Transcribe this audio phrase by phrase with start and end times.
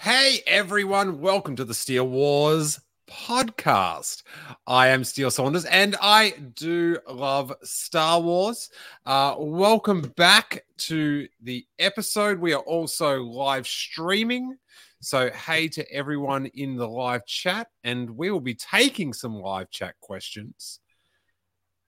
[0.00, 4.24] Hey everyone, welcome to the Steele Wars podcast.
[4.66, 8.68] I am Steele Saunders and I do love Star Wars.
[9.06, 12.40] Uh, welcome back to the episode.
[12.40, 14.56] We are also live streaming.
[15.04, 19.68] So, hey to everyone in the live chat, and we will be taking some live
[19.68, 20.78] chat questions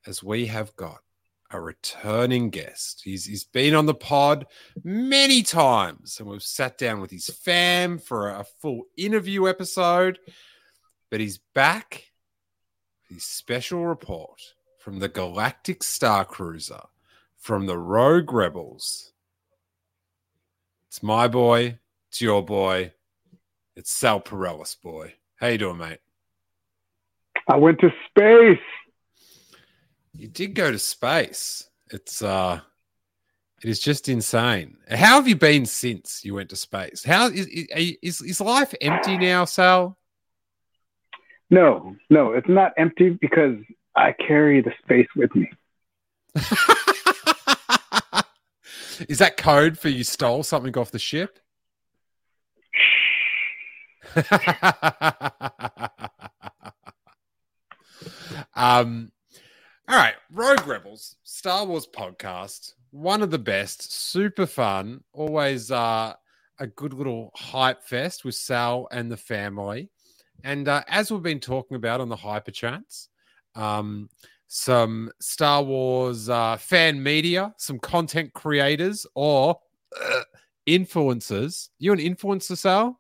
[0.05, 0.99] as we have got
[1.53, 3.03] a returning guest.
[3.05, 4.47] He's he's been on the pod
[4.83, 10.19] many times, and we've sat down with his fam for a full interview episode.
[11.09, 12.11] But he's back.
[13.09, 14.41] His special report
[14.81, 16.83] from the Galactic Star Cruiser,
[17.39, 19.13] from the Rogue Rebels.
[20.89, 21.79] It's my boy.
[22.09, 22.94] It's your boy.
[23.77, 25.15] It's Sal Perellis, boy.
[25.37, 25.99] How you doing, mate?
[27.49, 28.59] I went to space.
[30.13, 31.69] You did go to space.
[31.91, 32.61] It's uh
[33.63, 34.77] it is just insane.
[34.89, 37.03] How have you been since you went to space?
[37.03, 39.99] How is is, is life empty now, Sal?
[41.51, 43.57] No, no, it's not empty because
[43.97, 45.51] I carry the space with me.
[49.09, 51.39] is that code for you stole something off the ship?
[58.55, 59.11] um
[59.87, 66.15] all right, Rogue Rebels, Star Wars podcast, one of the best, super fun, always uh,
[66.59, 69.91] a good little hype fest with Sal and the family.
[70.43, 73.11] And uh, as we've been talking about on the Hyper Chats,
[73.57, 74.09] um,
[74.49, 79.61] some Star Wars uh, fan media, some content creators, or
[80.03, 80.21] uh,
[80.67, 81.69] influencers.
[81.79, 82.99] You an influencer, Sal?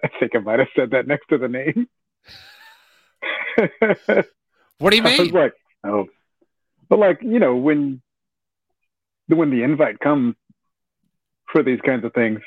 [0.04, 1.88] I think I might have said that next to the name.
[4.78, 5.12] What do you mean?
[5.20, 5.52] I was like,
[5.84, 6.06] oh,
[6.88, 8.00] but like you know when
[9.28, 10.34] when the invite comes
[11.52, 12.40] for these kinds of things,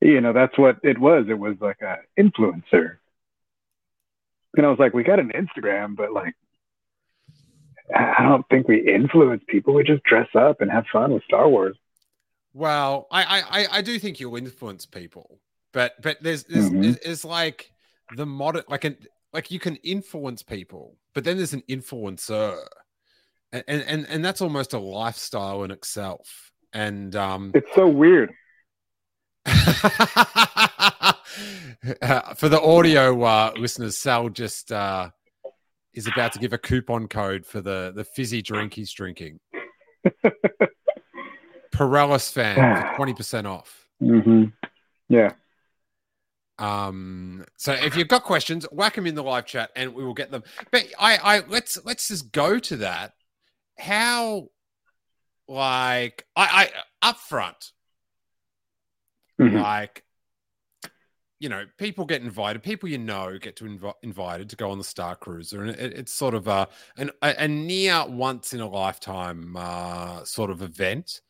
[0.00, 1.26] you know that's what it was.
[1.28, 2.98] It was like a influencer,
[4.56, 6.34] and I was like, we got an Instagram, but like
[7.94, 9.74] I don't think we influence people.
[9.74, 11.76] We just dress up and have fun with Star Wars.
[12.54, 15.40] Well, I I I do think you'll influence people,
[15.72, 16.92] but but there's there's, mm-hmm.
[17.04, 17.72] there's like
[18.16, 18.96] the modern like an
[19.32, 22.58] like you can influence people, but then there's an influencer,
[23.52, 26.50] and and and that's almost a lifestyle in itself.
[26.72, 28.32] And um, it's so weird.
[29.46, 29.52] uh,
[32.34, 35.10] for the audio uh, listeners, Sal just uh,
[35.94, 39.40] is about to give a coupon code for the the fizzy drink he's drinking.
[41.72, 43.86] Perellis fan twenty percent off.
[44.02, 44.44] Mm-hmm.
[45.08, 45.32] Yeah.
[46.60, 50.14] Um, so if you've got questions, whack them in the live chat and we will
[50.14, 50.44] get them.
[50.70, 53.14] But I, I let's let's just go to that.
[53.78, 54.48] How
[55.48, 56.70] like I,
[57.02, 57.72] I up front,
[59.40, 59.56] mm-hmm.
[59.56, 60.04] like
[61.38, 62.62] you know, people get invited.
[62.62, 65.94] People you know get to inv- invited to go on the Star Cruiser, and it,
[65.94, 70.60] it's sort of a an, a, a near once in a lifetime uh, sort of
[70.60, 71.22] event.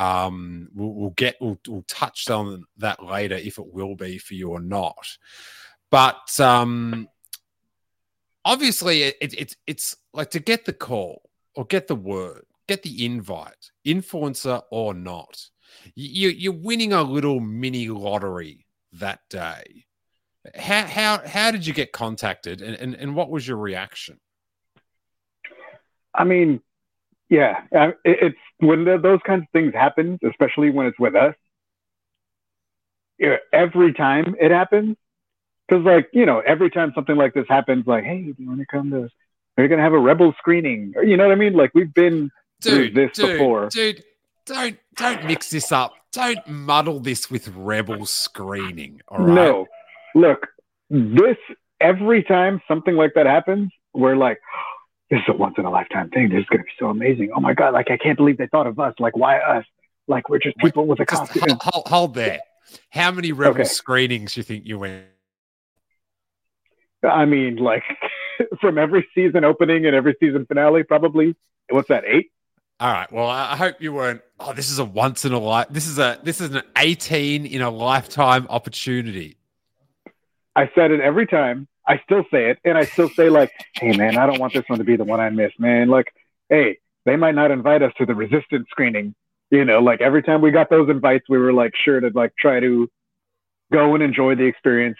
[0.00, 4.32] Um, we'll, we'll get we'll, we'll, touch on that later if it will be for
[4.32, 5.06] you or not.
[5.90, 7.06] But um,
[8.42, 12.82] obviously, it, it, it's it's like to get the call or get the word, get
[12.82, 15.38] the invite, influencer or not.
[15.94, 19.84] You, you're winning a little mini lottery that day.
[20.54, 24.18] How how how did you get contacted, and and, and what was your reaction?
[26.14, 26.62] I mean,
[27.30, 27.62] yeah,
[28.04, 31.34] it's when the, those kinds of things happen, especially when it's with us.
[33.52, 34.96] Every time it happens,
[35.68, 38.60] because like you know, every time something like this happens, like, hey, do you want
[38.60, 39.08] to come to?
[39.56, 40.94] Are you gonna have a rebel screening?
[40.96, 41.52] Or, you know what I mean?
[41.52, 42.30] Like we've been
[42.60, 44.02] dude, through this dude, before, dude.
[44.46, 45.94] Don't don't mix this up.
[46.12, 49.00] Don't muddle this with rebel screening.
[49.06, 49.34] All right.
[49.34, 49.66] No,
[50.16, 50.48] look,
[50.88, 51.36] this
[51.80, 54.40] every time something like that happens, we're like,
[55.10, 56.28] this is a once in a lifetime thing.
[56.28, 57.30] This is going to be so amazing.
[57.34, 57.72] Oh my God.
[57.74, 58.94] Like, I can't believe they thought of us.
[58.98, 59.64] Like, why us?
[60.06, 61.58] Like, we're just people with a Just costume.
[61.62, 62.18] hold, hold.
[62.90, 63.64] How many rebel Okay.
[63.64, 65.04] screenings do you think you went?
[67.02, 67.82] I mean, like,
[68.60, 71.34] from every season opening and every season finale, probably.
[71.70, 72.30] What's that, eight?
[72.78, 73.10] All right.
[73.12, 74.22] Well, I I hope you weren't.
[74.38, 75.66] Oh, this is a once in a life.
[75.70, 79.36] This is a this is an eighteen in a lifetime opportunity.
[80.56, 81.68] I said it every time.
[81.90, 84.62] I still say it, and I still say like, "Hey, man, I don't want this
[84.68, 86.06] one to be the one I miss, man." Like,
[86.48, 89.14] hey, they might not invite us to the resistance screening.
[89.50, 92.32] You know, like every time we got those invites, we were like sure to like
[92.38, 92.88] try to
[93.72, 94.98] go and enjoy the experience.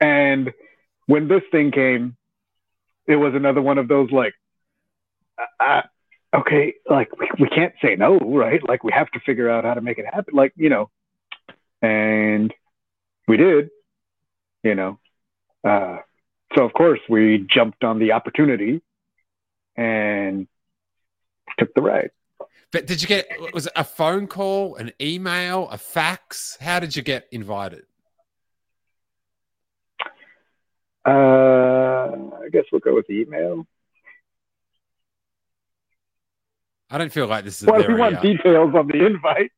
[0.00, 0.52] And
[1.06, 2.14] when this thing came,
[3.06, 4.34] it was another one of those like,
[5.60, 5.82] uh,
[6.34, 8.60] okay, like we, we can't say no, right?
[8.68, 10.34] Like we have to figure out how to make it happen.
[10.34, 10.90] Like you know,
[11.80, 12.52] and
[13.26, 13.70] we did
[14.62, 14.98] you know.
[15.64, 15.98] Uh,
[16.54, 18.82] so of course we jumped on the opportunity
[19.76, 20.48] and
[21.58, 22.10] took the ride.
[22.72, 23.28] But did you get?
[23.52, 26.56] Was it a phone call, an email, a fax?
[26.60, 27.82] How did you get invited?
[31.04, 33.66] Uh, I guess we'll go with the email.
[36.90, 37.68] I don't feel like this is.
[37.68, 39.50] Well, if you want uh, details on the invite,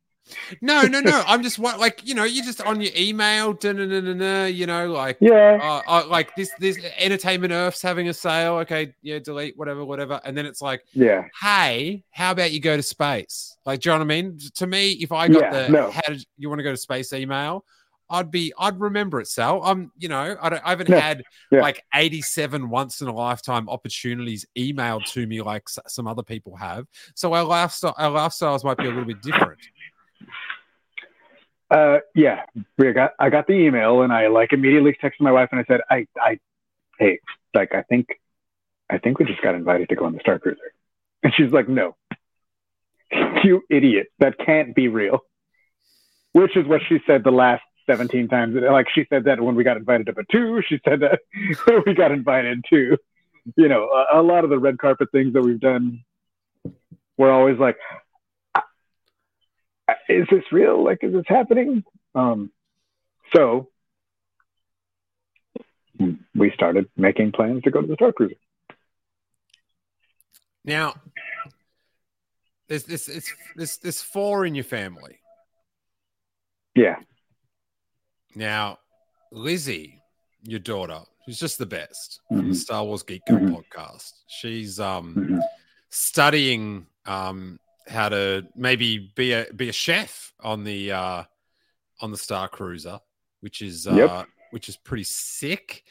[0.60, 1.22] no, no, no.
[1.26, 5.82] I'm just like you know, you're just on your email, you know, like yeah, uh,
[5.86, 8.54] uh, like this this entertainment earth's having a sale.
[8.58, 10.20] Okay yeah delete whatever whatever.
[10.24, 13.56] And then it's like yeah, hey how about you go to space?
[13.66, 14.38] Like do you know what i mean?
[14.56, 15.90] To me if i got Yeah, the no.
[15.90, 17.64] how did you want to go to space email
[18.10, 19.62] i'd be i'd remember it sal.
[19.64, 21.62] I'm you know i, don't, I haven't Yeah, had yeah.
[21.62, 26.56] like 87 once in a lifetime opportunities emailed to me like s- some other people
[26.56, 26.86] have.
[27.14, 29.60] So our lifestyle our lifestyles might be a little bit different
[31.70, 32.42] uh, yeah.
[32.76, 35.64] We got I got the email and I like immediately texted my wife and I
[35.64, 36.38] said, I, I,
[36.98, 37.20] hey,
[37.54, 38.08] like I think,
[38.90, 40.74] I think we just got invited to go on the Star Cruiser,
[41.22, 41.96] and she's like, no,
[43.42, 45.20] you idiot, that can't be real.
[46.32, 48.54] Which is what she said the last 17 times.
[48.54, 51.20] Like she said that when we got invited to Batuu, she said that
[51.64, 52.96] when we got invited to,
[53.56, 56.04] you know, a, a lot of the red carpet things that we've done.
[57.19, 57.76] We're always like,
[60.08, 60.82] is this real?
[60.84, 61.84] Like, is this happening?
[62.14, 62.50] Um,
[63.34, 63.69] so
[66.34, 68.34] we started making plans to go to the Star Cruiser.
[70.64, 70.94] now
[72.69, 75.19] there's this it's this there's four in your family
[76.75, 76.96] Yeah.
[78.34, 78.78] Now,
[79.31, 80.00] Lizzie,
[80.43, 82.55] your daughter, who's just the best from the.
[82.55, 83.50] Star Wars Geek Mhm.
[83.50, 84.12] podcast.
[84.26, 85.40] She's um Mhm.
[85.90, 91.25] studying um how to maybe be a be a chef on the uh
[92.00, 93.00] on the Star Cruiser,
[93.40, 94.26] which is uh Yep.
[94.50, 95.84] which is pretty sick.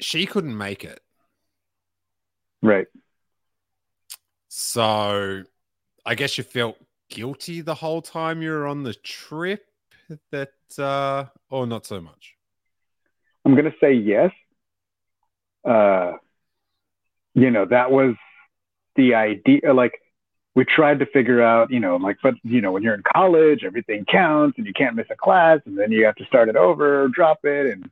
[0.00, 1.00] She couldn't make it.
[2.62, 2.86] Right.
[4.48, 5.42] So
[6.04, 6.76] I guess you felt
[7.10, 9.64] guilty the whole time you were on the trip
[10.30, 12.34] that uh or not so much.
[13.44, 14.30] I'm gonna say yes.
[15.64, 16.12] Uh,
[17.34, 18.14] you know, that was
[18.96, 19.72] the idea.
[19.72, 19.92] Like,
[20.54, 23.64] we tried to figure out, you know, like, but you know, when you're in college,
[23.64, 26.56] everything counts, and you can't miss a class, and then you have to start it
[26.56, 27.84] over, or drop it, and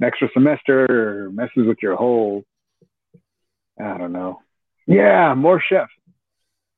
[0.00, 2.44] an extra semester messes with your whole.
[3.80, 4.40] I don't know.
[4.86, 5.88] Yeah, more chef.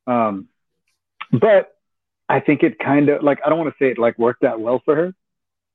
[0.06, 0.48] Um,
[1.32, 1.76] but
[2.28, 4.60] I think it kind of like I don't want to say it like worked out
[4.60, 5.14] well for her,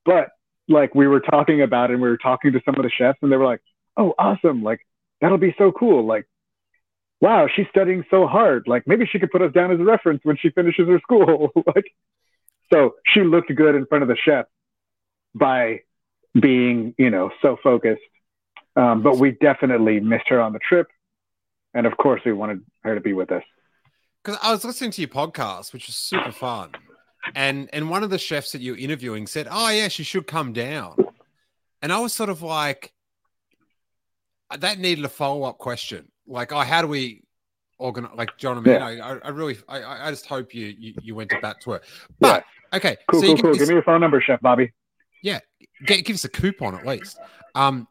[0.05, 0.29] but
[0.67, 3.19] like we were talking about it and we were talking to some of the chefs
[3.21, 3.61] and they were like,
[3.97, 4.63] "Oh, awesome!
[4.63, 4.85] Like
[5.19, 6.05] that'll be so cool!
[6.05, 6.27] Like,
[7.21, 8.63] wow, she's studying so hard.
[8.67, 11.51] Like maybe she could put us down as a reference when she finishes her school."
[11.75, 11.85] like,
[12.73, 14.45] so she looked good in front of the chef
[15.33, 15.81] by
[16.39, 18.01] being, you know, so focused.
[18.75, 20.87] Um, but we definitely missed her on the trip,
[21.73, 23.43] and of course, we wanted her to be with us.
[24.23, 26.71] Because I was listening to your podcast, which was super fun.
[27.35, 30.27] And and one of the chefs that you were interviewing said, Oh yeah, she should
[30.27, 30.95] come down.
[31.81, 32.93] And I was sort of like
[34.59, 36.10] that needed a follow-up question.
[36.27, 37.23] Like, oh, how do we
[37.77, 38.85] organize like John I mean, Yeah.
[38.85, 41.81] I, I really I, I just hope you, you you went to bat to her.
[42.19, 43.51] But okay, Cool, so you cool, give cool.
[43.53, 44.71] this- Give me your phone number, Chef Bobby.
[45.23, 45.39] Yeah,
[45.85, 47.17] get, give us a coupon at least.
[47.55, 47.87] Um,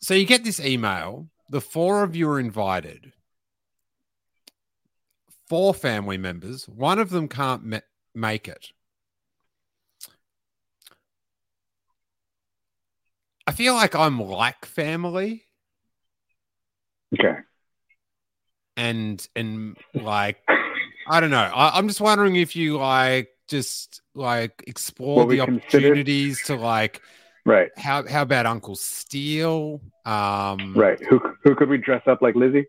[0.00, 1.28] so you get this email.
[1.50, 3.12] The four of you are invited.
[5.48, 6.68] Four family members.
[6.68, 7.80] One of them can't ma-
[8.14, 8.68] make it.
[13.46, 15.44] I feel like I'm like family,
[17.18, 17.38] Okay.
[18.78, 20.38] And and like
[21.10, 21.38] I don't know.
[21.38, 27.02] I, I'm just wondering if you like just like explore the opportunities to like
[27.44, 27.70] Right.
[27.78, 29.80] How how about Uncle Steele?
[30.04, 31.02] Um, Right.
[31.06, 32.66] Who who could we dress up like Lizzie?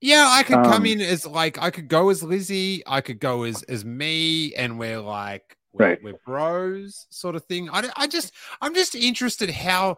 [0.00, 3.20] Yeah, I could come Um, in as like I could go as Lizzie, I could
[3.20, 6.02] go as as me, and we're like we're, Right.
[6.02, 7.68] we're bros, sort of thing.
[7.70, 9.96] I, I just I'm just interested how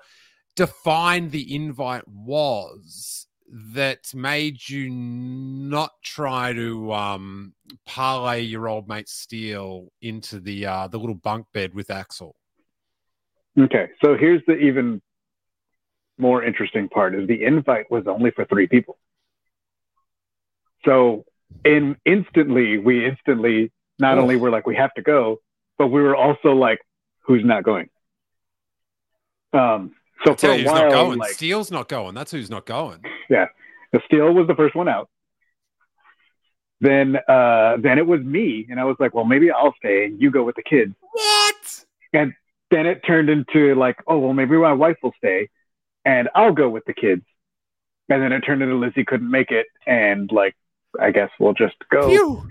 [0.57, 7.53] defined the invite was that made you not try to um
[7.85, 12.35] parlay your old mate Steele into the uh the little bunk bed with Axel.
[13.59, 13.91] Okay.
[14.03, 15.03] So here's the even
[16.17, 18.99] more interesting part is the invite was only for three people.
[20.87, 21.27] So
[21.63, 25.41] in instantly we instantly not only were like we have to go,
[25.77, 26.81] but we were also like,
[27.21, 27.91] who's not going?
[29.53, 29.95] Um
[30.25, 31.19] so I for tell a who's while, not going.
[31.19, 32.15] like Steele's not going.
[32.15, 33.03] That's who's not going.
[33.29, 35.09] the Steele was the first one out.
[36.81, 40.21] Then uh then it was me and I was like, well maybe I'll stay and
[40.21, 40.95] you go with the kids.
[41.13, 41.85] What?
[42.13, 42.35] And
[42.73, 45.49] then it turned into like, oh well, maybe my wife will stay,
[46.05, 47.23] and I'll go with the kids.
[48.09, 50.57] And then it turned into Lizzie couldn't make it, and like,
[50.99, 52.09] I guess we'll just go.
[52.09, 52.49] Phew.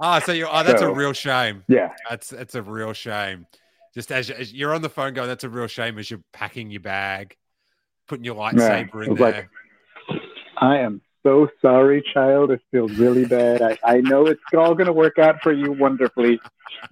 [0.00, 1.64] Ah, so you oh, that's a real shame.
[1.68, 3.46] Yeah, That's that's a real shame.
[3.96, 6.70] Just as, as you're on the phone going, that's a real shame as you're packing
[6.70, 7.34] your bag,
[8.06, 9.32] putting your lightsaber it in there.
[9.32, 9.50] like-
[10.58, 12.50] I am so sorry, child.
[12.50, 13.62] It feels really bad.
[13.62, 16.38] I, I know it's all gonna work out for you wonderfully.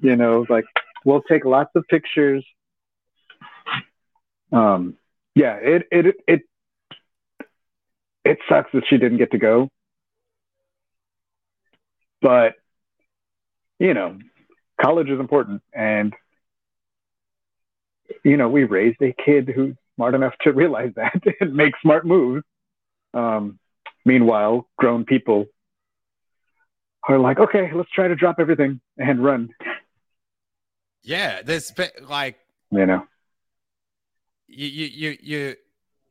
[0.01, 0.65] You know, like
[1.05, 2.43] we'll take lots of pictures.
[4.51, 4.97] Um,
[5.35, 6.43] yeah, it it it,
[8.25, 9.69] it sucks that she didn't get to go,
[12.23, 12.55] but
[13.79, 14.19] you know,
[14.81, 16.15] college is important, and
[18.25, 22.07] you know, we raised a kid who's smart enough to realize that and make smart
[22.07, 22.45] moves.
[23.13, 23.59] Um,
[24.05, 25.47] meanwhile, grown people
[27.07, 29.51] are like, okay, let's try to drop everything and run.
[31.03, 31.73] yeah, there's
[32.09, 32.39] like
[32.71, 33.07] You know,
[34.49, 35.57] you you you, you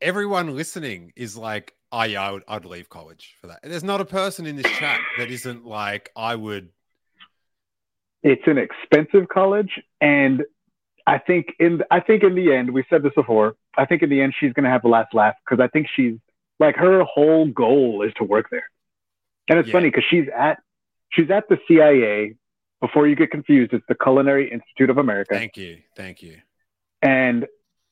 [0.02, 3.60] everyone listening is like, oh yeah, I would I'd leave college for that.
[3.64, 6.70] There's not a person in this chat that isn't like, I would.
[8.22, 10.44] it's an expensive college, and
[11.06, 13.56] I think in I think in the end, we said this before.
[13.78, 16.16] I think in the end, she's gonna have the last laugh because I think she's
[16.60, 18.70] like her whole goal is to work there.
[19.50, 19.74] And it's Yeah.
[19.74, 20.60] funny because she's at
[21.10, 22.36] she's at the CIA.
[22.80, 25.34] Before you get confused, it's the Culinary Institute of America.
[25.36, 26.38] Thank you, thank you.
[27.02, 27.48] and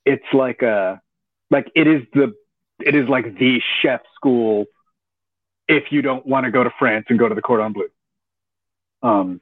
[0.06, 1.02] it's like a
[1.50, 2.34] like it is the
[2.80, 4.66] it is like the chef school
[5.68, 7.88] if you don't want to go to France and go to the Cordon Bleu.
[9.04, 9.40] Um,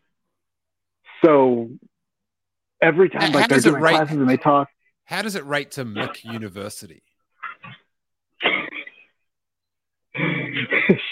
[1.24, 1.70] so
[2.82, 4.70] every time How- how like they're doing rate- classes and they talk,
[5.06, 7.04] How does it rate to Mick University?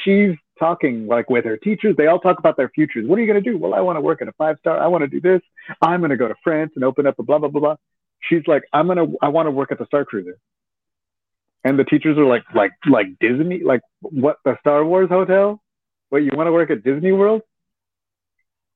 [0.04, 1.96] she's talking like with her teachers.
[1.98, 3.08] They all talk about their futures.
[3.08, 3.58] What are you going to do?
[3.58, 4.80] Well, I want to work at a five star.
[4.80, 5.42] I want to do this.
[5.82, 7.76] I'm going to go to France and open up a blah blah blah blah.
[8.22, 9.06] She's like, I'm gonna.
[9.22, 10.38] I want to work at the Star Cruiser.
[11.64, 15.62] And the teachers are like, like, like Disney, like what the Star Wars hotel?
[16.10, 17.42] What you want to work at Disney World?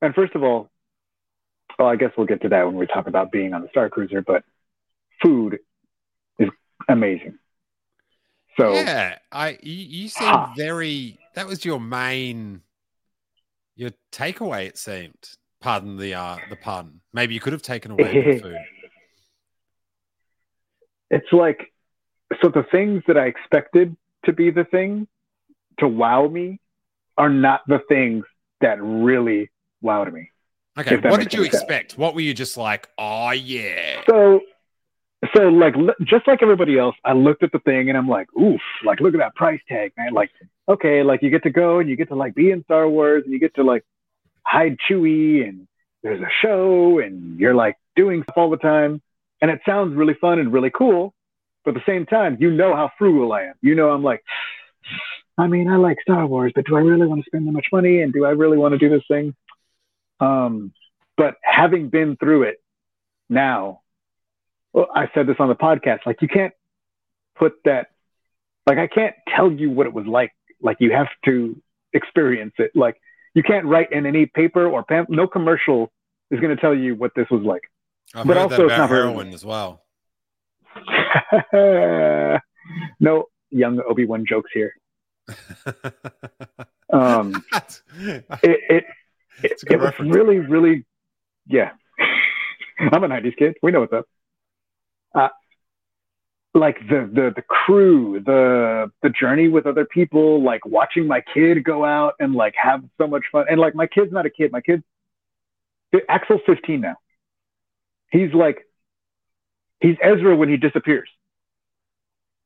[0.02, 0.70] And first of all,
[1.78, 3.90] well, I guess we'll get to that when we talk about being on the Star
[3.90, 4.22] Cruiser.
[4.22, 4.44] But
[5.22, 5.60] food
[6.40, 6.50] is
[6.88, 7.38] amazing.
[8.60, 10.54] So yeah, I you, you seem Ha.
[10.56, 11.18] very.
[11.36, 12.62] That was your main,
[13.76, 14.68] your takeaway.
[14.68, 15.30] It seemed.
[15.62, 17.02] Pardon the uh the pun.
[17.14, 18.58] Maybe you could have taken away the food.
[21.12, 21.72] it's like
[22.42, 25.08] so the things that I expected to be the thing
[25.80, 26.60] to wow me
[27.18, 28.24] are not the things
[28.62, 29.52] that really
[29.84, 30.31] wowed me.
[30.78, 31.64] Okay, what did you any sense.
[31.64, 31.98] expect?
[31.98, 32.88] What were you just like?
[32.98, 34.02] Oh yeah.
[34.10, 34.42] So
[35.36, 38.62] so like just like everybody else, I looked at the thing and I'm like, oof,
[38.84, 40.14] like look at that price tag, man.
[40.14, 40.32] Like,
[40.68, 43.24] okay, like you get to go and you get to like be in Star Wars
[43.24, 43.84] and you get to like
[44.44, 45.68] hide Chewie and
[46.04, 49.02] there's a show and you're like doing stuff all the time.
[49.42, 51.14] And it sounds really fun and really cool.
[51.64, 53.54] But at the same time, you know how frugal I am.
[53.62, 54.24] You know, I'm like,
[55.38, 57.68] I mean, I like Star Wars, but do I really want to spend that much
[57.72, 58.02] money?
[58.02, 59.36] And do I really want to do this thing?
[60.22, 60.72] Um,
[61.18, 62.62] but having been through it
[63.30, 63.82] now,
[64.72, 66.54] well, I said this on the podcast, like you can't
[67.36, 67.88] put that,
[68.66, 70.32] like I can't tell you what it was like.
[70.62, 71.62] Like you have to
[71.92, 72.72] experience it.
[72.76, 72.96] Like
[73.34, 75.92] you can't write in any paper or pam- no commercial
[76.30, 77.64] is going to tell you what this was like.
[78.14, 79.82] I've But also it's not heroin as well.
[83.00, 84.74] no young Obi Wan jokes here.
[86.94, 87.46] Um,
[88.02, 88.84] it, it,
[89.44, 90.86] It's a good it was really really
[91.48, 91.72] yeah.
[92.80, 93.58] I'm a '90s kid.
[93.62, 94.06] We know what's up.
[95.14, 95.28] Uh,
[96.54, 101.64] like the the the crew, the the journey with other people, like watching my kid
[101.64, 103.46] go out and like have so much fun.
[103.50, 104.52] And like my kid's not a kid.
[104.52, 104.84] My kid,
[106.10, 106.96] Axel's 15 now.
[108.12, 108.68] He's like,
[109.80, 111.10] he's Ezra when he disappears.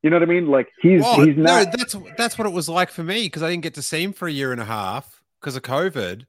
[0.02, 0.46] You know what I mean?
[0.48, 1.64] Like he's Well, he's not.
[1.64, 4.04] no, that's that's what it was like for me because I didn't get to see
[4.04, 6.26] him for a year and a half because of COVID.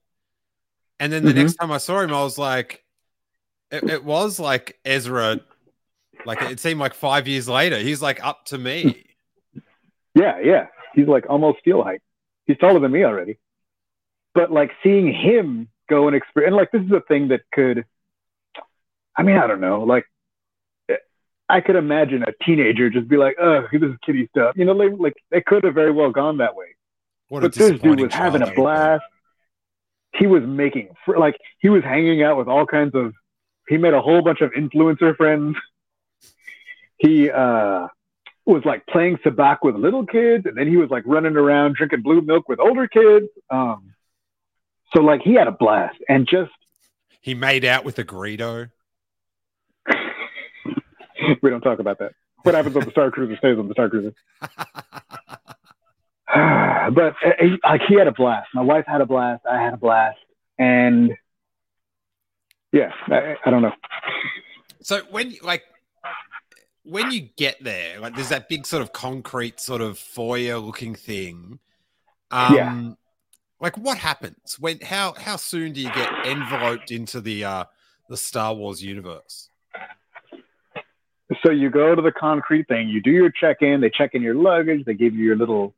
[0.99, 1.35] And then the Mhm.
[1.35, 2.83] next time I saw him, I was like,
[3.71, 5.39] it, it was like Ezra.
[6.25, 9.03] Like it seemed like five years later, he's like up to me.
[10.15, 10.67] Yeah, yeah.
[10.93, 12.01] He's like almost Steele height.
[12.45, 13.37] He's taller than me already.
[14.33, 17.85] But like seeing him go and experience, and like this is a thing that could,
[19.15, 19.83] I mean, I don't know.
[19.83, 20.05] Like,
[21.49, 24.73] I could imagine a teenager just be like, "Oh, this is kiddie stuff." You know,
[24.73, 26.75] like, like it could have very well gone that way.
[27.29, 29.03] What but this dude was having a blast.
[30.13, 33.13] He was making fr- like he was hanging out with all kinds of.
[33.67, 35.57] He made a whole bunch of influencer friends.
[36.97, 37.87] He uh,
[38.45, 42.01] was like playing sabacc with little kids, and then he was like running around drinking
[42.01, 43.27] blue milk with older kids.
[43.49, 43.93] Um,
[44.95, 46.51] so like he had a blast, and just
[47.21, 48.69] He made out with a Greedo.
[51.41, 52.13] we don't talk about that.
[52.43, 54.13] What happens on the Star Cruiser stays on the Star Cruiser.
[56.93, 58.47] but uh, he, like he had a blast.
[58.53, 59.43] My wife had a blast.
[59.49, 60.17] I had a blast,
[60.57, 61.11] and
[62.71, 63.73] yeah, I, I don't know.
[64.81, 65.63] So when you- like
[66.83, 70.95] when you get there, like there's that big sort of concrete sort of foyer looking
[70.95, 71.59] thing.
[72.31, 72.89] Um Yeah.
[73.59, 77.63] like what happens when how how soon do you get enveloped into the uh
[78.09, 79.49] the Star Wars universe?
[81.43, 82.87] So you go to the concrete thing.
[82.87, 83.81] You do your check in.
[83.81, 84.85] They check in your luggage.
[84.85, 85.73] They give you your little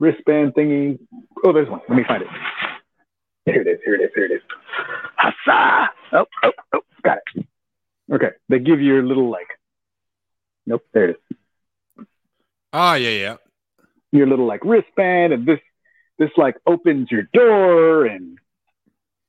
[0.00, 0.98] wristband thingy.
[1.44, 1.80] Oh, there's one.
[1.88, 2.28] Let me find it.
[3.46, 3.78] Here it is.
[3.84, 4.10] Here it is.
[4.14, 4.42] Here it is.
[5.18, 5.88] Hassa!
[6.12, 7.46] Oh, oh, oh, got it.
[8.12, 8.30] Okay.
[8.48, 9.46] They give you your little like.
[10.66, 10.82] Nope.
[10.92, 12.06] There it is.
[12.72, 13.36] Oh yeah, yeah.
[14.12, 15.58] your little like wristband and this
[16.18, 18.38] this like opens your door and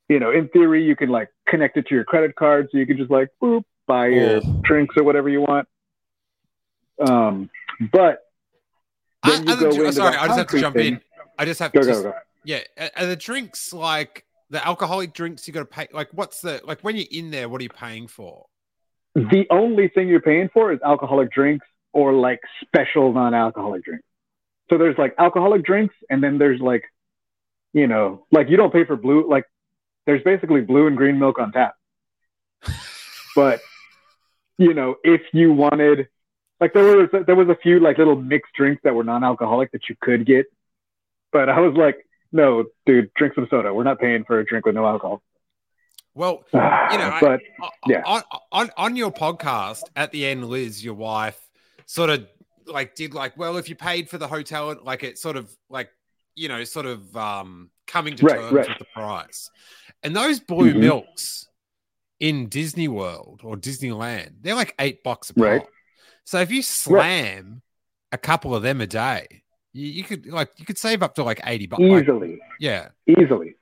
[0.09, 2.85] you know in theory you can like connect it to your credit card so you
[2.85, 4.59] can just like boop buy your Oh.
[4.63, 5.67] drinks or whatever you want
[6.99, 7.49] um
[7.91, 8.19] but
[9.23, 10.93] I, then you other go dr- into sorry, I just have to jump thing.
[10.95, 11.01] in.
[11.37, 12.13] I just have go to go just- go
[12.43, 12.59] yeah.
[12.77, 15.87] Are, are the drinks like the alcoholic drinks you got to pay?
[15.93, 17.47] Like what's the like when you're in there?
[17.49, 18.45] What are you paying for?
[19.13, 24.05] the only thing you're paying for is alcoholic drinks or like special non-alcoholic drinks
[24.69, 26.85] so there's like alcoholic drinks and then there's like
[27.73, 29.43] you know like you don't pay for blue like
[30.05, 31.75] there's basically blue and green milk on tap
[33.35, 33.59] but
[34.57, 36.07] you know if you wanted
[36.61, 39.89] like there was there was a few like little mixed drinks that were non-alcoholic that
[39.89, 40.45] you could get
[41.33, 44.65] but i was like no dude drink some soda we're not paying for a drink
[44.65, 45.21] with no alcohol
[46.13, 47.39] Well, you know, but
[47.87, 47.97] yeah.
[47.97, 48.01] Yeah.
[48.05, 48.21] On,
[48.51, 51.39] on on your podcast at the end, Liz, your wife,
[51.85, 52.27] sort of
[52.65, 55.89] like did like, well, if you paid for the hotel, like it sort of like,
[56.35, 58.67] you know, sort of um coming to Right, terms right.
[58.69, 59.49] with the price.
[60.03, 60.79] And those blue Mhm.
[60.81, 61.47] milks
[62.19, 65.43] in Disney World or Disneyland, they're like eight bucks a pop.
[65.45, 65.65] Right.
[66.23, 67.61] So if you slam
[68.11, 71.23] a couple of them a day, you, you could like you could save up to
[71.23, 71.81] like eighty bucks.
[71.81, 72.89] Like, easily yeah.
[73.07, 73.55] easily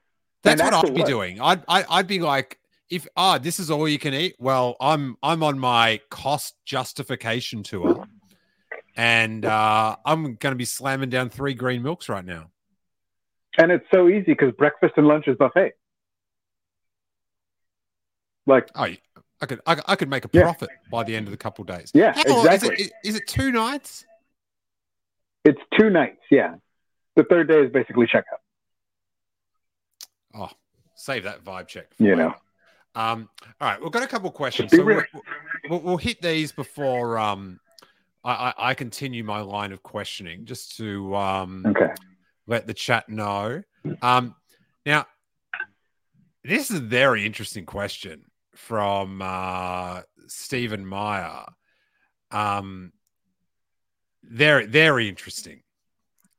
[0.44, 1.42] That's And what I'd be what- doing.
[1.42, 4.36] I'd, I'd I'd be like, if ah, this is all you can eat.
[4.40, 8.06] Well, I'm I'm on my cost justification tour,
[8.96, 12.50] and uh, I'm going to be slamming down three green milks right now.
[13.58, 15.74] And it's so easy because breakfast and lunch is buffet.
[18.46, 18.88] Like, Oh,
[19.42, 20.44] I could I, could- I could make a Yeah.
[20.44, 21.92] profit by the end of the couple days.
[21.94, 22.76] yeah, How exactly.
[22.76, 24.06] Is it, is it two nights?
[25.46, 26.20] It's two nights.
[26.30, 26.56] Yeah.
[27.16, 28.40] The third day is basically checkout.
[30.36, 30.50] Oh,
[30.96, 31.94] save that vibe check.
[31.96, 32.34] for You know.
[32.96, 33.30] Um.
[33.62, 34.72] All right, we've got a couple questions.
[34.72, 35.04] So we'll,
[35.70, 37.60] we'll, we'll hit these before um,
[38.24, 41.66] I, I I continue my line of questioning, just to um.
[41.68, 41.94] Okay.
[42.48, 43.62] let the chat know.
[44.02, 44.36] Um,
[44.86, 45.06] now,
[46.44, 48.24] this is a very interesting question
[48.60, 51.46] from uh, Stephen Meyer.
[52.30, 52.92] Um,
[54.22, 55.62] very, very interesting.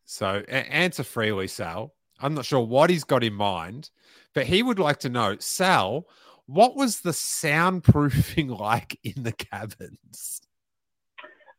[0.04, 1.94] So, a- answer freely, Sal.
[2.20, 3.90] I'm not sure what he's got in mind,
[4.34, 6.06] but he would like to know, Sal,
[6.46, 10.42] what was the soundproofing like in the cabins?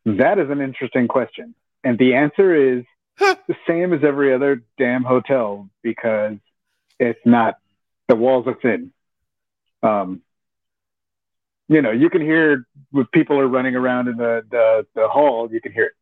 [0.06, 1.54] That is an interesting question.
[1.84, 2.84] And the answer is
[3.18, 6.36] the same as every other damn hotel because
[6.98, 7.56] it's not,
[8.08, 8.92] the walls are thin.
[9.82, 10.22] Um,
[11.72, 15.48] you know, you can hear when people are running around in the, the, the hall,
[15.50, 15.92] you can hear it.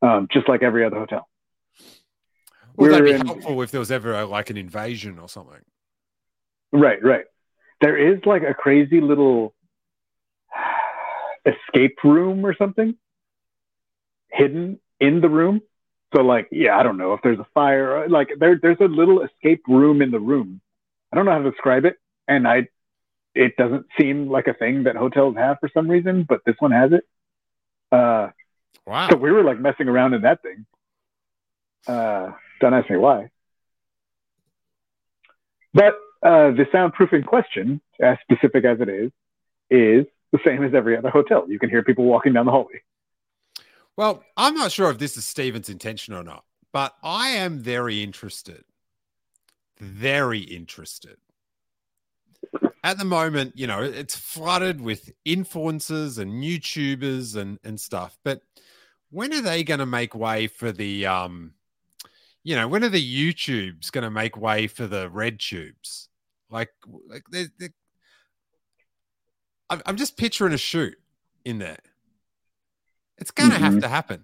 [0.00, 1.28] Um, just like every other hotel.
[2.76, 5.60] Would that be in- helpful if there was ever like an invasion or something?
[6.72, 7.24] Right, right.
[7.80, 9.54] There is like a crazy little
[11.46, 12.94] escape room or something
[14.30, 15.60] hidden in the room.
[16.14, 18.08] So like, yeah, I don't know if there's a fire.
[18.08, 20.60] Like there, there's a little escape room in the room.
[21.12, 22.68] I don't know how to describe it, and I,
[23.38, 26.72] it doesn't seem like a thing that hotels have for some reason, but this one
[26.72, 27.04] has it.
[27.92, 28.30] Uh,
[28.84, 29.10] Wow.
[29.10, 30.66] so we were like messing around in that thing.
[31.86, 33.28] Uh, don't ask me why.
[35.74, 39.12] But uh, the soundproof in question, as specific as it is,
[39.70, 41.44] is the same as every other hotel.
[41.48, 42.82] You can hear people walking down the hallway.
[43.96, 48.02] Well, I'm not sure if this is Steven's intention or not, but I am very
[48.02, 48.64] interested.
[49.78, 51.18] Very interested.
[52.84, 58.18] At the moment, you know, it's flooded with influencers and YouTubers and, and stuff.
[58.24, 58.42] But
[59.10, 61.54] when are they going to make way for the, um,
[62.44, 66.08] you know, when are the YouTubes going to make way for the red tubes?
[66.50, 66.70] Like,
[67.08, 67.68] like they, they,
[69.68, 70.96] I'm, I'm just picturing a shoot
[71.44, 71.78] in there.
[73.18, 73.80] It's going to have Mhm.
[73.80, 74.22] to happen.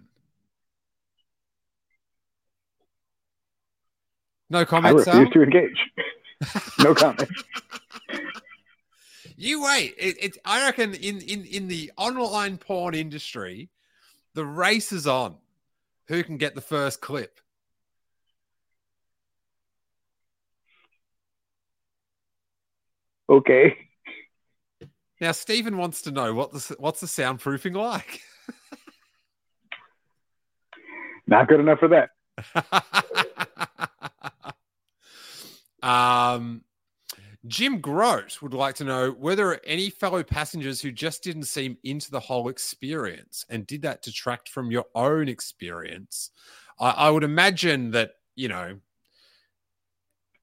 [4.49, 5.19] No I comments, Sal?
[5.19, 5.79] refuse to engage.
[6.79, 7.29] no comment.
[9.37, 9.95] You wait.
[9.99, 13.69] It, it, I reckon in, in, in the online porn industry,
[14.35, 15.37] the race is on.
[16.09, 17.41] Who can get the first clip?
[23.29, 23.77] Okay.
[25.21, 28.21] Now, Stephen wants to know what the what's the soundproofing like.
[31.27, 32.11] Not good enough for that.
[35.83, 36.63] um,
[37.47, 41.77] Jim Grote would like to know were there any fellow passengers who just didn't seem
[41.85, 46.31] into the whole experience, and did that detract from your own experience?
[46.81, 48.79] I, I would imagine that you know,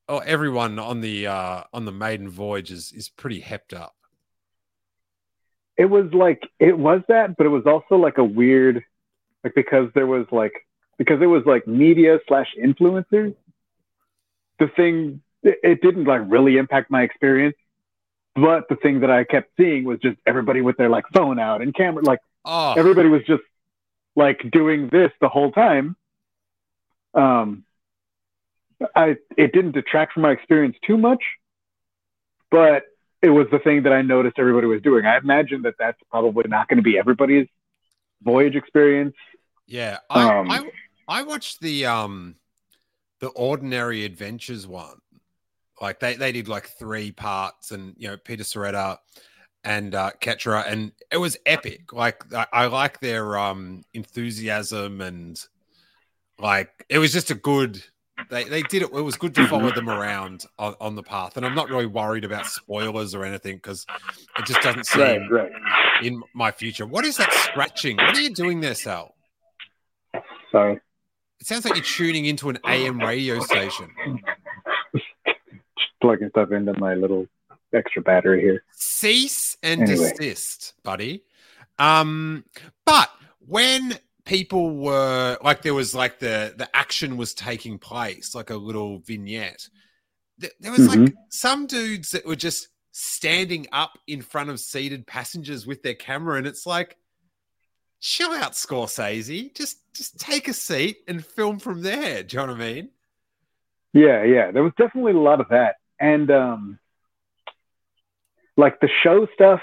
[0.07, 3.95] oh, everyone on the uh, on the maiden voyage is is pretty hepped up.
[5.77, 8.83] It was like it was that, but it was also like a weird,
[9.43, 10.53] like because there was like
[10.99, 13.35] because it was like media slash influencers.
[14.59, 17.55] The thing it, didn't like really impact my experience,
[18.35, 21.61] but the thing that I kept seeing was just everybody with their like phone out
[21.61, 23.43] and camera, like Oh, everybody was just
[24.15, 25.95] like doing this the whole time.
[27.13, 27.63] Um,
[28.95, 31.23] I it didn't detract from my experience too much,
[32.49, 32.83] but
[33.21, 35.05] it was the thing that I noticed everybody was doing.
[35.05, 37.47] I imagine that that's probably not going to be everybody's
[38.23, 39.15] voyage experience.
[39.67, 40.71] Yeah, I, Um, I
[41.07, 42.35] I watched the um
[43.19, 44.99] the Ordinary Adventures one.
[45.81, 48.97] Like they they did like three parts, and you know Peter Sciretta
[49.63, 51.93] and uh, Ketra, and it was epic.
[51.93, 55.39] Like I, I like their um enthusiasm and
[56.39, 57.83] like it was just a good.
[58.29, 58.89] They they did it.
[58.93, 61.87] It was good to follow them around on, on the path, and I'm not really
[61.87, 63.85] worried about spoilers or anything because
[64.37, 65.51] it just doesn't seem right.
[66.03, 66.85] in my future.
[66.85, 67.97] What is that scratching?
[67.97, 69.15] What are you doing there, Sal?
[70.51, 70.79] Sorry.
[71.39, 73.89] It sounds like you're tuning into an AM radio station.
[76.01, 77.27] Plugging stuff into my little
[77.73, 78.63] extra battery here.
[78.71, 80.11] Cease and Anyway.
[80.17, 81.23] desist, buddy.
[81.79, 82.43] Um,
[82.85, 83.09] but
[83.45, 88.55] when people were like, there was like the the action was taking place, like a
[88.55, 89.67] little vignette.
[90.39, 91.13] Th- There was like Mhm.
[91.29, 96.37] some dudes that were just standing up in front of seated passengers with their camera,
[96.37, 96.97] and it's like,
[97.99, 99.55] chill out, Scorsese.
[99.55, 102.23] Just just take a seat and film from there.
[102.23, 102.89] Do you know what I mean?
[103.93, 104.51] Yeah, yeah.
[104.51, 105.75] There was definitely a lot of that.
[106.01, 106.79] And um
[108.57, 109.61] like the show stuff,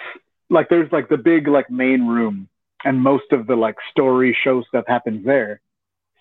[0.49, 2.49] like there's like the big like main room
[2.85, 5.61] and most of the like story show stuff happens there.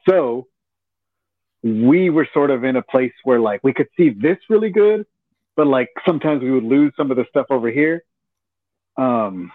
[0.10, 0.48] So
[1.64, 5.06] we were sort of in a place where like we could see this really good,
[5.56, 8.04] but like sometimes we would lose some of the stuff over here.
[8.98, 9.52] Um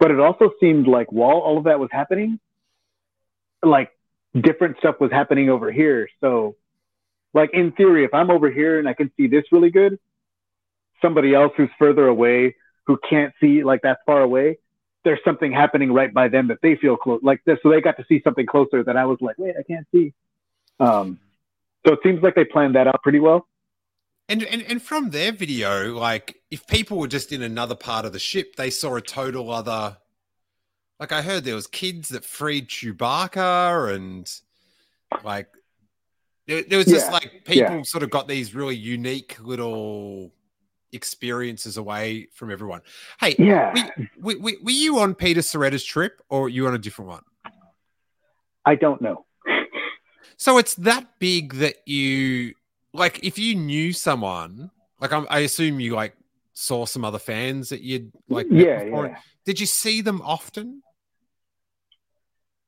[0.00, 2.40] but it also seemed like while all of that was happening,
[3.62, 3.90] like
[4.34, 6.08] different stuff was happening over here.
[6.20, 6.56] So
[7.34, 9.98] like in theory, if I'm over here and I can see this really good,
[11.02, 14.58] somebody else who's further away who can't see like that far away,
[15.04, 17.58] there's something happening right by them that they feel close like this.
[17.62, 20.12] So they got to see something closer that I was like, wait, I can't see.
[20.80, 21.18] Um,
[21.86, 23.46] so it seems like they planned that out pretty well.
[24.28, 28.12] And, and and from their video, like if people were just in another part of
[28.12, 29.98] the ship, they saw a total other.
[30.98, 34.28] Like I heard there was kids that freed Chewbacca, and
[35.22, 35.46] like
[36.46, 37.82] there, there was just like people yeah.
[37.82, 40.32] sort of got these really unique little
[40.92, 42.80] experiences away from everyone.
[43.20, 43.74] Hey, Yeah.
[44.18, 47.22] were, were, were you on Peter Sciretta's trip, or were you on a different one?
[48.64, 49.24] I don't know.
[50.38, 52.52] So it's that big that you
[52.92, 56.14] like if you knew someone, like I'm, I assume you like
[56.52, 59.16] saw some other fans that you'd like yeah, yeah.
[59.46, 60.82] Did you see them often?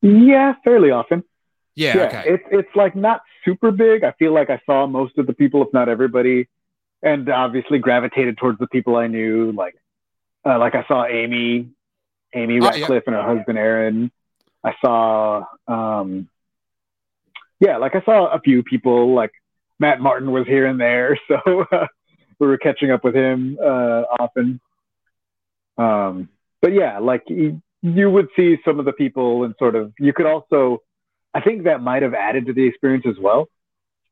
[0.00, 1.24] Yeah, fairly often.
[1.78, 2.24] Yeah, yeah, okay.
[2.26, 4.02] it's it's like not super big.
[4.02, 6.48] I feel like I saw most of the people, if not everybody,
[7.02, 9.52] and obviously gravitated towards the people I knew.
[9.52, 9.76] Like
[10.44, 11.68] Uh, like I saw Amy,
[12.34, 12.68] Amy Oh, yeah.
[12.70, 14.10] Ratcliffe and her husband Aaron.
[14.64, 16.28] I saw, um,
[17.60, 19.14] yeah, like I saw a few people.
[19.14, 19.32] Like
[19.78, 21.86] Matt Martin was here and there, so uh,
[22.40, 24.60] we were catching up with him uh, often.
[25.76, 26.28] Um,
[26.60, 30.12] but yeah, like you, you would see some of the people, and sort of you
[30.12, 30.82] could also,
[31.34, 33.48] I think that might have added to the experience as well.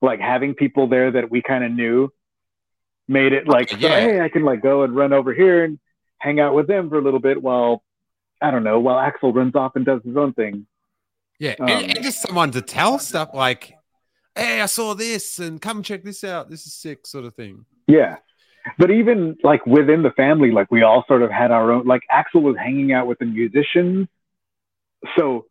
[0.03, 2.13] Like having people there that we kind of knew
[3.09, 4.01] made it like, so, yeah.
[4.01, 5.79] hey, I can like go and run over here and
[6.19, 7.83] hang out with them for a little bit while
[8.41, 10.67] I don't know, while Axel runs off and does his own thing.
[11.39, 13.75] Yeah, Um, and, and just someone to tell stuff like,
[14.35, 16.49] "Hey, I saw this, and come check this out.
[16.49, 17.65] This is sick," sort of thing.
[17.87, 18.17] Yeah.
[18.79, 22.03] But even like within the family, like we all sort of had our own, like
[22.11, 24.09] Axel was hanging out with the musicians.
[25.17, 25.47] So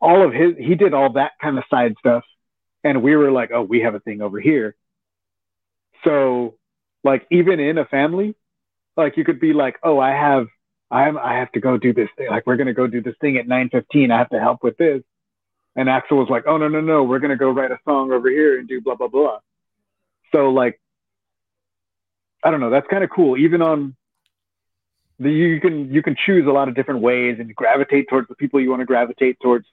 [0.00, 2.24] all of his, he did all that kind of side stuff.
[2.84, 4.76] And we were like, oh, we have a thing over here.
[6.04, 6.56] So
[7.04, 8.34] like even in a family,
[8.96, 10.46] like you could be like, oh, I have,
[10.90, 12.28] I'm, I have to go do this thing.
[12.30, 14.10] Like we're going to go do this thing at 915.
[14.10, 15.02] I have to help with this.
[15.76, 18.12] And Axel was like, oh, no, no, no, we're going to go write a song
[18.12, 19.38] over here and do blah, blah, blah.
[20.32, 20.80] So like,
[22.42, 22.70] I don't know.
[22.70, 23.36] That's kind of cool.
[23.36, 23.96] Even on
[25.18, 28.36] the you can you can choose a lot of different ways and gravitate towards the
[28.36, 29.66] people you want to gravitate towards.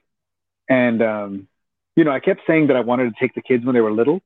[0.68, 1.48] And um,
[1.96, 3.92] you know, I kept saying that I wanted to take the kids when they were
[3.92, 4.22] little,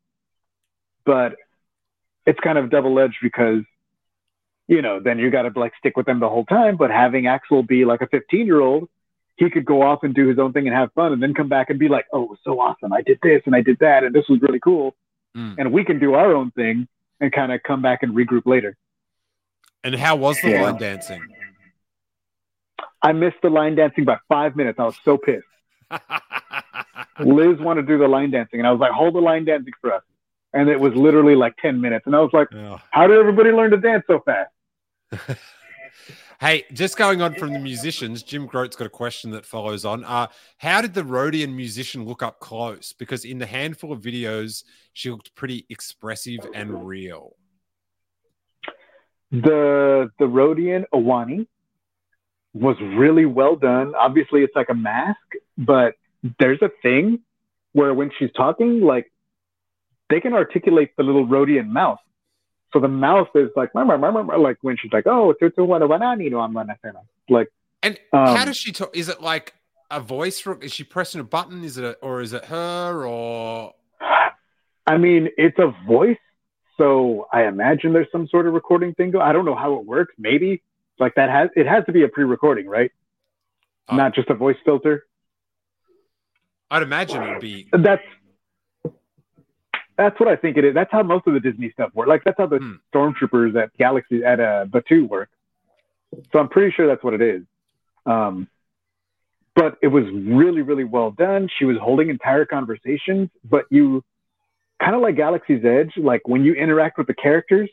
[1.06, 1.36] but
[2.25, 3.63] it's kind of double edged because
[4.67, 6.78] you know then you got to like stick with them the whole time.
[6.78, 8.89] But having Axel be like a 15 year old,
[9.36, 11.49] he could go off and do his own thing and have fun, and then come
[11.49, 12.93] back and be like, "Oh, it was so awesome!
[12.93, 14.95] I did this and I did that, and this was really cool."
[15.36, 15.56] Mm.
[15.58, 16.88] And we can do our own thing
[17.19, 18.78] and kind of come back and regroup later.
[19.84, 20.63] And how was the Yeah.
[20.63, 21.21] line dancing?
[23.02, 24.80] I missed the line dancing by five minutes.
[24.80, 25.45] I was so pissed.
[27.19, 29.73] Liz wanted to do the line dancing, and I was like, "Hold the line dancing
[29.82, 30.04] for us."
[30.54, 32.80] And it was literally like ten minutes, and I was like, Oh.
[32.91, 34.52] "How did everybody learn to dance so fast?"
[36.41, 40.06] Hey, just going on from the musicians, Jim Grote's got a question that follows on.
[40.06, 42.93] Uh, how did the Rodian musician look up close?
[42.93, 47.36] Because in the handful of videos, she looked pretty expressive and real.
[49.32, 51.45] The the Rodian Awani
[52.54, 53.93] was really well done.
[53.95, 55.17] Obviously, it's like a mask,
[55.60, 55.95] but
[56.39, 57.19] there's a thing
[57.74, 59.12] where when she's talking, like
[60.10, 62.00] they can articulate the little Rodian mouth.
[62.72, 66.78] So the mouth is like, like when she's like, "Oh, tutu wana wanani no amana
[66.84, 67.52] fena." like
[67.84, 68.95] And Um, how does she talk?
[68.95, 69.54] Is it like
[69.91, 70.45] a voice?
[70.62, 71.63] Is she pressing a button?
[71.63, 73.06] Is it, a, or is it her?
[73.06, 73.74] Or
[74.88, 76.17] I mean, it's a voice,
[76.78, 79.12] so I imagine there's some sort of recording thing.
[79.12, 79.19] Go.
[79.19, 80.13] I don't know how it works.
[80.17, 80.62] Maybe
[81.00, 82.91] like that has it has to be a pre-recording, right?
[83.88, 83.95] Oh.
[83.95, 85.06] Not just a voice filter.
[86.72, 87.68] I'd imagine it would be.
[87.72, 88.04] That's
[89.98, 90.74] that's what I think it is.
[90.74, 92.08] That's how most of the Disney stuff works.
[92.08, 92.76] Like that's how the Hmm.
[92.94, 95.30] stormtroopers at Galaxy at uh, Batuu work.
[96.32, 97.44] So I'm pretty sure that's what it is.
[98.06, 98.48] Um,
[99.56, 101.50] but it was really, really well done.
[101.58, 104.04] She was holding entire conversations, but you
[104.82, 107.70] kind of like Galaxy's Edge, like when you interact with the characters,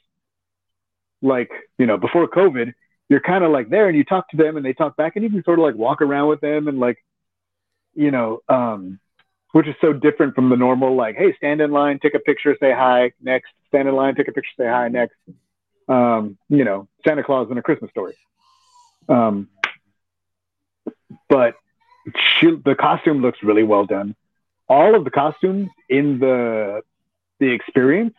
[1.23, 2.75] like, you know, before COVID,
[3.09, 5.23] you're kind of like there and you talk to them and they talk back and
[5.23, 6.99] you can sort of like walk around with them and like,
[7.97, 9.01] you know, um,
[9.53, 12.57] which is so different from the normal, like, hey, stand in line, take a picture,
[12.61, 15.17] say hi, next, stand in line, take a picture, say hi, next.
[15.89, 18.15] Um, you know, Santa Claus in a Christmas story.
[19.09, 19.49] Um,
[21.29, 21.55] but
[22.39, 24.15] she, the costume looks really well done.
[24.69, 26.83] All of the costumes in the
[27.39, 28.15] the experience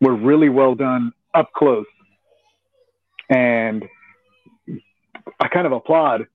[0.00, 1.86] were really well done up close,
[3.28, 3.84] and
[5.38, 6.26] I kind of applaud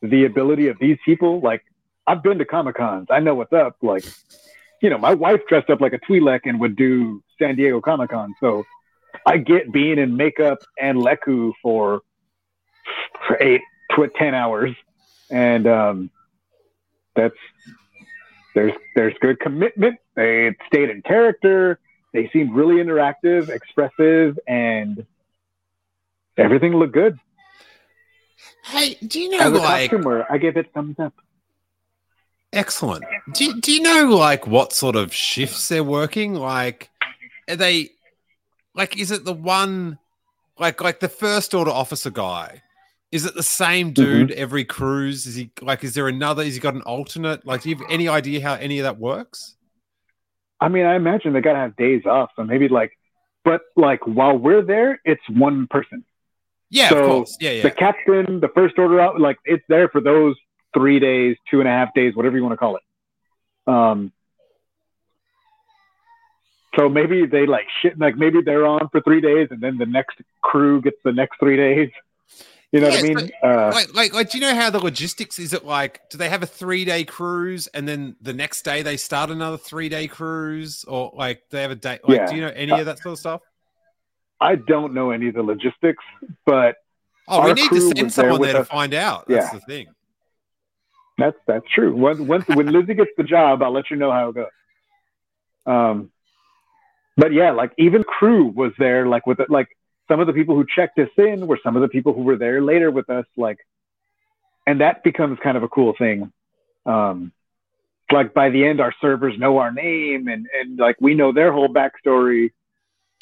[0.00, 1.40] the ability of these people.
[1.40, 1.64] Like
[2.06, 3.76] I've been to Comic Cons, I know what's up.
[3.82, 4.04] Like,
[4.82, 8.10] you know, my wife dressed up like a Twi'lek and would do San Diego Comic
[8.10, 8.64] Con, so
[9.26, 12.02] I get being in makeup and Leku for
[13.26, 13.62] for eight
[13.94, 14.74] to ten hours,
[15.30, 16.10] and um,
[17.16, 17.36] that's
[18.54, 19.98] there's there's good commitment.
[20.14, 21.78] They stayed in character.
[22.12, 25.04] They seemed really interactive, expressive, and
[26.36, 27.18] everything looked good.
[28.64, 31.14] Hey, do you know As a like costumer, I give it thumbs up.
[32.54, 33.04] Excellent?
[33.32, 36.34] Do you, do you know like what sort of shifts they're working?
[36.34, 36.90] Like,
[37.48, 37.90] are they
[38.74, 38.98] like?
[38.98, 39.98] Is it the one
[40.58, 42.62] like like the first order officer guy?
[43.12, 44.02] Is it the same mm-hmm.
[44.02, 45.26] dude every cruise?
[45.26, 45.84] Is he like?
[45.84, 46.42] Is there another?
[46.42, 47.46] Is he got an alternate?
[47.46, 49.56] Like, do you have any idea how any of that works?
[50.60, 52.92] I mean, I imagine they gotta have days off, so maybe like,
[53.44, 56.04] but like while we're there, it's one person.
[56.70, 57.36] Yeah, So, of course.
[57.40, 60.34] Yeah, The captain, the first order out, like it's there for those
[60.74, 62.82] three days, two and a half days, whatever you want to call it.
[63.66, 64.12] Um,
[66.76, 69.86] so maybe they like shit, like maybe they're on for three days, and then the
[69.86, 71.90] next crew gets the next three days.
[72.72, 73.30] You know Yeah, what I mean?
[73.40, 75.52] Uh, like, like, like, do you know how the logistics is?
[75.52, 78.96] It like, do they have a three day cruise and then the next day they
[78.96, 82.00] start another three day cruise, or like they have a day?
[82.02, 82.26] Like, Yeah.
[82.26, 83.42] do you know any of that sort of stuff?
[84.40, 86.02] I don't know any of the logistics,
[86.44, 86.76] but
[87.28, 88.68] Oh, we need to send someone with there to us.
[88.68, 89.26] find out.
[89.28, 89.58] That's Yeah.
[89.58, 89.86] the thing.
[91.16, 91.94] That's that's true.
[91.94, 94.46] Once, when Lizzie gets the job, I'll let you know how it goes.
[95.66, 96.10] Um,
[97.16, 99.68] but yeah, like even crew was there, like with it, like
[100.08, 102.36] some of the people who checked us in were some of the people who were
[102.36, 103.58] there later with us, like,
[104.66, 106.32] and that becomes kind of a cool thing.
[106.84, 107.32] Um,
[108.10, 111.52] like by the end, our servers know our name and and like we know their
[111.52, 112.50] whole backstory,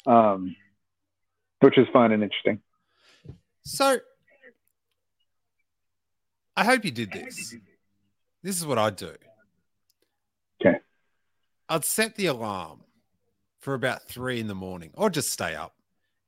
[0.07, 0.55] um,
[1.59, 2.59] which is fun and interesting.
[3.65, 3.99] So,
[6.57, 7.55] I hope you did this.
[8.43, 9.13] This is what I'd do.
[10.61, 10.77] Okay.
[11.69, 12.81] I'd set the alarm
[13.59, 15.75] for about three in the morning, or just stay up,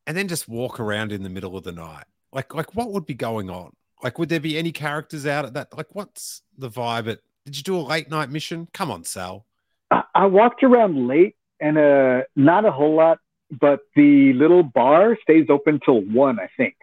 [0.08, 2.06] and then just walk around in the middle of the night.
[2.32, 3.74] Like, like what would be going on?
[4.02, 5.76] Like, would there be any characters out at that?
[5.76, 7.10] Like, what's the vibe?
[7.10, 8.68] At did you do a late night mission?
[8.74, 9.46] Come on, Sal.
[9.92, 13.20] I, I walked around late and uh not a whole lot,
[13.52, 16.76] but the little bar stays open till one, I think.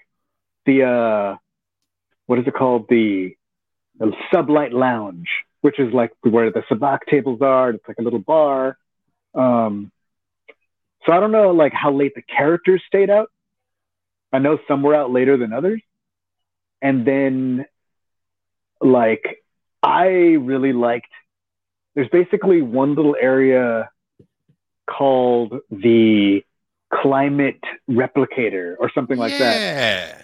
[0.66, 1.36] The uh
[2.26, 2.86] what is it called?
[2.88, 3.36] The
[4.02, 5.28] the sublight lounge,
[5.60, 7.70] which is like where the sabacc tables are.
[7.70, 8.76] It's like a little bar.
[9.34, 9.92] Um
[11.06, 13.28] so I don't know like how late the characters stayed out.
[14.32, 15.80] I know some were out later than others.
[16.80, 17.64] And then
[18.80, 19.42] like
[19.82, 21.10] I really liked
[21.94, 23.88] there's basically one little area
[24.90, 26.42] called the
[26.92, 30.22] climate replicator or something like that yeah.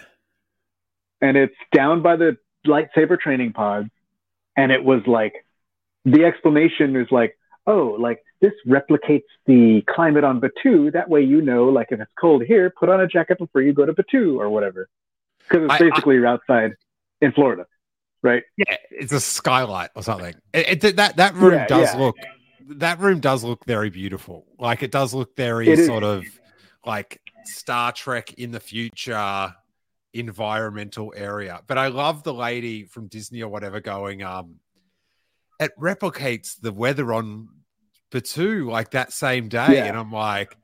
[1.21, 3.89] and it's down by the lightsaber training pods
[4.57, 5.33] and it was like
[6.05, 11.41] the explanation is like oh like this replicates the climate on Batuu that way you
[11.41, 14.37] know like if it's cold here put on a jacket before you go to Batuu
[14.37, 14.87] or whatever
[15.47, 16.73] because it's I- I- basically you're outside
[17.21, 17.65] in florida
[18.23, 20.35] right Yeah, it's a skylight or something.
[20.53, 21.99] It, it- that that room Yeah, does yeah.
[21.99, 22.17] look
[22.71, 24.45] that room does look very beautiful.
[24.59, 25.87] Like it does look very It is.
[25.87, 26.25] sort of
[26.85, 29.55] like Star Trek in the future
[30.13, 31.61] environmental area.
[31.67, 34.55] But I love the lady from Disney or whatever going um
[35.59, 37.47] it replicates the weather on
[38.11, 39.85] Batuu like that same day Yeah.
[39.85, 40.55] and I'm like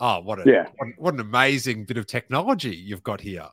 [0.00, 0.66] oh what a Yeah.
[0.76, 3.48] what, what an amazing bit of technology you've got here.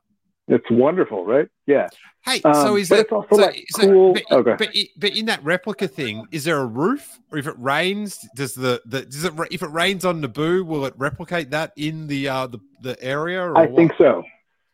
[0.48, 1.88] it's wonderful right yeah
[2.24, 4.56] Hey, Um, so is but it it's also, so, like, so- cool- But, okay.
[4.60, 8.54] but, but in that replica thing, is there a roof, or if it rains, does
[8.54, 12.30] the, the does it if it rains on Naboo, will it replicate that in the
[12.30, 13.42] uh the, the area?
[13.42, 13.76] Or I what?
[13.76, 14.24] think so.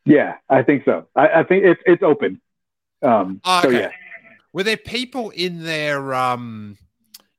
[0.07, 1.07] Yeah, I think so.
[1.15, 2.41] I, I think it's it's open.
[3.01, 3.79] Um, Oh, So okay.
[3.81, 3.91] yeah,
[4.53, 6.77] Were there people in there um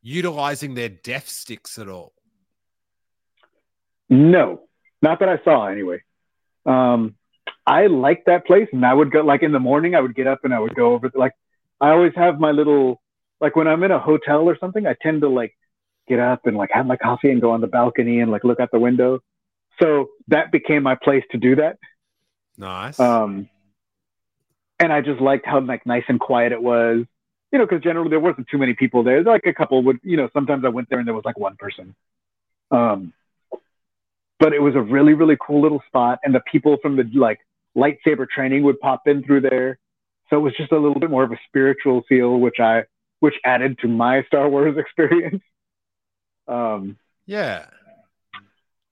[0.02, 2.12] utilizing their death sticks at all?
[4.10, 4.62] no,
[5.02, 6.02] not that I saw anyway.
[6.66, 7.14] Um,
[7.66, 9.94] I like that place, and I would go like in the morning.
[9.94, 11.10] I would get up and I would go over.
[11.14, 11.32] Like
[11.80, 13.00] I always have my little
[13.40, 14.86] like when I'm in a hotel or something.
[14.86, 15.56] I tend to like
[16.06, 18.60] get up and like have my coffee and go on the balcony and like look
[18.60, 19.20] out the window.
[19.80, 21.76] So that became my place to do that.
[22.58, 22.98] Nice.
[22.98, 23.48] Um,
[24.80, 27.04] and I just liked how like nice and quiet it was.
[27.52, 29.22] You know, because generally there wasn't too many people there.
[29.22, 31.56] Like a couple would, you know, sometimes I went there and there was like one
[31.56, 31.94] person.
[32.70, 33.14] Um,
[34.38, 37.40] but it was a really really cool little spot, and the people from the like
[37.76, 39.78] lightsaber training would pop in through there.
[40.28, 42.84] So it was just a little bit more of a spiritual feel, which I
[43.20, 45.42] which added to my Star Wars experience.
[46.46, 47.66] Um, yeah.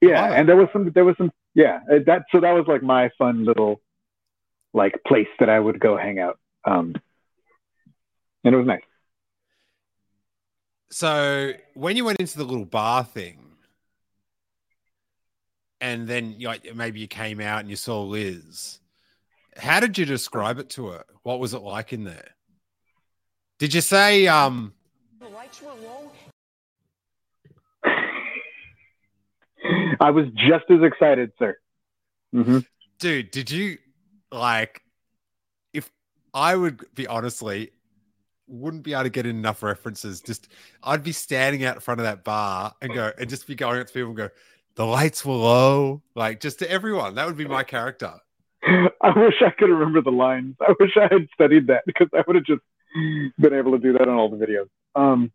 [0.01, 2.83] yeah and there was some there was some yeah uh, that so that was like
[2.85, 3.81] my fun little
[4.73, 6.95] like place that i would go hang out um
[8.45, 8.83] and it was nice
[10.91, 13.39] So when you went into the little bar thing,
[15.81, 18.79] and then you like maybe you came out and you saw Liz,
[19.57, 21.05] how did you describe it to her?
[21.23, 22.31] What was it like in there?
[23.59, 24.73] Did you say um
[25.19, 26.11] The lights were low.
[30.01, 31.57] I was just as excited sir
[32.33, 32.59] hmm
[32.99, 33.79] dude, did you
[34.33, 34.83] like
[35.73, 35.91] if
[36.35, 37.71] I would be honestly
[38.49, 40.21] wouldn't be able to get enough references.
[40.21, 40.49] Just
[40.83, 43.81] I'd be standing out in front of that bar and go and just be going
[43.81, 44.29] up to people and go,
[44.77, 46.03] the lights were low.
[46.15, 47.17] Like just to everyone.
[47.17, 48.15] That would be my character.
[49.03, 52.23] i wish i could remember the lines i wish i had studied that because i
[52.27, 52.63] would have just
[53.39, 55.31] been able to do that on all the videos um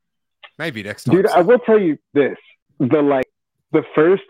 [0.57, 1.15] Maybe next time.
[1.15, 2.37] Dude, I will tell you this:
[2.79, 3.30] the like
[3.71, 4.23] the first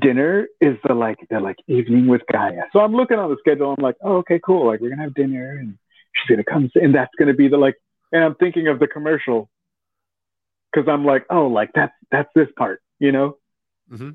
[0.00, 2.64] dinner is the like the like evening with Gaya.
[2.72, 3.74] So I'm looking on the schedule.
[3.76, 4.66] I'm like, oh, okay, cool.
[4.66, 5.78] Like we're gonna have dinner, and
[6.14, 7.76] she's gonna come, and that's gonna be the like.
[8.12, 9.48] And I'm thinking of the commercial
[10.72, 13.38] because I'm like, oh, like that's that's this part, you know.
[13.90, 14.10] Mm-hmm.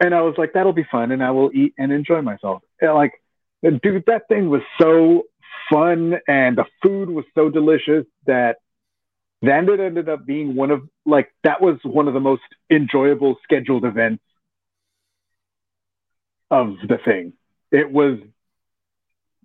[0.00, 2.62] And I was like, that'll be fun, and I will eat and enjoy myself.
[2.80, 3.12] And, like
[3.62, 5.24] dude, that thing was so
[5.70, 8.56] fun and the food was so delicious that
[9.42, 13.36] then it ended up being one of like that was one of the most enjoyable
[13.44, 14.22] scheduled events
[16.50, 17.34] of the thing.
[17.70, 18.18] It was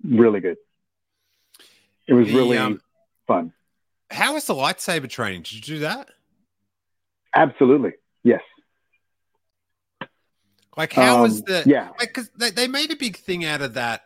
[0.03, 0.57] really good.
[2.07, 2.81] It was The, really um,
[3.27, 3.53] fun.
[4.09, 5.43] How was the lightsaber training?
[5.43, 6.09] Did you do that?
[7.35, 7.93] Absolutely.
[8.23, 8.41] Yes.
[10.75, 11.89] Like, how was Um, the yeah.
[11.99, 12.09] like?
[12.09, 14.05] Because they, they made a big thing out of that,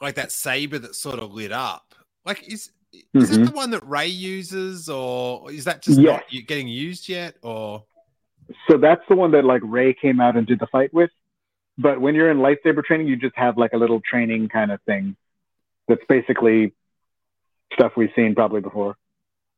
[0.00, 1.94] like that saber that sort of lit up.
[2.24, 2.70] Like, is
[3.14, 3.46] is that Mhm.
[3.46, 6.22] the one that Rey uses, or is that just Yes.
[6.32, 7.36] not getting used yet?
[7.42, 7.84] Or
[8.68, 11.10] So that's the one that like Rey came out and did the fight with.
[11.78, 14.80] But when you're in lightsaber training, you just have like a little training kind of
[14.82, 15.16] thing.
[15.88, 16.72] That's basically
[17.72, 18.96] stuff we've seen probably before.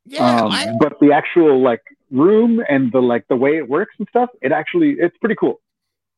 [0.06, 3.94] yeah, um, I, but the actual like room and the like the way it works
[3.98, 5.60] and stuff, it actually it's pretty cool.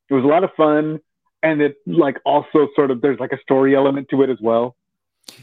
[0.09, 1.01] It was a lot of fun,
[1.43, 4.77] and it like also sort of there's like a story element to it as well.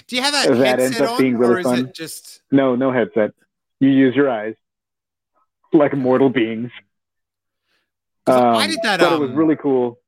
[0.08, 1.80] Do you have that, that ends headset up on, being really or is fun.
[1.80, 2.42] it just?
[2.52, 3.32] No, no headset.
[3.80, 4.56] You use your eyes
[5.74, 6.72] like mortal beings.
[8.26, 9.00] 'cause I Um, did that.
[9.00, 10.00] But it was um, really cool.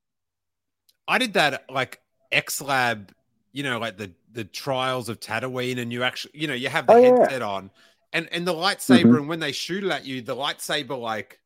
[1.07, 2.01] I did that like
[2.31, 3.13] X Lab,
[3.51, 6.85] you know, like the the trials of Tatooine, and you actually, you know, you have
[6.87, 7.17] the Oh, yeah.
[7.19, 7.71] headset on,
[8.13, 9.17] and and the lightsaber, Mhm.
[9.17, 11.39] and when they shoot it at you, the lightsaber like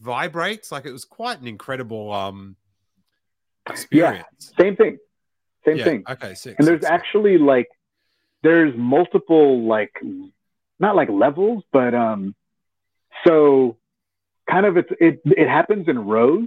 [0.00, 0.70] vibrates.
[0.70, 2.56] Like it was quite an incredible um
[3.68, 4.52] experience.
[4.58, 4.98] Same thing.
[5.66, 6.04] Same Yeah, thing.
[6.08, 6.56] Okay, six.
[6.58, 6.90] and there's six, six.
[6.92, 7.68] actually like
[8.42, 9.92] there's multiple like
[10.78, 12.34] not like levels but um
[13.26, 13.76] so
[14.48, 16.46] kind of it's it it happens in rows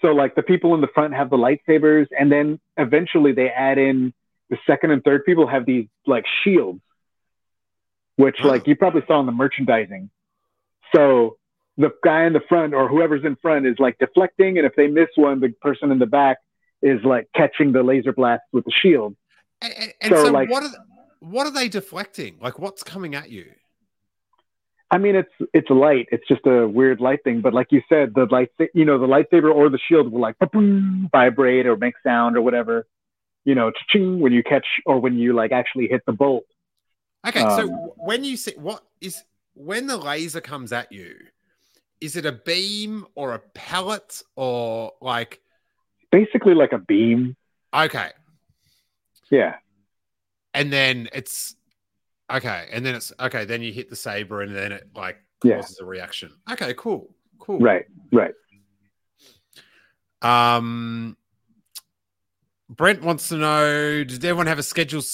[0.00, 3.76] so like the people in the front have the lightsabers and then eventually they add
[3.78, 4.12] in
[4.48, 6.80] the second and third people have these like shields
[8.16, 8.48] which Oh.
[8.48, 10.08] like you probably saw in the merchandising
[10.94, 11.36] so
[11.76, 14.86] the guy in the front or whoever's in front is like deflecting and if they
[14.86, 16.38] miss one the person in the back
[16.82, 19.16] is like catching the laser blast with the shield
[19.60, 20.70] And, and- and so, so, like- what are
[21.20, 22.36] what are they deflecting?
[22.40, 23.46] Like what's coming at you?
[24.90, 26.06] I mean, it's it's light.
[26.12, 27.40] It's just a weird light thing.
[27.40, 30.36] But like you said, the light, you know, the lightsaber or the shield will like
[31.12, 32.86] vibrate or make sound or whatever.
[33.44, 36.44] You know, ching when you catch or when you like actually hit the bolt.
[37.26, 39.22] Okay, so Um, when you see what is
[39.54, 41.14] when the laser comes at you,
[42.00, 45.40] is it a beam or a pellet or like
[46.12, 47.34] Basically, like a beam.
[47.74, 48.10] okay,
[49.30, 49.56] Yeah,
[50.54, 51.56] and then it's
[52.30, 55.56] okay, and then it's okay, then you hit the saber and then it like Yeah.
[55.56, 56.30] causes a reaction.
[56.50, 57.58] Okay, cool, cool.
[57.58, 58.34] right, right.
[60.20, 61.16] Um,
[62.68, 65.06] Brent wants to know: Did everyone have a scheduled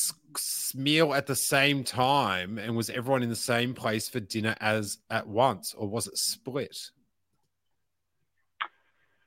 [0.74, 4.98] meal at the same time, and was everyone in the same place for dinner as
[5.10, 6.76] at once, or was it split?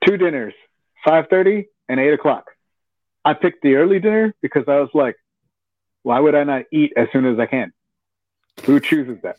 [0.05, 0.53] Two dinners,
[1.03, 2.45] five thirty and eight o'clock.
[3.23, 5.15] I picked the early dinner because I was like,
[6.03, 7.71] why would I not eat as soon as I can?
[8.63, 9.37] Who chooses that?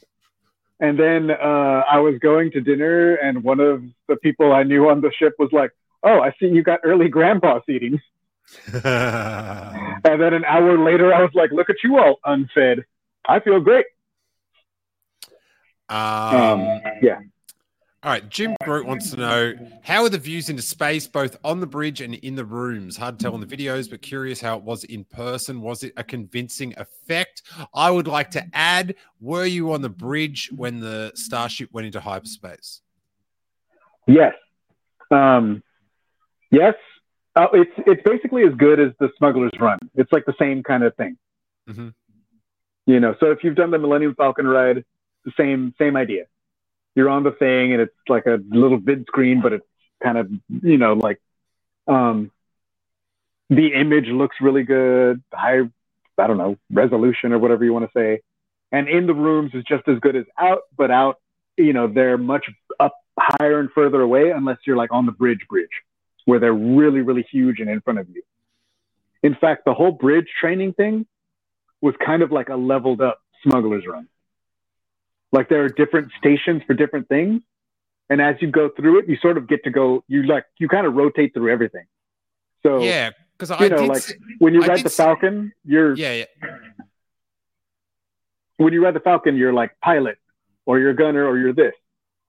[0.80, 4.88] And then uh, I was going to dinner, and one of the people I knew
[4.88, 5.70] on the ship was like,
[6.02, 8.00] "Oh, I see you got early grandpa seating."
[10.04, 12.84] And then an hour later, I was like, "Look at you all unfed.
[13.24, 13.86] I feel great."
[15.88, 15.98] Um,
[16.36, 17.20] Um, yeah.
[18.04, 18.28] All right.
[18.28, 22.00] Jim Groot wants to know how are the views into space, both on the bridge
[22.00, 22.96] and in the rooms?
[22.96, 25.60] Hard to tell in the videos, but curious how it was in person.
[25.60, 27.42] Was it a convincing effect?
[27.72, 32.00] I would like to add were you on the bridge when the starship went into
[32.00, 32.80] hyperspace?
[34.08, 34.34] Yes.
[35.12, 35.62] Um,
[36.50, 36.74] yes.
[37.36, 39.78] Uh, it's it's basically as good as the Smuggler's Run.
[39.94, 41.16] It's like the same kind of thing.
[41.68, 41.94] Mhm.
[42.86, 44.84] You know, so if you've done the Millennium Falcon ride,
[45.24, 46.24] the same same idea.
[46.94, 49.66] You're on the thing, and it's like a little vid screen, but it's
[50.02, 51.20] kind of you know like
[51.86, 52.30] um,
[53.48, 55.22] the image looks really good.
[55.32, 55.60] High,
[56.18, 58.20] I don't know, resolution or whatever you want to say.
[58.70, 61.20] And in the rooms is just as good as out, but out,
[61.58, 62.46] you know, they're much
[62.80, 65.68] up higher and further away unless you're like on the bridge bridge
[66.24, 68.22] where they're really, really huge and in front of you.
[69.22, 71.06] In fact, the whole bridge training thing
[71.80, 74.08] was kind of like a leveled up smuggler's run.
[75.32, 77.42] Like there are different stations for different things.
[78.10, 80.68] And as you go through it, you sort of get to go, you like, you
[80.68, 81.86] kind of rotate through everything.
[82.62, 85.94] So Yeah, because I know, like see- when you I ride the see- Falcon, you're,
[85.94, 86.56] yeah, yeah.
[88.58, 90.18] when you ride the Falcon, you're like pilot
[90.66, 91.72] or you're gunner or you're this.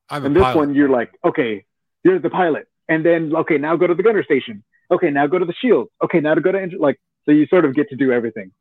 [0.09, 0.57] I'm a And this pilot.
[0.57, 1.65] one, you're like, okay,
[2.03, 2.67] you're the pilot.
[2.89, 4.63] And then, okay, now go to the gunner station.
[4.91, 5.89] Okay, now go to the shield.
[6.03, 6.79] Okay, now to go to engine.
[6.79, 8.51] Like, so you sort of get to do everything,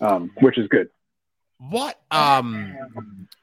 [0.00, 0.88] um, which is good.
[1.68, 2.74] What um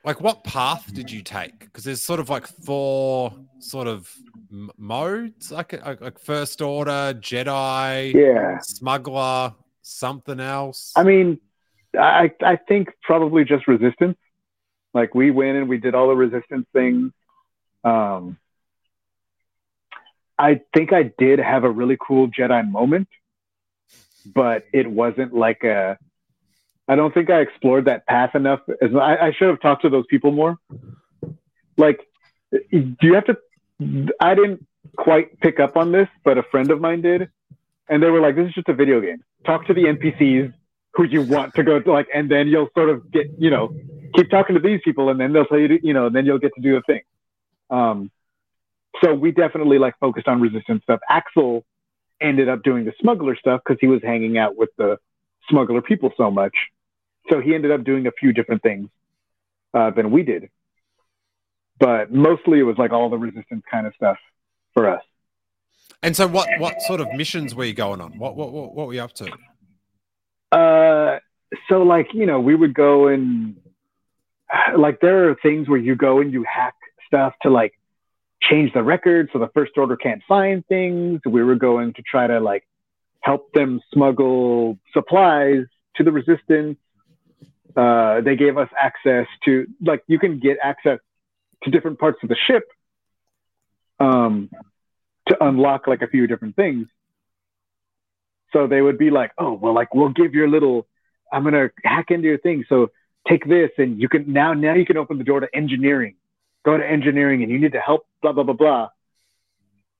[0.03, 1.59] like what path did you take?
[1.59, 4.11] Because there's sort of like four sort of
[4.51, 8.59] m- modes, like like, like first order, Jedi, Yeah.
[8.59, 10.93] smuggler, something else?
[10.95, 11.39] I mean,
[11.97, 14.17] I I think probably just resistance.
[14.93, 17.11] Like we went and we did all the resistance things.
[17.83, 18.37] Um,
[20.39, 23.07] I think I did have a really cool Jedi moment,
[24.25, 25.97] but it wasn't like a.
[26.87, 28.61] I don't think I explored that path enough.
[28.81, 30.57] As I, I should have talked to those people more.
[31.75, 31.99] Like,
[32.51, 33.37] do you have to?
[34.19, 34.65] I didn't
[34.95, 37.29] quite pick up on this, but a friend of mine did,
[37.89, 39.23] and they were like, "This is just a video game.
[39.45, 40.53] Talk to the NPCs
[40.93, 43.75] who you want to go to, like, and then you'll sort of get, you know,
[44.15, 46.39] keep talking to these people, and then they'll tell you, you know, and then you'll
[46.39, 47.01] get to do the thing."
[47.69, 48.11] Um,
[49.03, 50.99] so we definitely like focused on resistance stuff.
[51.09, 51.65] Axel
[52.19, 54.97] ended up doing the smuggler stuff because he was hanging out with the
[55.49, 56.55] smuggler people so much.
[57.29, 58.89] So he ended up doing a few different things
[59.73, 60.49] uh, than we did.
[61.79, 64.17] But mostly it was like all the resistance kind of stuff
[64.73, 65.03] for us.
[66.01, 68.17] And so, what what sort of missions were you going on?
[68.17, 69.31] What what what, what were you up to?
[70.51, 71.19] Uh,
[71.69, 73.55] so like you know we would go and
[74.77, 76.75] like there are things where you go and you hack
[77.07, 77.73] stuff to like
[78.41, 81.21] change the record so the first order can't find things.
[81.25, 82.67] We were going to try to like
[83.21, 85.65] help them smuggle supplies
[85.95, 86.77] to the resistance.
[87.77, 90.99] Uh, they gave us access to like you can get access
[91.63, 92.63] to different parts of the ship
[93.99, 94.49] um,
[95.27, 96.87] to unlock like a few different things.
[98.51, 100.87] So they would be like, oh well, like we'll give your little.
[101.31, 102.65] I'm gonna hack into your thing.
[102.67, 102.87] So
[103.27, 106.15] take this, and you can now now you can open the door to engineering
[106.67, 108.89] go to engineering and you need to help blah blah blah blah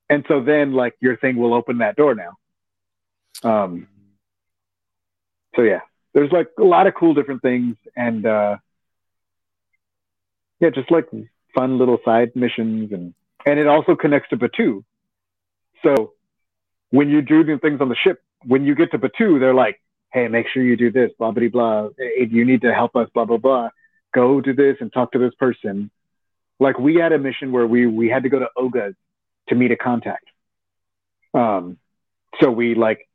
[0.10, 2.34] and so then like your thing will open that door now
[3.50, 3.88] um
[5.56, 5.80] so yeah
[6.18, 8.57] there's like a lot of cool different things and uh
[10.59, 11.05] yeah just like
[11.53, 13.13] fun little side missions and
[13.45, 14.84] and it also connects to Batuu.
[15.84, 16.13] so
[16.89, 19.80] when you do the things on the ship when you get to Batuu, they're like
[20.11, 23.26] hey make sure you do this blah blah blah you need to help us blah
[23.26, 23.70] blah blah
[24.11, 25.91] go do this and talk to this person
[26.59, 28.95] like we had a mission where we we had to go to Oga's
[29.49, 30.26] to meet a contact.
[31.36, 31.78] Um,
[32.41, 33.07] so we like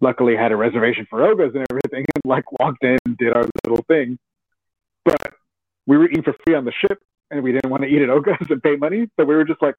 [0.00, 3.44] luckily had a reservation for Oga's and everything, and like walked in, and did our
[3.66, 4.18] little thing.
[5.04, 5.34] But
[5.86, 8.10] we were eating for free on the ship, and we didn't want to eat at
[8.10, 9.76] Oga's and pay money, so we were just like,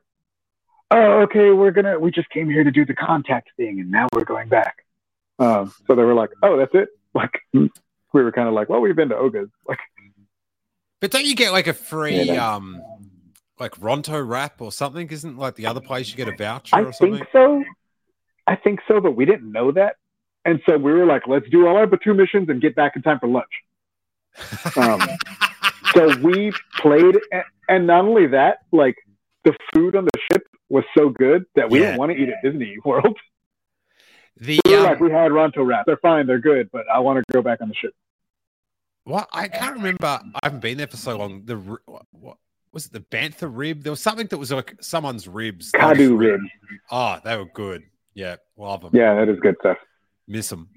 [0.91, 1.99] "Oh, okay, we're gonna.
[1.99, 4.85] We just came here to do the contact thing, and now we're going back."
[5.39, 7.69] Um, so they were like, "Oh, that's it." Like we
[8.23, 9.79] were kind of like, "Well, we've been to Oga's." Like,
[11.01, 12.81] but don't you get like a free yeah, um
[13.59, 15.09] like Ronto wrap or something?
[15.09, 17.17] Isn't like the other place you get a voucher I or something?
[17.17, 17.63] think so.
[18.47, 19.95] I think so, but we didn't know that.
[20.45, 23.01] And so we were like, let's do all our Batuu missions and get back in
[23.01, 23.51] time for lunch.
[24.75, 25.01] Um,
[25.93, 27.15] so we played,
[27.69, 28.95] and not only that, like
[29.43, 31.87] the food on the ship was so good that we yeah.
[31.87, 33.17] didn't want to eat at Disney World.
[34.37, 35.85] The we um, like we had Ronto wrap.
[35.85, 37.93] They're fine, they're good, but I want to go back on the ship.
[39.03, 40.07] What I can't remember.
[40.07, 41.43] I haven't been there for so long.
[41.45, 41.55] The
[42.11, 42.37] what,
[42.71, 43.83] was it the bantha rib?
[43.83, 45.71] There was something that was like someone's ribs.
[45.71, 46.43] Kaadu ribs.
[46.89, 47.83] Oh, they were good.
[48.13, 48.91] Yeah, love them.
[48.93, 49.77] Yeah, that is good stuff.
[50.31, 50.69] Miss them.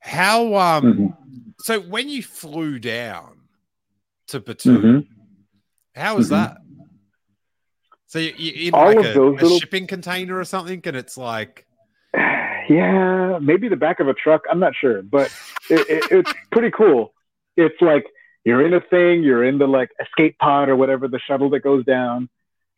[0.00, 0.84] How um?
[0.84, 1.06] Mm-hmm.
[1.60, 3.38] So when you flew down
[4.28, 4.98] to Batuu, mm-hmm.
[5.94, 6.42] how was mm-hmm.
[6.42, 6.58] that?
[8.06, 9.58] So you, you in All like a, a little...
[9.60, 11.66] shipping container or something, and it's like,
[12.14, 14.42] yeah, maybe the back of a truck.
[14.50, 15.32] I'm not sure, but
[15.70, 17.14] it, it, it's pretty cool.
[17.56, 18.06] It's like
[18.44, 21.60] you're in a thing, you're in the like escape pod or whatever the shuttle that
[21.60, 22.28] goes down,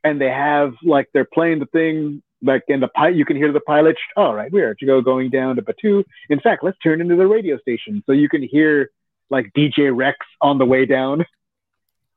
[0.05, 3.17] and they have like they're playing the thing like in the pilot.
[3.17, 3.97] You can hear the pilot.
[4.17, 6.05] All right, we are to go going down to Batuu.
[6.31, 8.91] In fact, let's turn into the radio station so you can hear
[9.31, 11.25] like DJ Rex on the way down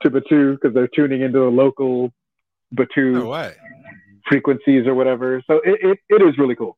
[0.02, 2.12] to Batuu because they're tuning into the local
[2.76, 3.52] Batuu no
[4.28, 5.42] frequencies or whatever.
[5.48, 6.78] So it, it, it is really cool.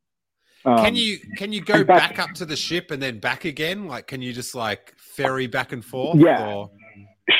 [0.66, 3.44] Um, can you can you go back, back, up to the ship and then back
[3.46, 3.88] again?
[3.88, 6.20] Like, can you just like ferry back and forth?
[6.20, 6.54] Yeah.
[6.54, 6.72] Or?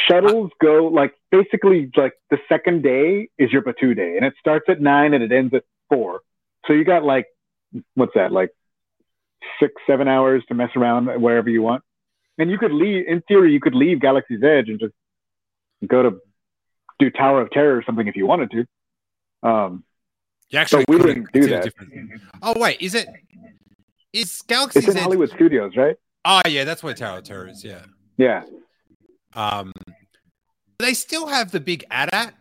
[0.08, 4.66] Shuttles go like basically like the second day is your Batuu day, and it starts
[4.68, 5.64] at nine and it ends at
[5.94, 6.22] four.
[6.68, 7.28] So you got like
[7.96, 8.52] what's that like
[9.60, 11.84] six seven hours to mess around wherever you want,
[12.38, 13.06] and you could leave.
[13.08, 14.94] In theory, you could leave Galaxy's Edge and just
[15.88, 16.20] go to
[17.00, 19.48] do Tower of Terror or something if you wanted to.
[19.48, 19.84] Um,
[20.50, 21.74] you actually we didn't do that.
[22.42, 23.08] Oh wait, is it?
[24.14, 24.80] Is Galaxy?
[24.80, 25.96] It's in Hollywood Studios, right?
[26.26, 27.64] Oh yeah, that's where Tower of Terror is.
[27.64, 27.86] Yeah.
[28.18, 28.44] Yeah.
[29.36, 29.72] Um,
[30.80, 32.34] they still have the big AT-AT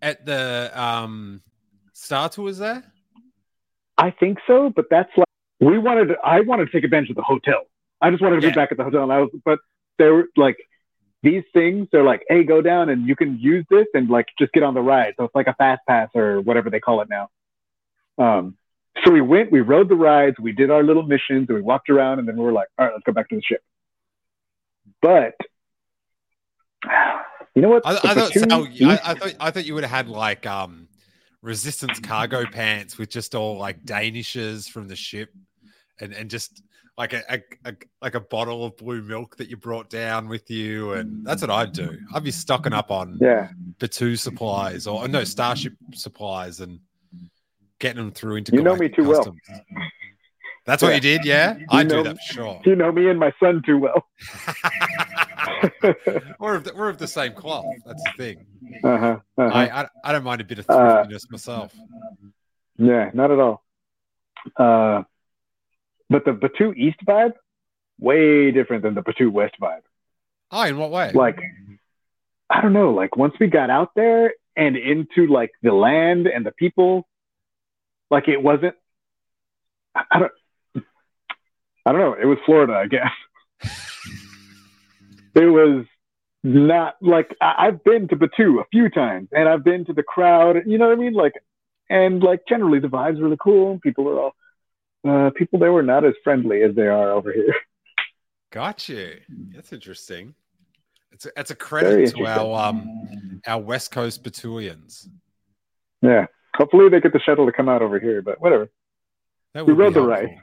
[0.00, 1.42] at the um
[1.92, 2.84] Star Tours there.
[3.98, 5.26] I think so, but that's like
[5.60, 6.08] we wanted.
[6.08, 7.64] To, I wanted to take advantage of the hotel.
[8.00, 8.52] I just wanted to yeah.
[8.52, 9.30] be back at the hotel, and I was.
[9.44, 9.58] But
[9.98, 10.56] they were like
[11.22, 11.88] these things.
[11.90, 14.74] They're like, hey, go down and you can use this and like just get on
[14.74, 15.14] the ride.
[15.16, 17.28] So it's like a fast pass or whatever they call it now.
[18.18, 18.56] Um,
[19.04, 21.88] So we went, we rode the rides, we did our little missions, and we walked
[21.88, 23.62] around, and then we were like, all right, let's go back to the ship.
[25.02, 25.34] But
[27.54, 27.86] you know what?
[27.86, 30.87] I, I thought I, I thought I thought you would have had like um
[31.42, 35.30] resistance cargo pants with just all like Danishes from the ship
[36.00, 36.62] and and just
[36.96, 40.50] like a, a, a like a bottle of blue milk that you brought down with
[40.50, 41.96] you and that's what I'd do.
[42.12, 46.80] I'd be stocking up on yeah, Batuu supplies or no Starship supplies and
[47.78, 49.18] getting them through into You know me too well.
[49.18, 49.40] customs.
[50.66, 51.56] That's what you did, yeah?
[51.70, 52.60] I do know that for sure.
[52.66, 54.04] you know me and my son too well.
[56.38, 57.66] we're, of the, we're of the same cloth.
[57.86, 58.46] That's the thing.
[58.84, 59.42] uh-huh, uh-huh.
[59.42, 61.74] I, I I don't mind a bit of Uh, thriftiness myself.
[62.76, 63.64] Yeah, not at all.
[64.56, 65.02] Uh,
[66.10, 67.32] but the Batuu East vibe,
[67.98, 69.82] way different than the Batuu West vibe.
[70.50, 71.12] Oh, in what way?
[71.12, 71.38] Like,
[72.48, 72.92] I don't know.
[72.92, 77.06] Like once we got out there and into like the land and the people,
[78.10, 78.74] like it wasn't.
[79.94, 80.32] I I don't.
[81.86, 82.16] I don't know.
[82.20, 83.12] It was Florida, I guess.
[85.38, 85.86] it was
[86.42, 90.02] not like I, I've been to Batuu a few times, and I've been to the
[90.02, 90.56] crowd.
[90.66, 91.14] You know what I mean?
[91.14, 91.34] Like,
[91.90, 93.78] and like generally the vibes really cool.
[93.80, 94.32] People are all.
[95.06, 97.54] Uh, people there were not as friendly as they are over here.
[98.50, 99.14] Gotcha.
[99.54, 100.34] That's interesting.
[101.12, 105.08] It's a, it's a credit to our um our West Coast Batulians.
[106.02, 106.26] Yeah.
[106.56, 108.70] Hopefully they get the shuttle to come out over here, but whatever.
[109.54, 110.38] That We rode the ride.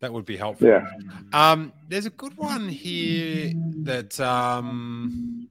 [0.00, 0.68] That would be helpful.
[0.68, 0.86] Yeah.
[1.32, 5.48] Um, there's a good one here that um,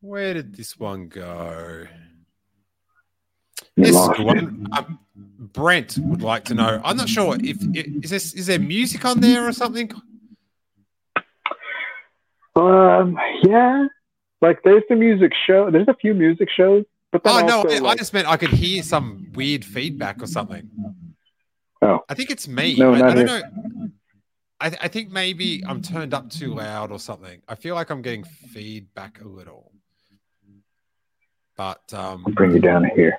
[0.00, 1.86] where did this one go?
[3.76, 4.66] You This is a lost good one.
[4.72, 6.80] Um, Brent would like to know.
[6.84, 9.92] I'm not sure if is this is there music on there or something.
[12.56, 13.86] Um, yeah.
[14.40, 15.70] Like there's the music show.
[15.70, 18.36] There's a few music shows, but Oh no, also, I, I like, just meant I
[18.36, 20.68] could hear some weird feedback or something.
[21.82, 22.00] Oh.
[22.08, 22.76] I think it's me.
[22.76, 23.40] No, I, not I don't here.
[23.40, 23.88] know.
[24.60, 27.42] I, I think maybe I'm turned up too loud or something.
[27.48, 29.72] I feel like I'm getting feedback a little.
[31.56, 33.18] But um, I'll bring you down here.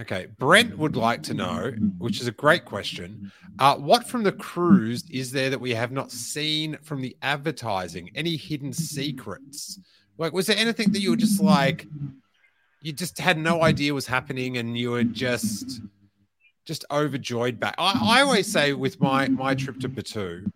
[0.00, 3.30] okay, Brent would like to know, which is a great question.
[3.58, 8.10] Uh, what from the cruise is there that we have not seen from the advertising?
[8.14, 9.78] Any hidden secrets?
[10.16, 11.86] Like, was there anything that you were just like,
[12.82, 15.80] you just had no idea was happening, and you were just,
[16.68, 17.74] just overjoyed back?
[17.78, 20.52] I, I always say with my my trip to Batuu,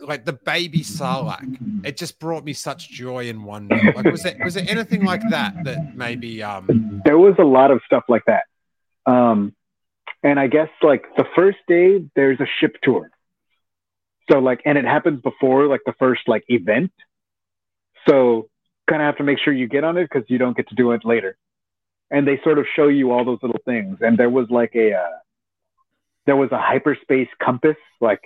[0.00, 3.80] like the baby Sarlacc, it just brought me such joy and wonder.
[3.94, 7.70] Like, was there was there anything like that that maybe um There was a lot
[7.70, 8.44] of stuff like that.
[9.06, 9.54] Um,
[10.24, 13.08] and I guess like the first day there's a ship tour.
[14.28, 16.90] So like, and it happens before like the first like event.
[18.08, 18.48] So
[18.90, 20.74] kind of have to make sure you get on it because you don't get to
[20.74, 21.36] do it later.
[22.10, 23.98] And they sort of show you all those little things.
[24.00, 25.18] And there was like a, uh,
[26.26, 27.76] there was a hyperspace compass.
[28.00, 28.20] Like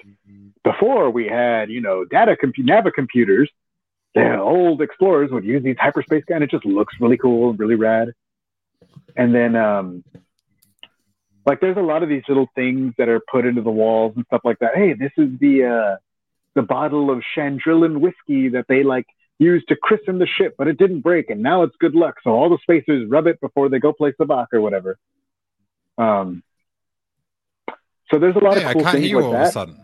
[0.65, 3.51] before we had, you know, data compu- Nava computers.
[4.15, 7.77] The old explorers would use these hyperspace guys, and it just looks really cool, really
[7.77, 8.13] rad.
[9.17, 10.03] And then, um,
[11.47, 14.25] like, there's a lot of these little things that are put into the walls and
[14.27, 14.75] stuff like that.
[14.75, 15.97] Hey, this is the uh,
[16.55, 19.07] the bottle of Chandrillan whiskey that they like
[19.39, 22.17] used to christen the ship, but it didn't break, and now it's good luck.
[22.25, 24.99] So all the spacers rub it before they go play sabacc or whatever.
[25.99, 26.43] Um,
[28.11, 29.41] so there's a lot hey, I of cool can't things hear you like all of
[29.41, 29.53] a that.
[29.53, 29.77] sudden.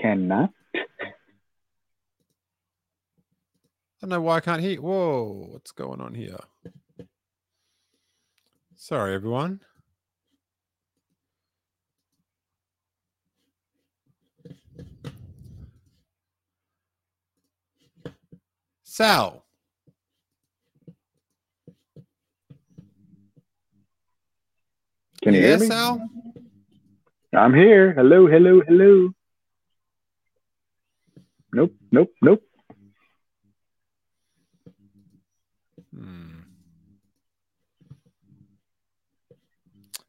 [0.00, 0.50] Cannot.
[4.02, 4.80] I don't know why I can't hear.
[4.80, 6.38] Whoa, what's going on here?
[8.74, 9.60] Sorry, everyone.
[18.82, 19.44] Sal,
[25.22, 25.66] Can you there, hear me?
[25.66, 26.08] Sal?
[27.36, 27.92] I'm here.
[27.92, 29.10] Hello, hello, hello.
[31.52, 32.42] Nope, nope, nope.
[35.94, 36.40] Hmm.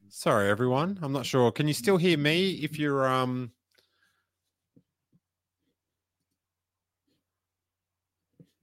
[0.08, 0.98] Sorry, everyone.
[1.02, 1.52] I'm not sure.
[1.52, 3.52] Can you still hear me if you're um?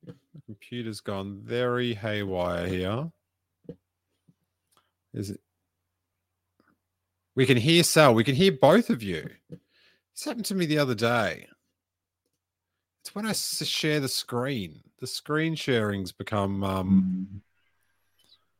[0.07, 0.13] My
[0.47, 3.11] computer's gone very haywire here.
[5.13, 5.41] Is it?
[7.39, 8.13] We can hear Sal.
[8.13, 9.29] We can hear both of you.
[9.49, 11.47] This happened to me the other day.
[12.99, 14.81] It's when I share the screen.
[14.99, 17.41] The screen sharing's become um.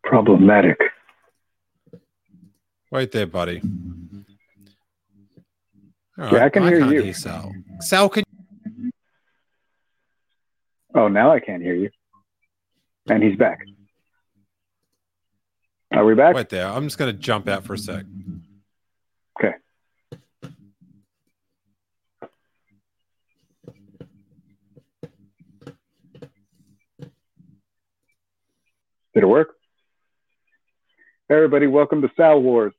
[0.01, 0.80] Problematic.
[2.89, 3.61] Wait there, buddy.
[6.17, 7.11] All Yeah, I can hear can't you.
[7.11, 7.51] Sal.
[7.82, 8.23] Sal, can
[10.95, 11.89] Oh, now I can't hear you.
[13.09, 13.59] And he's back.
[15.91, 16.34] Are we back?
[16.34, 16.65] wait there?
[16.65, 18.05] I'm just going to jump out for a sec.
[29.20, 29.49] Did it work?
[31.30, 32.72] Everybody, welcome to Sal Wars.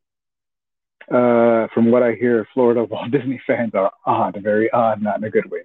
[1.06, 5.24] Uh, from what I hear, Florida Walt Disney fans are odd, very odd, not in
[5.24, 5.64] a good way.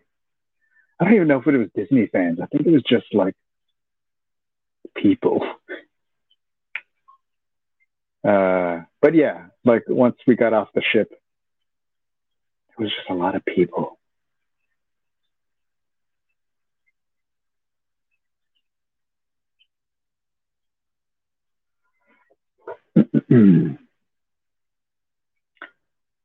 [1.00, 2.40] I don't even know if it was Disney fans.
[2.44, 3.36] I think it was just like
[4.98, 5.48] people.
[8.28, 13.36] Uh, but yeah, like once we got off the ship, it was just a lot
[13.36, 13.95] of people.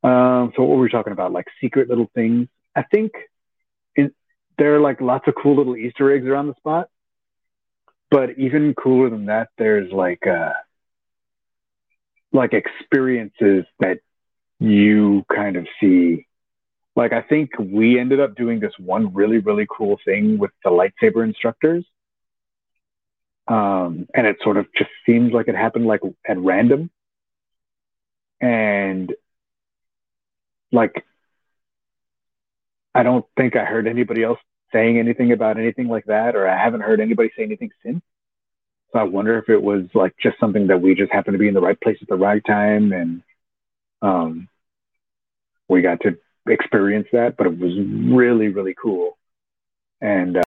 [0.03, 1.33] Um, so what were we talking about?
[1.33, 2.49] Like secret little things.
[2.75, 3.13] I think
[3.97, 4.13] in,
[4.59, 6.89] there are like lots of cool little Easter eggs around the spot.
[8.11, 10.53] But even cooler than that, there's like uh,
[12.33, 13.99] like experiences that
[14.59, 16.27] you kind of see.
[16.97, 20.71] Like I think we ended up doing this one really really cool thing with the
[20.71, 21.85] lightsaber instructors
[23.51, 26.89] um, and it sort of just seems like it happened like at random
[28.41, 29.15] and
[30.73, 31.05] like
[32.95, 34.39] i don't think i heard anybody else
[34.73, 38.03] saying anything about anything like that or i haven't heard anybody say anything since.
[38.93, 41.49] So i wonder if it was like just something that we just happened to be
[41.49, 43.23] in the right place at the right time and
[44.03, 44.49] um,
[45.69, 46.17] we got to
[46.49, 49.17] experience that but it was really really cool.
[50.01, 50.43] And uh,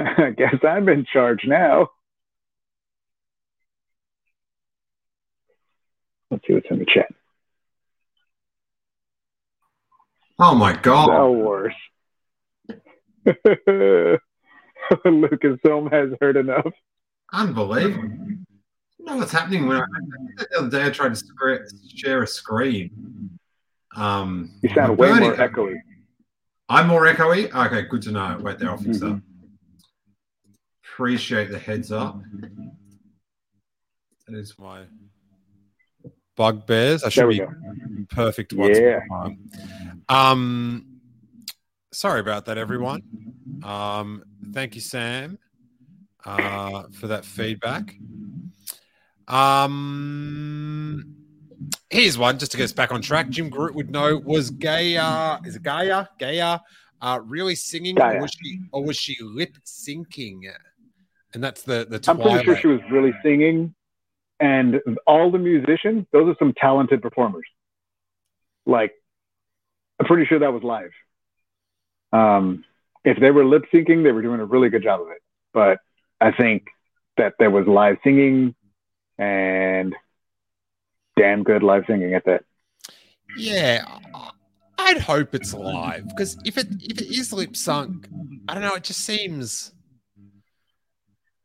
[0.18, 1.88] I guess I'm in charge now.
[6.30, 7.08] Let's see what's in the chat.
[10.38, 11.06] Oh my god.
[11.06, 11.74] Star Wars.
[15.04, 16.72] Lucasfilm has heard enough.
[17.32, 18.08] Unbelievable.
[18.98, 19.84] You know what's happening when I,
[20.38, 23.38] the other day I tried to share a screen.
[23.96, 25.76] Um, you sound way more echoey.
[26.68, 27.52] I'm more echoey.
[27.52, 28.38] Okay, good to know.
[28.40, 29.14] Wait there, I'll fix mm-hmm.
[29.14, 29.22] that
[31.00, 32.20] appreciate the heads up.
[34.28, 34.82] That is my
[36.36, 37.02] bugbears.
[37.04, 37.48] I should be go.
[38.10, 39.00] perfect once yeah.
[40.10, 41.00] Um,
[41.90, 43.00] sorry about that, everyone.
[43.62, 45.38] Um, thank you, Sam,
[46.26, 47.94] uh, for that feedback.
[49.26, 51.16] Um,
[51.88, 53.30] here's one just to get us back on track.
[53.30, 56.10] Jim Groot would know was Gaya, is it Gaya?
[56.18, 56.60] Gaya,
[57.00, 58.18] uh, really singing, Gaya.
[58.18, 60.42] or was she, or was she lip syncing?
[61.32, 61.98] And that's the the.
[61.98, 62.26] Twilight.
[62.26, 63.74] I'm pretty sure she was really singing,
[64.40, 67.46] and all the musicians, those are some talented performers.
[68.66, 68.92] Like,
[69.98, 70.90] I'm pretty sure that was live.
[72.12, 72.64] Um,
[73.04, 75.22] if they were lip syncing, they were doing a really good job of it.
[75.52, 75.78] But
[76.20, 76.66] I think
[77.16, 78.54] that there was live singing
[79.18, 79.94] and
[81.16, 82.44] damn good live singing at that.
[83.36, 83.84] Yeah,
[84.78, 88.08] I'd hope it's live because if it if it is lip sunk,
[88.48, 88.74] I don't know.
[88.74, 89.72] It just seems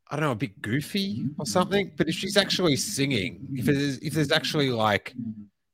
[0.10, 1.92] I don't know, a bit goofy or something.
[1.98, 5.14] But if she's actually singing, if there's if there's actually like,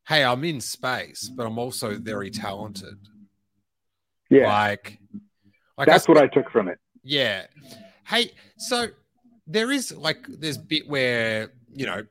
[0.07, 2.97] hey, I'm in space, but I'm also very talented.
[4.29, 4.47] Yeah.
[4.47, 4.99] Like,
[5.77, 6.79] like that's I, what I took from it.
[7.03, 7.47] Yeah.
[8.07, 8.87] Hey, so
[9.47, 12.03] there is like there's bit where, you know,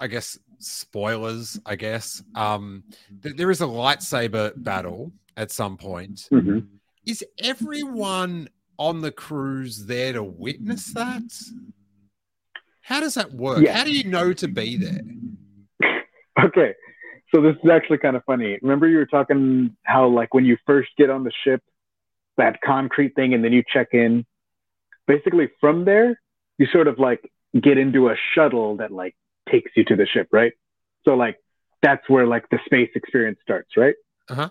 [0.00, 2.22] I guess spoilers, I guess.
[2.34, 2.82] Um
[3.22, 6.28] th- there is a lightsaber battle at some point.
[6.32, 6.58] Mm-hmm.
[7.06, 11.22] Is everyone on the cruise there to witness that?
[12.82, 13.60] How does that work?
[13.60, 13.76] Yeah.
[13.76, 15.02] How do you know to be there?
[16.44, 16.74] okay.
[17.34, 18.58] So this is actually kind of funny.
[18.62, 21.62] Remember you were talking how like when you first get on the ship,
[22.38, 24.24] that concrete thing and then you check in.
[25.06, 26.18] Basically from there,
[26.56, 29.14] you sort of like get into a shuttle that like
[29.50, 30.52] takes you to the ship, right?
[31.04, 31.38] So like
[31.82, 33.94] that's where like the space experience starts, right?
[34.30, 34.48] Uh-huh.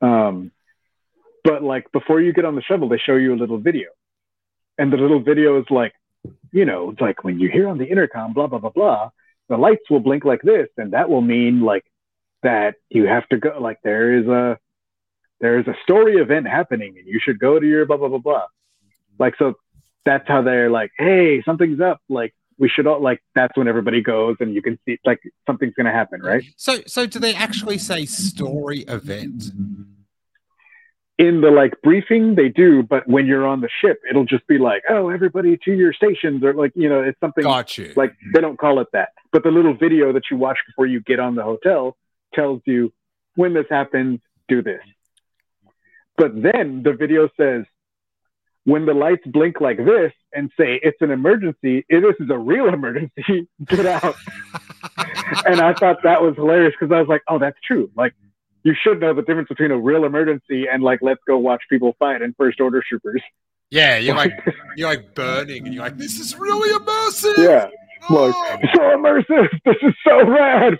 [0.00, 0.50] Um
[1.44, 3.90] but like before you get on the shovel, they show you a little video.
[4.78, 5.92] And the little video is like,
[6.50, 9.10] you know, it's like when you hear on the intercom, blah, blah, blah, blah,
[9.48, 10.68] the lights will blink like this.
[10.78, 11.84] And that will mean like
[12.42, 14.58] that you have to go, like there is a,
[15.40, 18.18] there is a story event happening and you should go to your blah, blah, blah,
[18.18, 18.46] blah.
[19.18, 19.54] Like, so
[20.04, 22.00] that's how they're like, hey, something's up.
[22.08, 25.74] Like, we should all like that's when everybody goes and you can see like something's
[25.74, 29.50] going to happen right so so do they actually say story event
[31.18, 34.58] in the like briefing they do but when you're on the ship it'll just be
[34.58, 37.92] like oh everybody to your stations or like you know it's something Got you.
[37.94, 41.00] like they don't call it that but the little video that you watch before you
[41.00, 41.96] get on the hotel
[42.34, 42.92] tells you
[43.36, 44.82] when this happens do this
[46.16, 47.64] but then the video says
[48.64, 52.38] when the lights blink like this and say it's an emergency, it, this is a
[52.38, 53.46] real emergency.
[53.66, 54.16] Get out.
[55.46, 57.90] and I thought that was hilarious because I was like, oh, that's true.
[57.94, 58.14] Like,
[58.64, 61.94] you should know the difference between a real emergency and like, let's go watch people
[61.98, 63.22] fight and first order troopers.
[63.70, 64.32] Yeah, you're like
[64.76, 67.36] you're like burning, and you're like, this is really immersive.
[67.38, 67.68] Yeah,
[68.08, 68.32] oh!
[68.50, 69.48] like so immersive.
[69.64, 70.78] This is so rad.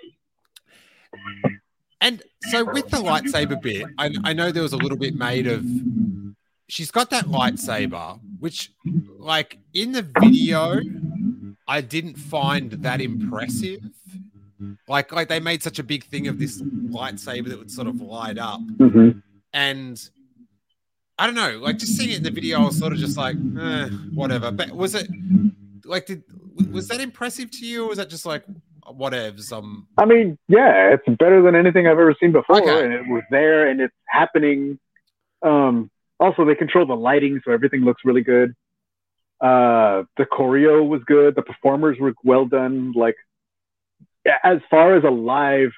[2.00, 5.46] And so with the lightsaber bit, I, I know there was a little bit made
[5.46, 5.64] of.
[6.68, 8.72] She's got that lightsaber, which,
[9.18, 10.80] like in the video,
[11.68, 13.80] I didn't find that impressive.
[14.88, 18.00] Like, like they made such a big thing of this lightsaber that would sort of
[18.00, 19.18] light up, Mm-hmm.
[19.52, 20.10] and
[21.18, 23.16] I don't know, like just seeing it in the video, I was sort of just
[23.16, 24.50] like, eh, whatever.
[24.50, 25.08] But was it
[25.84, 26.22] like, did
[26.72, 28.44] was that impressive to you, or was that just like,
[28.86, 29.52] whatevs?
[29.52, 32.84] Um, I mean, yeah, it's better than anything I've ever seen before, Okay.
[32.84, 34.78] and it was there and it's happening.
[35.42, 35.90] Um,
[36.20, 38.54] also, they control the lighting, so everything looks really good.
[39.40, 41.34] Uh, the choreo was good.
[41.34, 42.92] The performers were well done.
[42.92, 43.16] Like,
[44.42, 45.70] as far as a live,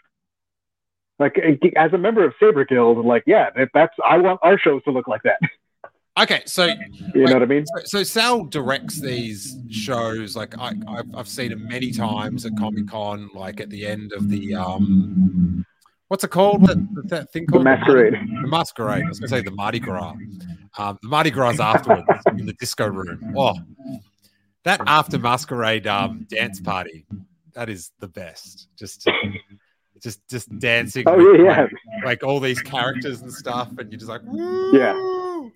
[1.19, 1.39] like
[1.77, 5.09] as a member of Saber Guild, like, yeah, that's I want our shows to look
[5.09, 5.39] like that.
[6.19, 6.67] okay, so
[7.15, 7.65] You know what I mean?
[7.67, 10.37] So, so Sal directs these shows.
[10.37, 13.31] Like I, I've, I've seen him many times at Comic Con.
[13.35, 15.65] Like at the end of the um,
[16.09, 16.67] what's it called?
[16.67, 18.15] That, that thing The called masquerade.
[18.15, 19.05] The masquerade.
[19.05, 20.15] I was going to say the Mardi Gras.
[20.79, 22.05] Um, the Mardi Gras afterwards
[22.39, 23.35] in the disco room.
[23.37, 23.55] Oh,
[24.65, 27.07] that after masquerade um, dance party.
[27.57, 28.69] That is the best.
[28.79, 29.09] Just,
[30.03, 31.05] just, just dancing.
[31.07, 31.61] Oh with, yeah, yeah.
[31.63, 34.21] like, like all these characters and stuff, and you're just like,
[34.75, 35.49] Yeah.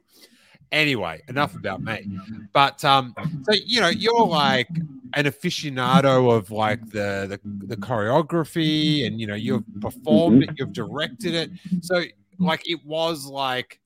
[0.73, 2.09] Anyway, enough about me.
[2.55, 4.71] But um, so you know, you're like
[5.13, 10.73] an aficionado of like the the, the choreography, and you know, you've performed it, you've
[10.73, 11.51] directed it.
[11.83, 12.03] So
[12.39, 13.79] like, it was like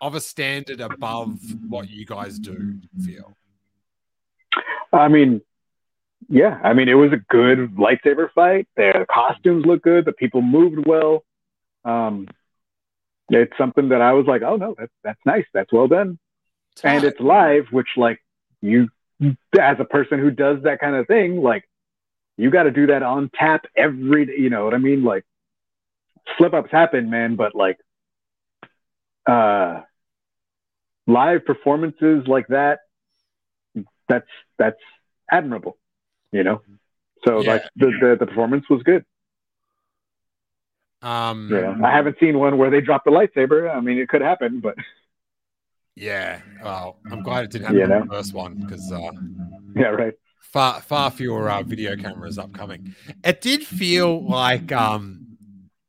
[0.00, 1.38] of a standard above
[1.68, 2.78] what you guys do.
[3.04, 3.36] Feel
[4.92, 5.42] I mean,
[6.32, 8.66] yeah, I mean, it was a good lightsaber fight.
[8.74, 10.06] The costumes look good.
[10.06, 11.24] The people moved well.
[11.84, 12.26] Um,
[13.28, 15.44] it's something that I was like, oh no, that's that's nice.
[15.52, 16.18] That's well done.
[16.82, 18.18] And it's live, which like
[18.62, 18.88] you,
[19.60, 21.68] as a person who does that kind of thing, like
[22.38, 24.24] you got to do that on tap every.
[24.24, 24.36] day.
[24.38, 25.04] You know what I mean?
[25.04, 25.26] Like
[26.38, 27.78] slip ups happen, man, but like
[29.28, 29.82] uh,
[31.06, 32.78] live performances like that,
[34.08, 34.28] that's
[34.58, 34.80] that's
[35.30, 35.76] admirable.
[36.32, 36.62] You know.
[37.24, 37.52] So Yeah.
[37.52, 39.04] like the, the the performance was good.
[41.02, 43.72] um, know, I haven't seen one where they dropped the lightsaber.
[43.72, 44.76] I mean, it could happen, but
[45.94, 46.40] yeah.
[46.62, 48.90] Well, I'm glad it didn't happen You in the first one because.
[48.90, 49.10] Uh,
[49.74, 50.14] yeah, right.
[50.40, 52.94] far far fewer uh, video cameras upcoming.
[53.24, 55.21] It did feel like um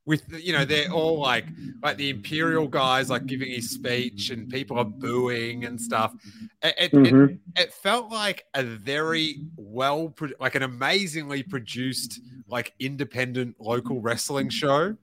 [0.05, 1.45] with you know they're all like
[1.81, 6.13] like the imperial guys like giving his speech and people are booing and stuff.
[6.61, 7.29] It it, Mhm.
[7.29, 14.49] it, it felt like a very well like an amazingly produced like independent local wrestling
[14.49, 14.95] show.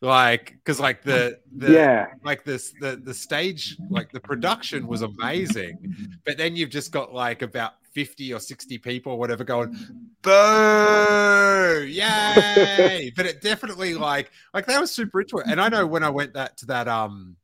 [0.00, 5.02] Like because like the the yeah, like this the the stage like the production was
[5.02, 5.94] amazing
[6.24, 9.70] but then you've just got like about 50 or 60 people or whatever going
[10.22, 11.84] boo!
[11.86, 13.12] Yay!
[13.16, 15.46] But it definitely like like that was super into it.
[15.48, 17.36] And i know when i went that to that um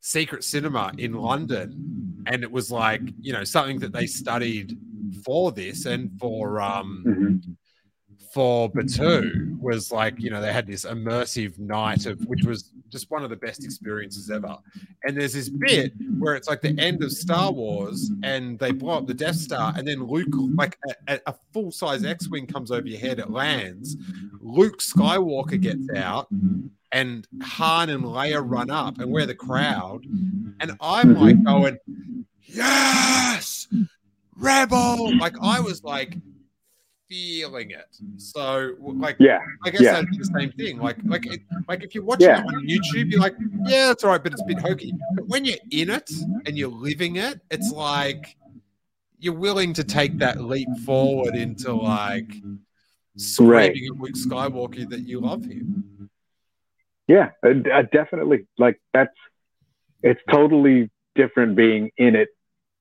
[0.00, 4.76] secret cinema in london and it was like you know something that they studied
[5.24, 7.56] for this and for um Mhm.
[8.34, 8.80] For mm-hmm.
[8.80, 13.22] Batuu was like, you know, they had this immersive night of which was just one
[13.22, 14.56] of the best experiences ever.
[15.04, 18.98] And there's this bit where it's like the end of Star Wars and they blow
[18.98, 20.76] up the Death Star, and then Luke, like
[21.06, 23.96] a, a full size X Wing comes over your head, it lands.
[24.40, 26.26] Luke Skywalker gets out,
[26.90, 30.04] and Han and Leia run up, and we're the crowd.
[30.58, 31.44] And I'm like mm-hmm.
[31.44, 31.78] going,
[32.42, 33.68] yes,
[34.36, 35.16] Rebel.
[35.18, 36.16] Like I was like,
[37.14, 37.96] feeling it.
[38.16, 39.92] So like yeah, I guess Yeah.
[39.92, 40.78] that'd the same thing.
[40.78, 42.40] Like like it, like if you're watching Yeah.
[42.40, 43.36] it on YouTube, you're like,
[43.66, 44.92] yeah, it's all right, but it's a bit hokey.
[45.14, 46.10] But when you're in it
[46.46, 48.36] and you're living it, it's like
[49.18, 52.30] you're willing to take that leap forward into like
[53.16, 53.70] screaming Right.
[53.76, 56.10] at Luke Skywalker that you love him.
[57.06, 58.46] yeah, uh, uh, definitely.
[58.58, 59.14] Like that's
[60.02, 62.28] it's totally different being in it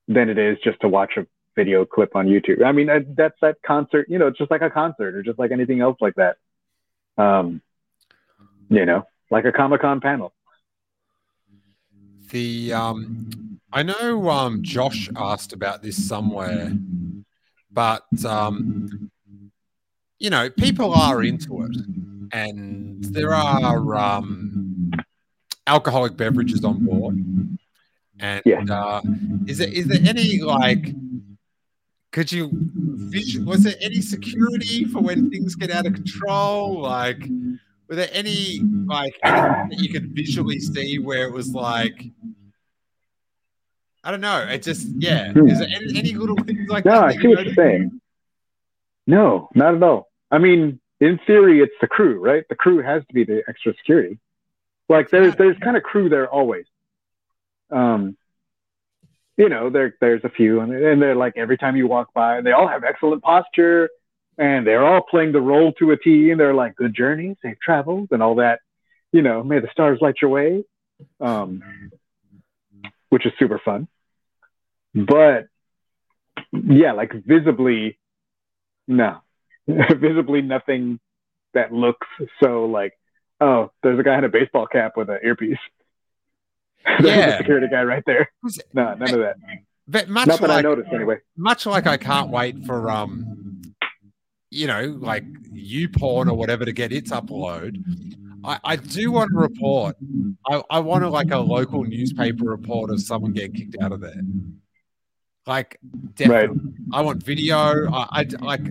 [0.07, 1.25] than it is just to watch a
[1.55, 2.63] video clip on YouTube.
[2.63, 4.07] I mean, that's that concert.
[4.09, 6.37] You know, it's just like a concert or just like anything else like that.
[7.17, 7.61] Um,
[8.69, 10.33] you know, like a Comic Con panel.
[12.31, 16.71] The um I know um Josh asked about this somewhere,
[17.71, 19.09] but um
[20.19, 21.75] you know, people are into it
[22.31, 24.91] and there are um
[25.67, 27.15] alcoholic beverages on board.
[28.19, 28.63] And Yeah.
[28.69, 29.01] uh,
[29.47, 30.95] is there is there any like?
[32.13, 32.51] Could you?
[33.43, 36.79] Was there any security for when things get out of control?
[36.79, 37.27] Like,
[37.89, 42.05] were there any like that you could visually see where it was like?
[44.03, 44.47] I don't know.
[44.47, 45.31] It just yeah.
[45.31, 45.47] Hmm.
[45.47, 47.03] Is there any, any little things like No, that?
[47.03, 47.99] I see what you're saying.
[49.07, 50.11] No, not at all.
[50.29, 52.43] I mean, in theory, it's the crew, right?
[52.47, 54.19] The crew has to be the extra security.
[54.87, 56.65] Like there's there's kind of crew there always.
[57.71, 58.17] Um,
[59.37, 62.41] you know, there there's a few, and, and they're like every time you walk by,
[62.41, 63.89] they all have excellent posture,
[64.37, 67.57] and they're all playing the role to a T, and they're like, "Good journey, safe
[67.61, 68.59] travels," and all that.
[69.11, 70.63] You know, may the stars light your way,
[71.19, 71.61] um,
[73.09, 73.87] which is super fun.
[74.93, 75.47] But
[76.51, 77.97] yeah, like visibly,
[78.87, 79.19] no,
[79.67, 80.99] visibly nothing
[81.53, 82.07] that looks
[82.41, 82.93] so like,
[83.39, 85.57] oh, there's a guy in a baseball cap with an earpiece.
[87.01, 87.35] Yeah.
[87.35, 88.29] a security guy right there.
[88.73, 89.35] No, none of that.
[89.87, 91.17] But much Not that I noticed anyway.
[91.37, 93.61] much like I can't wait for um,
[94.49, 97.83] you know, like you porn or whatever to get its upload.
[98.45, 99.95] I, I do want to report.
[100.49, 104.01] I, I want to like a local newspaper report of someone getting kicked out of
[104.01, 104.21] there.
[105.47, 105.77] Like,
[106.15, 106.59] definitely.
[106.91, 107.91] I want video.
[107.91, 108.61] I, I like.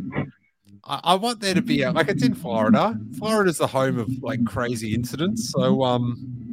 [0.84, 2.98] I, I want there to be a, like it's in Florida.
[3.18, 5.50] Florida's the home of like crazy incidents.
[5.50, 6.51] So um,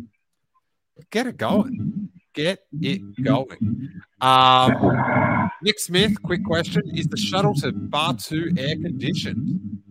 [1.10, 2.10] get it going.
[2.34, 4.02] Get it going.
[4.22, 9.82] Um, Nick Smith, quick question: Is the shuttle to Batuu air conditioned?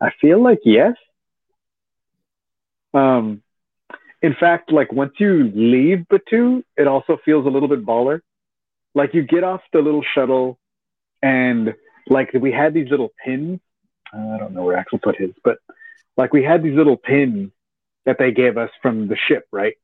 [0.00, 0.94] I feel like yes.
[2.94, 3.42] Um,
[4.22, 8.20] in fact, like once you leave Batuu, it also feels a little bit baller.
[8.94, 10.58] Like you get off the little shuttle,
[11.22, 11.74] and
[12.08, 13.60] like we had these little pins.
[14.12, 15.58] I don't know where Axel put his, but
[16.16, 17.52] like we had these little pins
[18.06, 19.74] that they gave us from the ship, right?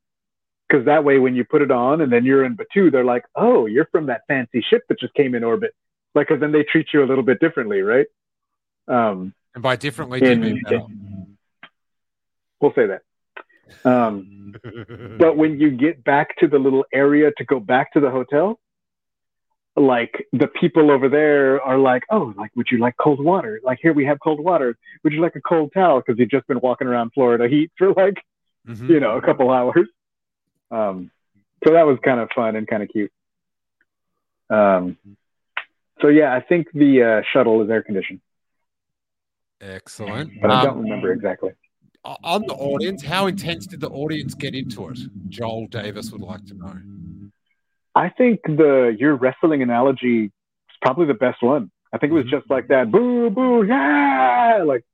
[0.68, 3.24] Because that way, when you put it on and then you're in Batuu, they're like,
[3.34, 5.74] "Oh, you're from that fancy ship that just came in orbit."
[6.14, 8.06] Like, because then they treat you a little bit differently, right?
[8.88, 10.62] Um, And by differently, do you mean
[12.60, 13.02] we'll say that.
[13.84, 14.54] Um,
[15.18, 18.58] but when you get back to the little area to go back to the hotel,
[19.76, 23.60] like the people over there are like, oh, like, would you like cold water?
[23.62, 24.76] Like, here we have cold water.
[25.04, 26.00] Would you like a cold towel?
[26.00, 28.22] Because you've just been walking around Florida heat for like,
[28.66, 28.88] Mhm.
[28.88, 29.88] you know, a couple hours.
[30.70, 31.10] Um,
[31.64, 33.12] so that was kind of fun and kind of cute.
[34.48, 34.96] Um,
[36.00, 38.20] so yeah, I think the uh, shuttle is air conditioned,
[39.60, 40.40] Excellent.
[40.40, 41.52] but I Um, don't remember exactly.
[42.04, 44.98] on the audience, how intense did the audience get into it?
[45.28, 46.76] Joel Davis would like to know.
[47.96, 51.70] I think the your wrestling analogy is probably the best one.
[51.92, 52.30] I think it was Mhm.
[52.30, 54.84] just like that, boo, boo, yeah, like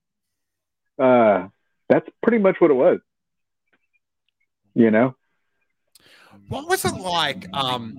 [0.98, 1.48] uh,
[1.88, 3.00] that's pretty much what it was.
[4.74, 5.16] You know,
[6.48, 7.48] What was it like?
[7.52, 7.96] Um,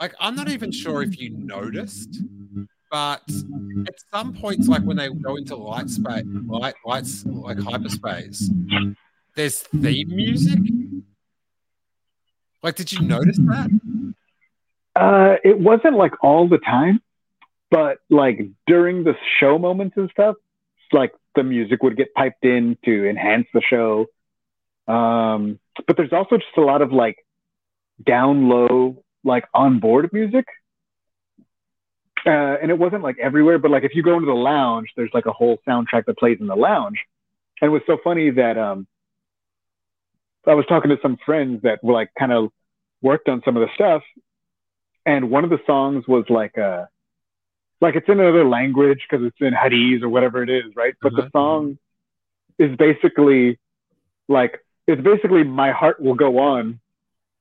[0.00, 2.20] like I'm not even sure if you noticed,
[2.90, 3.22] but
[3.86, 8.50] at some points, like when they go into light space, light lights like hyperspace,
[9.34, 10.60] there's theme music.
[12.62, 13.70] Like, did you notice that?
[14.96, 17.00] Uh, it wasn't like all the time,
[17.70, 20.36] but like during the show moments and stuff,
[20.92, 24.06] like the music would get piped in to enhance the show.
[24.86, 27.16] Um, but there's also just a lot of like
[28.04, 30.46] down low, like on board music.
[32.26, 35.10] Uh, and it wasn't like everywhere, but like if you go into the lounge, there's
[35.12, 36.98] like a whole soundtrack that plays in the lounge.
[37.60, 38.86] And it was so funny that um,
[40.46, 42.50] I was talking to some friends that were like kind of
[43.02, 44.02] worked on some of the stuff,
[45.06, 46.86] and one of the songs was like uh
[47.80, 50.94] like it's in another language because it's in Hadiz or whatever it is, right?
[51.02, 51.22] But Uh-huh.
[51.22, 51.78] the song
[52.58, 53.58] is basically
[54.28, 56.80] like it's basically "My Heart Will Go On,"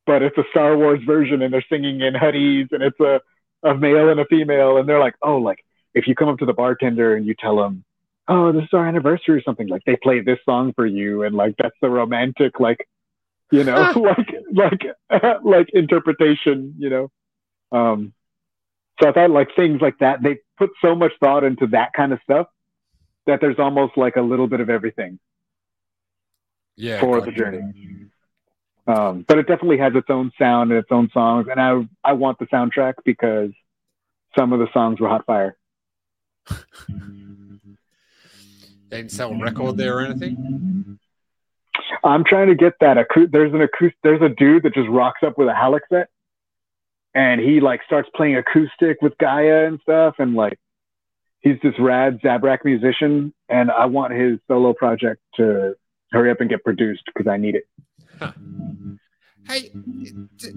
[0.05, 3.21] but it's a Star Wars version, and they're singing in Hadiz, and it's a
[3.63, 6.45] a male and a female, and they're like, oh, like if you come up to
[6.45, 7.83] the bartender and you tell them,
[8.27, 11.35] oh, this is our anniversary or something, like they play this song for you, and
[11.35, 12.87] like that's the romantic, like
[13.51, 14.81] you know, like like
[15.43, 17.09] like interpretation, you know.
[17.73, 18.13] Um,
[19.01, 22.13] so I thought like things like that, they put so much thought into that kind
[22.13, 22.47] of stuff
[23.25, 25.19] that there's almost like a little bit of everything
[26.75, 26.99] Yeah.
[26.99, 27.61] for the journey.
[28.85, 32.13] Um, but it definitely has its own sound and its own songs, and I I
[32.13, 33.51] want the soundtrack because
[34.37, 35.55] some of the songs were hot fire.
[38.89, 40.99] They didn't sell a record there or anything.
[42.03, 42.97] I'm trying to get that.
[42.97, 43.97] Acou- there's an acoustic.
[44.03, 46.09] There's a dude that just rocks up with a Halleck set,
[47.13, 50.57] and he like starts playing acoustic with Gaya and stuff, and like
[51.41, 55.75] he's this rad Zabrak musician, and I want his solo project to
[56.11, 57.65] hurry up and get produced because I need it.
[59.47, 59.71] Hey,
[60.37, 60.51] d-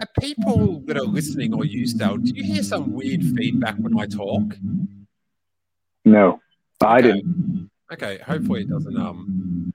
[0.00, 3.98] are people that are listening or you, Stal, do you hear some weird feedback when
[3.98, 4.54] I talk?
[6.04, 6.40] No,
[6.80, 7.12] I Okay.
[7.12, 7.70] didn't.
[7.92, 9.72] Okay, hopefully it doesn't um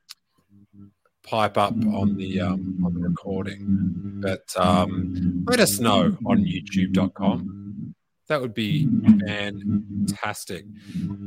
[1.24, 4.22] pipe up on the um on the recording.
[4.22, 7.96] But um let us know on youtube.com.
[8.28, 8.88] That would be
[9.26, 10.66] fantastic.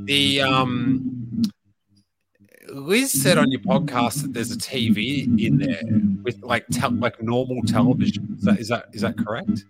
[0.04, 1.42] The um
[2.68, 5.82] Liz said on your podcast that there's a TV in there
[6.24, 8.36] with like tel- like normal television.
[8.38, 9.64] Is that is that is that correct?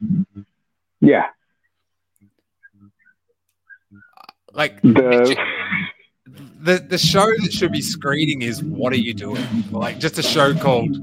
[1.00, 1.26] Yeah,
[4.56, 5.36] Like the
[6.58, 10.22] the the show that should be screening is what are you doing like just a
[10.22, 10.96] show called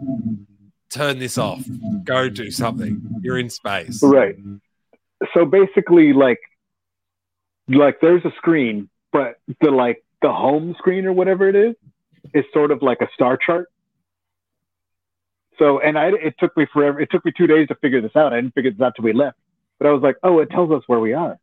[0.89, 1.64] turn this off
[2.04, 4.36] go do something you're in space right.
[5.34, 6.39] So basically, like,
[7.68, 11.76] like there's a screen, but the like the home screen or whatever it is
[12.34, 13.72] is sort of like a star chart.
[15.60, 16.99] So, and I it took me forever.
[16.99, 18.34] It took me two days to figure this out.
[18.34, 19.38] I didn't figure this out till we left.
[19.80, 21.39] But I was like, oh, it tells us where we are.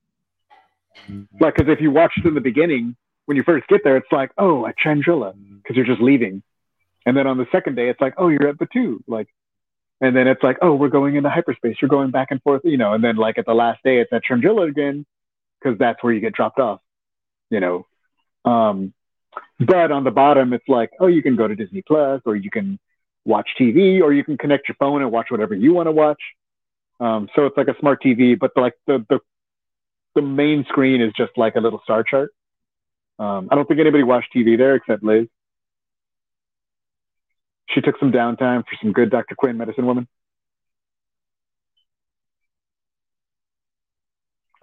[1.41, 2.97] Like, because if you watched in the beginning,
[3.31, 6.43] when you first get there, it's like, oh, at Chandrila, because you're just leaving.
[7.07, 8.97] And then on the second day, it's like, oh, you're at Batuu.
[9.07, 9.29] Like,
[10.01, 11.77] and then it's like, oh, we're going into hyperspace.
[11.81, 12.93] You're going back and forth, you know.
[12.93, 15.07] And then like at the last day, it's at Chandrila again,
[15.63, 16.81] because that's where you get dropped off,
[17.51, 17.87] you know.
[18.45, 18.93] Um,
[19.61, 22.51] but on the bottom, it's like, oh, you can go to Disney Plus, or you
[22.51, 22.81] can
[23.25, 26.21] watch TV, or you can connect your phone and watch whatever you want to watch.
[26.99, 29.21] Um, so it's like a smart TV, but like the the
[30.17, 32.33] the main screen is just like a little star chart.
[33.21, 35.27] Um, I don't think anybody watched TV there except Liz.
[37.69, 39.35] She took some downtime for some good Dr.
[39.35, 40.09] Quinn medicine woman.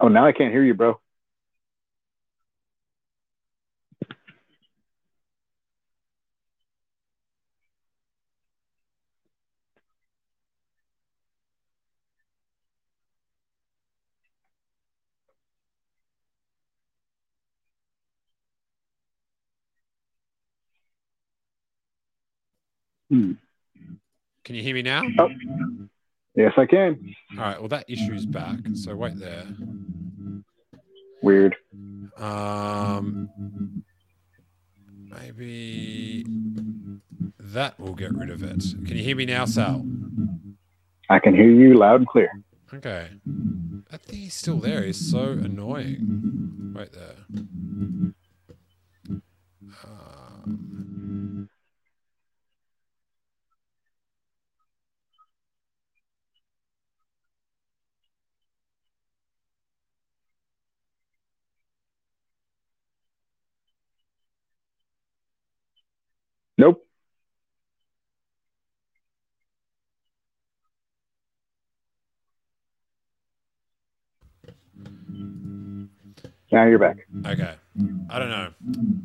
[0.00, 1.00] Oh, now I can't hear you, bro.
[23.10, 23.32] Hmm.
[24.44, 25.30] can you hear me now Oh,
[26.34, 27.14] yes, I can.
[27.38, 29.46] all right well that issue's back so wait there
[31.22, 31.56] Weird.
[32.16, 33.28] um
[35.10, 36.24] maybe
[37.38, 39.84] that will get rid of it can you hear me now sal
[41.10, 42.30] I can hear you loud and clear.
[42.74, 43.08] okay
[43.90, 47.24] that thing is still there it's so annoying wait there
[49.84, 51.48] um,
[66.58, 66.84] Nope.
[76.50, 77.06] Now you're back.
[77.26, 77.54] Okay.
[78.08, 78.52] I don't know.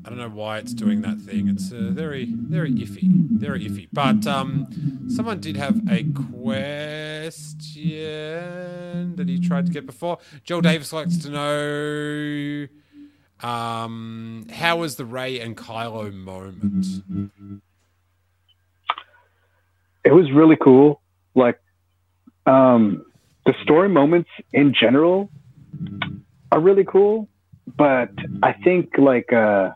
[0.06, 1.50] I don't know why it's doing that thing.
[1.50, 3.10] It's uh, very, very iffy.
[3.32, 3.89] Very iffy.
[3.91, 4.68] But um,
[5.10, 7.34] someone did have a question
[9.16, 10.20] that he tried to get before.
[10.46, 12.68] Joel Davis likes to know
[13.48, 16.86] um, how was the Rey and Kylo moment?
[20.05, 21.01] It was really cool.
[21.36, 21.59] Like,
[22.46, 23.05] um,
[23.46, 25.30] the story moments in general
[26.51, 27.28] are really cool,
[27.68, 28.12] but
[28.42, 29.72] I think like uh,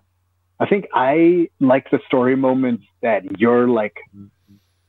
[0.60, 3.96] I think I like the story moments that you're like,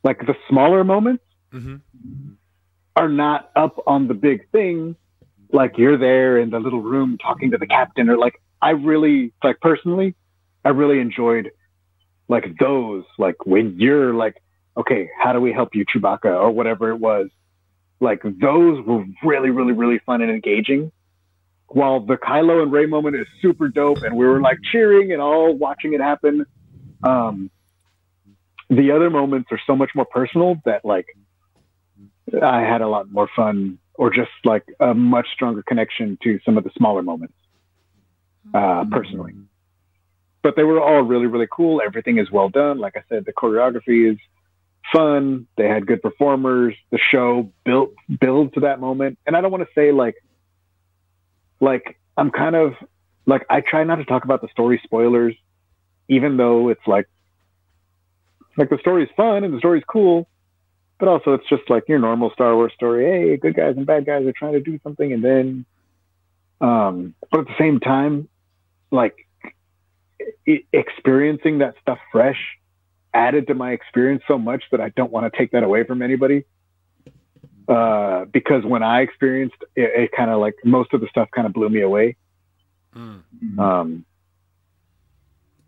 [0.03, 1.77] like the smaller moments hmm
[2.97, 4.97] are not up on the big thing.
[5.53, 9.33] Like you're there in the little room talking to the captain, or like I really
[9.45, 10.16] like personally,
[10.65, 11.51] I really enjoyed
[12.29, 13.05] like those.
[13.16, 14.43] Like when you're like,
[14.77, 17.29] okay, how do we help you, Chewbacca, or whatever it was.
[18.01, 20.93] Like those were really, really, really fun and engaging.
[21.69, 25.20] While the Kylo and Rey moment is super dope, and we were like cheering and
[25.20, 26.47] all watching it happen.
[27.03, 27.51] Um,
[28.70, 31.07] the other moments are so much more personal that like
[32.43, 36.57] I had a lot more fun or just like a much stronger connection to some
[36.57, 37.35] of the smaller moments
[38.55, 39.35] uh, personally.
[40.43, 41.82] But they were all really, really cool.
[41.85, 42.78] Everything is well done.
[42.78, 44.19] Like I said, the choreography is
[44.93, 45.47] fun.
[45.57, 46.74] They had good performers.
[46.90, 49.19] The show built builds to that moment.
[49.27, 50.15] And I don't want to say like
[51.60, 52.74] like I'm kind of
[53.26, 55.35] like I try not to talk about the story spoilers,
[56.09, 57.09] even though it's like
[58.56, 60.28] like the story's fun and the story's cool
[60.98, 63.05] but also it's just like your normal Star Wars story.
[63.05, 65.64] Hey, good guys and bad guys are trying to do something, and then,
[66.60, 68.28] um, but at the same time,
[68.90, 69.14] like
[70.47, 72.39] e- experiencing that stuff fresh
[73.14, 76.02] added to my experience so much that I don't want to take that away from
[76.02, 76.44] anybody.
[77.69, 81.47] Uh, because when I experienced it, it kind of like most of the stuff kind
[81.47, 82.16] of blew me away.
[82.97, 83.23] Mm.
[83.59, 84.05] Um,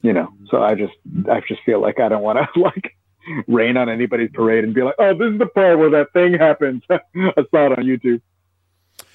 [0.02, 0.94] you know, so I just
[1.30, 2.96] I just feel like I don't want to like
[3.46, 6.34] rain on anybody's parade and be like, oh, this is the part where that thing
[6.34, 6.82] happens.
[6.90, 7.00] I
[7.50, 8.20] saw it on YouTube.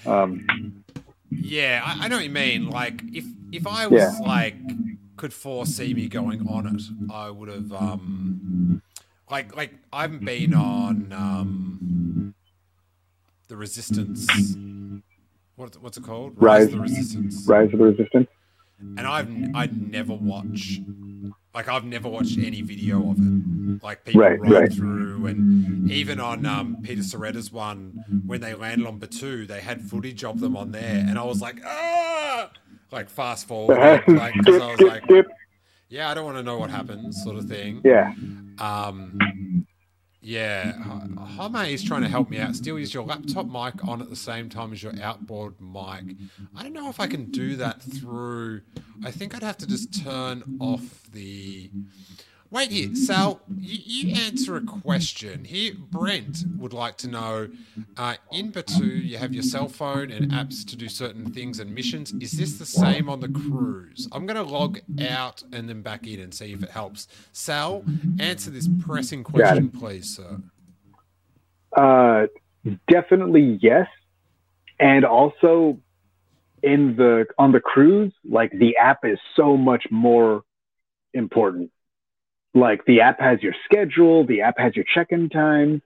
[0.05, 0.83] Um,
[1.31, 2.69] Yeah, I, I know what you mean.
[2.69, 4.25] Like if if I was Yeah.
[4.25, 4.55] like
[5.17, 8.81] could foresee me going on it, I would have um
[9.31, 11.79] like like I haven't been on um
[13.47, 14.27] the resistance
[15.57, 16.33] what, what's it called?
[16.35, 16.65] Rise.
[16.65, 17.47] of the Resistance.
[17.47, 18.27] Rise of the Resistance.
[18.97, 20.81] And I've I'd never watch
[21.53, 23.81] like I've never watched any video of it.
[23.83, 24.73] Like people Right, run right.
[24.73, 29.81] through and even on um, Peter Sciretta's one when they landed on Batuu, they had
[29.81, 32.49] footage of them on there and I was like, ah
[32.91, 35.25] like fast forward like 'cause skip, I was like,
[35.89, 37.81] yeah, I don't want to know what happens, sort of thing.
[37.85, 38.13] Yeah.
[38.59, 39.65] Um,
[40.25, 41.17] yeah, mm.
[41.17, 42.55] uh, Home is trying to help me out.
[42.55, 46.15] Still use your laptop mic on at the same time as your outboard mic.
[46.55, 48.61] I don't know if I can do that through.
[49.05, 51.69] I think I'd have to just turn off the.
[52.51, 53.41] Wait here, Sal.
[53.59, 55.73] You, you answer a question here.
[55.77, 57.49] Brent would like to know:
[57.97, 61.73] uh, in Batuu, you have your cell phone and apps to do certain things and
[61.73, 62.13] missions.
[62.21, 64.07] Is this the same on the cruise?
[64.11, 67.07] I'm going to log out and then back in and see if it helps.
[67.31, 67.83] Sal,
[68.19, 70.41] answer this pressing question, please, sir.
[71.75, 72.27] Uh,
[72.89, 73.87] definitely yes.
[74.79, 75.79] And also
[76.63, 80.43] in the on the cruise, like the app is so much more
[81.13, 81.71] important.
[82.55, 85.81] Like the app has your schedule, the app has your check-in time,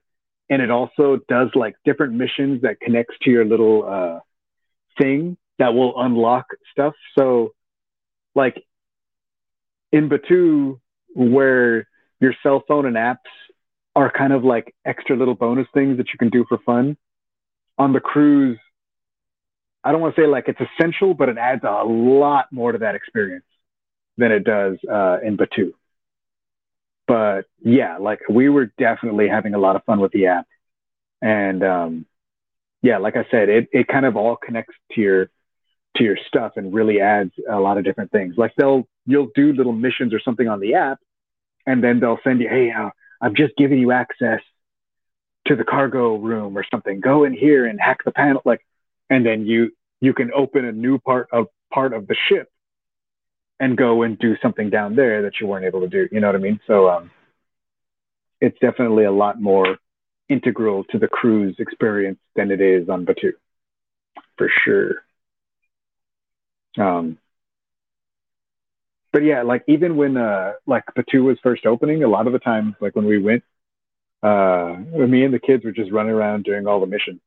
[0.51, 4.19] and it also does like different missions that connects to your little uh,
[5.01, 6.93] thing that will unlock stuff.
[7.17, 7.53] So,
[8.35, 8.63] like
[9.91, 10.79] in Batuu,
[11.15, 11.87] where
[12.21, 13.17] your cell phone and apps
[13.95, 16.95] are kind of like extra little bonus things that you can do for fun.
[17.79, 18.59] On the cruise,
[19.83, 22.77] I don't want to say like it's essential, but it adds a lot more to
[22.77, 23.45] that experience
[24.17, 25.73] than it does uh, in Batuu.
[27.09, 30.45] But yeah, like we were definitely having a lot of fun with the app,
[31.23, 32.05] and um,
[32.83, 35.29] yeah, like I said, it it kind of all connects to your
[35.97, 38.35] to your stuff and really adds a lot of different things.
[38.37, 40.99] Like they'll you'll do little missions or something on the app,
[41.65, 44.41] and then they'll send you, hey, uh, I'm just giving you access
[45.47, 46.99] to the cargo room or something.
[46.99, 48.61] Go in here and hack the panel, like,
[49.09, 52.51] and then you you can open a new part of part of the ship
[53.59, 56.07] and go and do something down there that you weren't able to do.
[56.11, 56.59] You know what I mean?
[56.65, 57.11] So um,
[58.39, 59.77] it's definitely a lot more
[60.29, 63.33] integral to the cruise experience than it is on Batuu,
[64.37, 65.03] for sure.
[66.77, 67.17] Um,
[69.11, 72.39] but yeah, like even when uh like Batuu was first opening, a lot of the
[72.39, 73.43] times, like when we went,
[74.21, 77.19] uh me and the kids were just running around doing all the missions.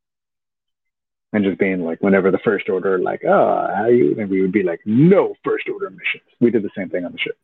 [1.34, 4.14] And just being like, whenever the first order, like, oh, how you?
[4.18, 6.24] And we would be like, no first order missions.
[6.40, 7.38] We did the same thing on the ship.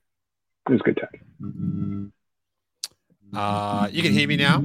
[0.68, 2.12] It was good time.
[3.34, 4.62] Uh, you can hear me now.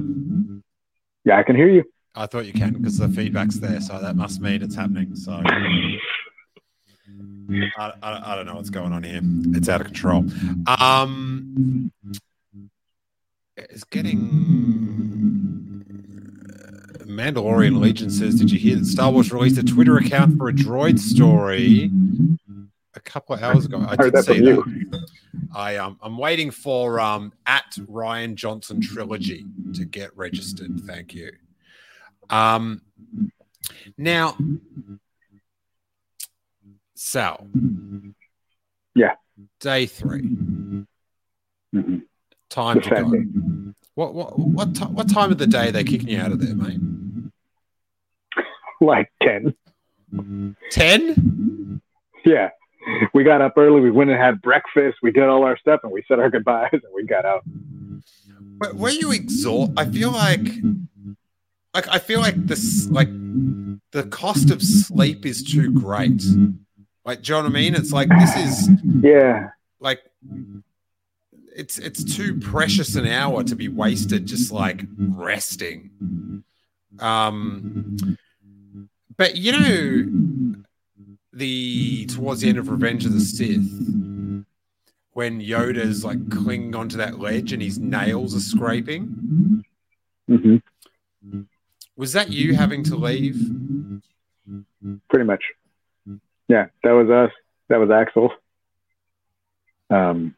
[1.24, 1.84] Yeah, I can hear you.
[2.14, 5.16] I thought you can because the feedback's there, so that must mean it's happening.
[5.16, 5.32] So
[7.76, 9.20] I, I, I don't know what's going on here.
[9.56, 10.24] It's out of control.
[10.66, 11.90] Um,
[13.56, 15.23] it's getting.
[17.14, 20.52] Mandalorian Legion says, "Did you hear that Star Wars released a Twitter account for a
[20.52, 21.90] droid story
[22.94, 25.08] a couple of hours ago?" I did see that.
[25.54, 30.80] I um I'm waiting for um at Rian Johnson trilogy to get registered.
[30.80, 31.32] Thank you.
[32.30, 32.82] Um
[33.96, 34.36] now
[36.94, 37.46] Sal.
[38.94, 39.14] Yeah.
[39.60, 40.22] Day three.
[40.22, 42.02] Mhm.
[42.50, 43.74] Time The to go.
[43.94, 46.40] What what what, ti what time of the day are they kicking you out of
[46.40, 46.80] there, mate?
[48.84, 49.54] Like 10.
[50.70, 51.80] Ten?
[52.24, 52.50] Yeah.
[53.14, 53.80] We got up early.
[53.80, 54.98] We went and had breakfast.
[55.02, 57.42] We did all our stuff and we said our goodbyes and we got out.
[58.58, 59.78] But were you exhausted?
[59.78, 60.46] I feel like
[61.72, 63.08] like I feel like this like
[63.90, 66.22] the cost of sleep is too great.
[67.04, 67.74] Like, do you know what I mean?
[67.74, 68.70] It's like this is
[69.02, 69.48] Yeah.
[69.80, 70.00] like
[71.56, 76.44] it's it's too precious an hour to be wasted just like resting.
[77.00, 77.96] Um
[79.16, 80.54] but you know
[81.32, 84.44] the towards the end of Revenge of the Sith
[85.14, 89.64] when Yoda's like clinging onto that ledge and his nails are scraping.
[90.28, 90.56] hmm
[91.96, 93.40] Was that you having to leave?
[95.08, 95.42] Pretty much.
[96.48, 96.66] Yeah.
[96.82, 97.30] That was us.
[97.68, 98.32] That was Axel.
[99.88, 100.34] Um,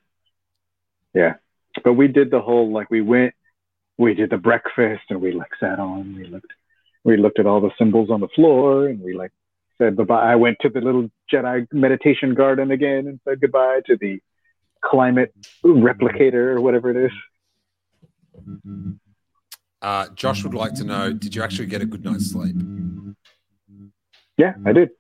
[1.14, 1.34] yeah.
[1.82, 3.34] But we did the whole, like, we went,
[3.98, 6.52] we did the breakfast and we like sat on, we looked,
[7.06, 9.30] we looked at all the symbols on the floor and we like
[9.78, 10.32] said bye.
[10.32, 14.20] I went to the little Jedi meditation garden again and said goodbye to the
[14.84, 15.32] climate
[15.64, 17.12] replicator or whatever it is.
[19.80, 22.56] Uh, Josh would like to know: Did you actually get a good night's sleep?
[24.36, 24.90] Yeah, I did.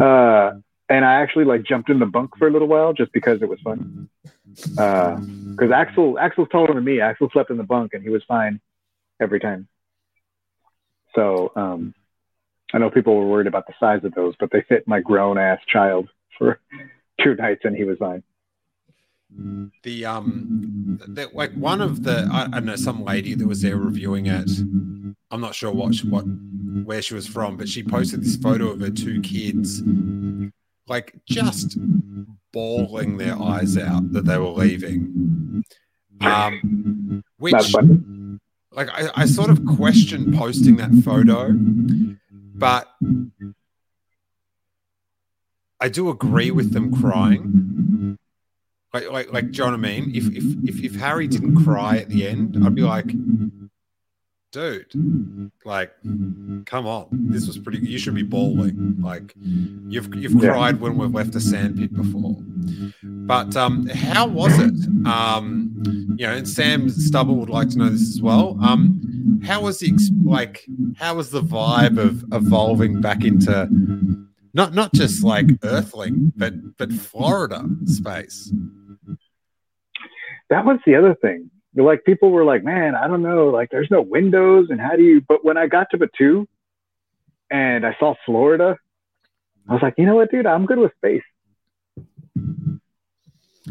[0.00, 0.54] Uh,
[0.88, 3.48] and I actually like jumped in the bunk for a little while just because it
[3.48, 4.08] was fun.
[4.44, 7.00] Because uh, Axel, Axel's taller than me.
[7.00, 8.60] Axel slept in the bunk and he was fine
[9.20, 9.68] every time.
[11.14, 11.94] So um,
[12.72, 15.38] I know people were worried about the size of those, but they fit my grown
[15.38, 16.08] ass child
[16.38, 16.60] for
[17.22, 18.22] two nights and he was fine.
[19.82, 23.62] The um, the, like one of the I, I don't know some lady that was
[23.62, 24.48] there reviewing it.
[25.30, 26.22] I'm not sure what what
[26.84, 29.82] where she was from, but she posted this photo of her two kids,
[30.86, 31.76] like just
[32.52, 35.64] bawling their eyes out that they were leaving.
[36.20, 37.54] Um, which
[38.74, 42.88] like I, I sort of questioned posting that photo, but
[45.80, 48.18] I do agree with them crying.
[48.92, 50.12] Like, like, like, do you know what I mean?
[50.14, 53.06] If, if, if, if Harry didn't cry at the end, I'd be like,
[54.54, 55.92] dude, like,
[56.64, 57.78] come on, this was pretty.
[57.78, 58.96] You should be bawling.
[59.00, 60.52] Like, you've you've yeah.
[60.52, 62.36] cried when we've left a sandpit before.
[63.02, 65.06] But um, how was it?
[65.06, 68.56] Um, you know, and Sam Stubble would like to know this as well.
[68.62, 69.92] Um, how was the
[70.24, 70.64] like?
[70.96, 73.68] How was the vibe of evolving back into
[74.54, 78.52] not not just like Earthling, but but Florida space?
[80.48, 81.50] That was the other thing
[81.82, 85.02] like people were like, man, I don't know, like there's no windows and how do
[85.02, 85.20] you?
[85.20, 86.46] But when I got to Batuu
[87.50, 88.78] and I saw Florida,
[89.68, 91.22] I was like, you know what, dude, I'm good with space.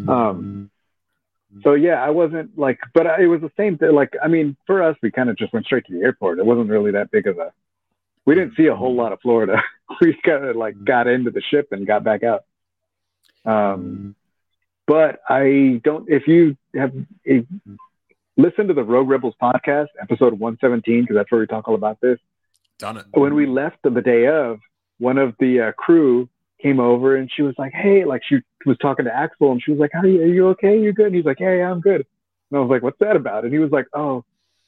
[0.07, 0.71] Um,
[1.63, 3.93] so yeah, I wasn't like, but it was the same thing.
[3.93, 6.39] Like, I mean, for us, we kind of just went straight to the airport.
[6.39, 7.53] It wasn't really that big of a.
[8.25, 9.61] We didn't see a whole lot of Florida.
[10.01, 12.43] we kind of like got into the ship and got back out.
[13.45, 14.15] Um,
[14.87, 16.09] but I don't.
[16.09, 16.93] If you have,
[17.23, 17.45] if,
[18.37, 21.99] listen to the Rogue Rebels podcast, episode 117, because that's where we talk all about
[22.01, 22.19] this.
[22.79, 23.05] Done it.
[23.13, 24.59] When we left the day of,
[24.99, 26.29] one of the uh, crew
[26.61, 29.71] came over and she was like, "Hey," like she was talking to Axel and she
[29.71, 30.21] was like, "How are you?
[30.21, 30.79] Are you okay?
[30.79, 32.05] You good?" And he's like, "Yeah, yeah, I'm good."
[32.51, 34.23] And I was like, "What's that about?" And he was like, "Oh,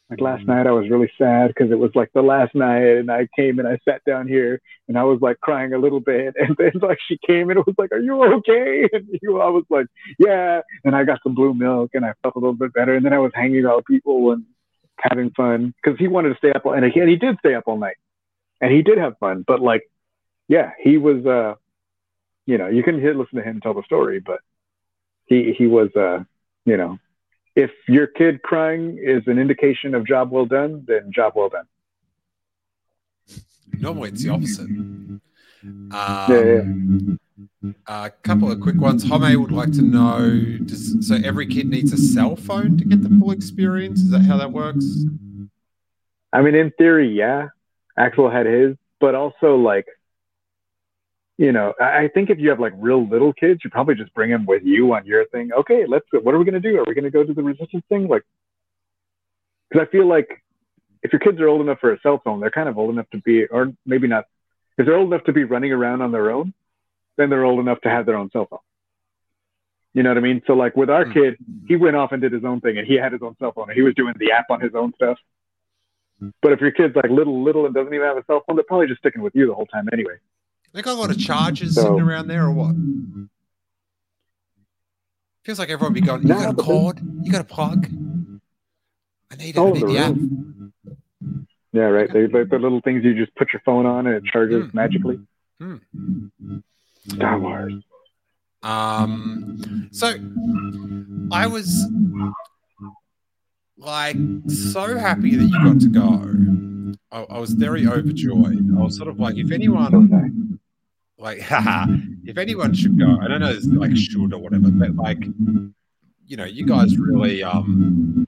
[0.09, 0.51] like last mm-hmm.
[0.51, 3.57] night I was really sad because it was like the last night and I came
[3.57, 6.73] and I sat down here and I was like crying a little bit and then
[6.81, 8.87] like she came and it was like, Are you okay?
[8.93, 9.87] And you, I was like,
[10.19, 10.61] Yeah.
[10.83, 12.95] And I got some blue milk and I felt a little bit better.
[12.95, 14.45] And then I was hanging out with people and
[14.99, 17.63] having fun because he wanted to stay up and he, and he did stay up
[17.65, 17.97] all night
[18.61, 19.43] and he did have fun.
[19.45, 19.89] But like,
[20.47, 21.55] yeah, he was, uh,
[22.45, 24.39] you know, you can listen to him tell the story, but
[25.25, 26.23] he, he was, uh,
[26.65, 26.99] you know,
[27.55, 31.65] if your kid crying is an indication of job well done, then job well done.
[33.79, 34.67] Normally it's the opposite.
[34.67, 35.11] Um,
[35.91, 37.17] yeah,
[37.61, 37.71] yeah.
[37.87, 39.07] A couple of quick ones.
[39.09, 43.01] Home would like to know: does, so every kid needs a cell phone to get
[43.01, 44.01] the full experience?
[44.01, 44.85] Is that how that works?
[46.31, 47.47] I mean, in theory, yeah.
[47.97, 49.87] Axel had his, but also like
[51.37, 54.31] you know, I think if you have like real little kids, you probably just bring
[54.31, 55.51] them with you on your thing.
[55.51, 56.05] Okay, let's.
[56.11, 56.79] What are we gonna do?
[56.79, 58.07] Are we gonna go to the resistance thing?
[58.07, 58.23] Like,
[59.69, 60.43] because I feel like
[61.03, 63.09] if your kids are old enough for a cell phone, they're kind of old enough
[63.11, 64.25] to be, or maybe not.
[64.77, 66.53] If they're old enough to be running around on their own,
[67.17, 68.59] then they're old enough to have their own cell phone.
[69.93, 70.41] You know what I mean?
[70.47, 71.13] So like with our hmm.
[71.13, 71.37] kid,
[71.67, 73.69] he went off and did his own thing, and he had his own cell phone,
[73.69, 75.17] and he was doing the app on his own stuff.
[76.41, 78.63] But if your kid's like little, little, and doesn't even have a cell phone, they're
[78.63, 80.15] probably just sticking with you the whole time anyway.
[80.75, 82.75] They got a lot of charges so, sitting around there, or what?
[85.45, 86.23] Feels like everyone be going.
[86.23, 86.99] You got a cord?
[87.23, 87.87] You got a plug?
[89.31, 89.57] I need it.
[89.57, 90.15] I need the app.
[91.71, 92.11] Yeah, right.
[92.11, 94.73] They like the little things you just put your phone on and it charges mm.
[94.73, 95.19] magically.
[95.61, 95.79] Mm.
[97.07, 97.73] Star Wars.
[98.61, 99.87] Um.
[99.93, 100.13] So,
[101.31, 101.85] I was
[103.77, 104.17] like
[104.49, 106.95] so happy that you got to go.
[107.13, 108.77] I, I was very overjoyed.
[108.77, 110.59] I was sort of like, if anyone
[111.17, 111.39] like,
[112.25, 115.23] if anyone should go, I don't know, it's like should or whatever, but like,
[116.27, 118.25] you know, you guys really, um,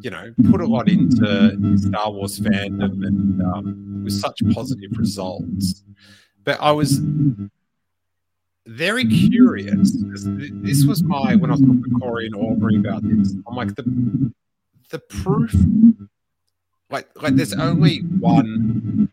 [0.00, 5.84] you know, put a lot into Star Wars fandom and um, with such positive results.
[6.44, 7.00] But I was
[8.66, 13.34] very curious this was my when I was talking to Corey and Aubrey about this.
[13.46, 14.32] I'm like the
[14.90, 15.54] the proof,
[16.90, 19.10] like like there's only one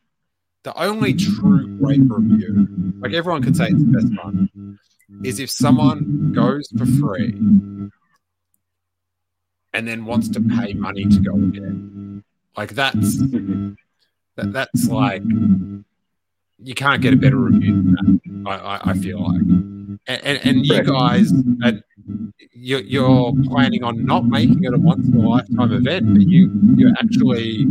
[0.63, 4.79] the only true great review, like everyone could say it's the best one,
[5.23, 7.33] is if someone goes for free
[9.73, 12.23] and then wants to pay money to go again.
[12.55, 13.17] Like that's
[14.35, 15.21] That, that's like
[16.57, 18.49] you can't get a better review than that.
[18.49, 21.83] I, I, I feel like, and, and, and you guys, and
[22.51, 26.49] you're, you're planning on not making it a once in a lifetime event, but you
[26.75, 27.67] you're actually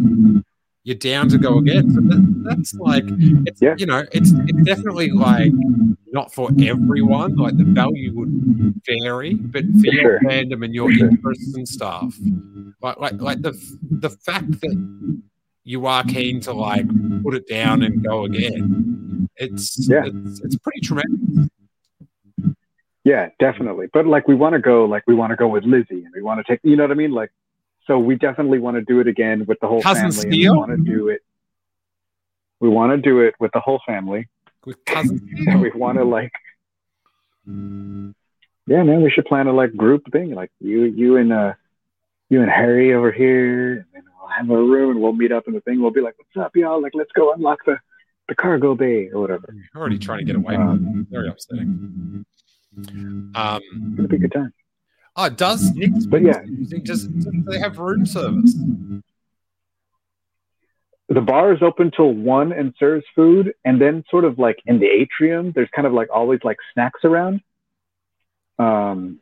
[0.84, 1.90] you're down to go again.
[1.94, 3.04] So that, that's like,
[3.46, 3.74] it's, Yeah.
[3.78, 5.52] you know, it's it's definitely like
[6.12, 7.36] not for everyone.
[7.36, 10.20] Like the value would vary, but for For your sure.
[10.30, 11.08] fandom and your For sure.
[11.08, 12.14] interests and stuff,
[12.82, 13.52] like like like the
[13.90, 14.76] the fact that
[15.64, 16.86] you are keen to like
[17.22, 20.02] put it down and go again, it's Yeah.
[20.06, 21.48] it's, it's pretty tremendous.
[23.04, 23.86] Yeah, definitely.
[23.92, 26.22] But like we want to go, like we want to go with Lizzie, and we
[26.22, 27.10] want to take, you know what I mean?
[27.12, 27.30] Like,
[27.86, 30.22] so we definitely want to do it again with the whole Cousin family.
[30.46, 31.20] and we want to do it.
[32.60, 34.28] We want to do it with the whole family,
[34.64, 36.32] With cousins, and we want to like,
[37.44, 41.54] yeah, man, we should plan a like group thing, like you, you and uh,
[42.30, 45.48] you and Harry over here, and then we'll have a room, and we'll meet up
[45.48, 45.82] in the thing.
[45.82, 46.80] We'll be like, "What's up, y'all?
[46.80, 47.78] Like, let's go unlock the
[48.28, 51.12] the cargo bay or whatever." You're already trying to get away from it.
[51.12, 52.24] Very upsetting.
[52.78, 54.54] Um, It's gonna be a good time.
[55.16, 56.42] Oh, does Nick's But yeah.
[56.84, 58.54] does, does they have room service?
[61.08, 64.78] the bar is open till one and serves food and then sort of like in
[64.78, 67.42] the atrium there's kind of like always like snacks around.
[68.58, 69.20] Um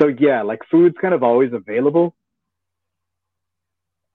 [0.00, 2.16] so yeah like food's kind of always available.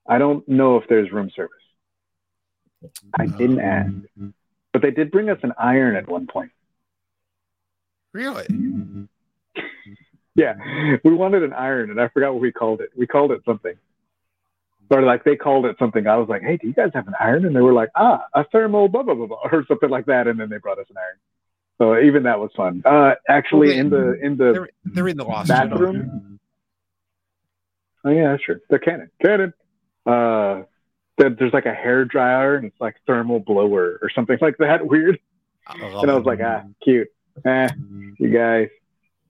[0.07, 1.55] I don't know if there's room service.
[3.17, 3.93] I didn't ask.
[4.73, 6.51] But they did bring us an iron at one point.
[8.11, 8.45] Really?
[10.35, 10.55] Yeah.
[11.03, 12.89] We wanted an iron and i forgot what we called it.
[12.95, 13.75] We called it something.
[14.89, 16.05] Or like they called it something.
[16.07, 17.45] I was like hey do you guys have an iron?
[17.45, 20.27] And they were like ah a thermal blah blah blah, blah or something like that.
[20.27, 21.17] And then they brought us an iron.
[21.79, 22.81] So even that was fun.
[22.85, 25.47] Uh actually Well, they- in the in the They're, they're in the Jedi.
[25.47, 26.39] bathroom
[28.05, 29.53] oh yeah sure they're canon canon
[30.05, 30.63] uh
[31.17, 34.85] there- there's like a hair dryer and it's like thermal blower or something like that.
[34.93, 35.19] Weird.
[35.67, 37.07] I and i was like ah cute.
[37.45, 37.69] Eh,
[38.19, 38.67] you guys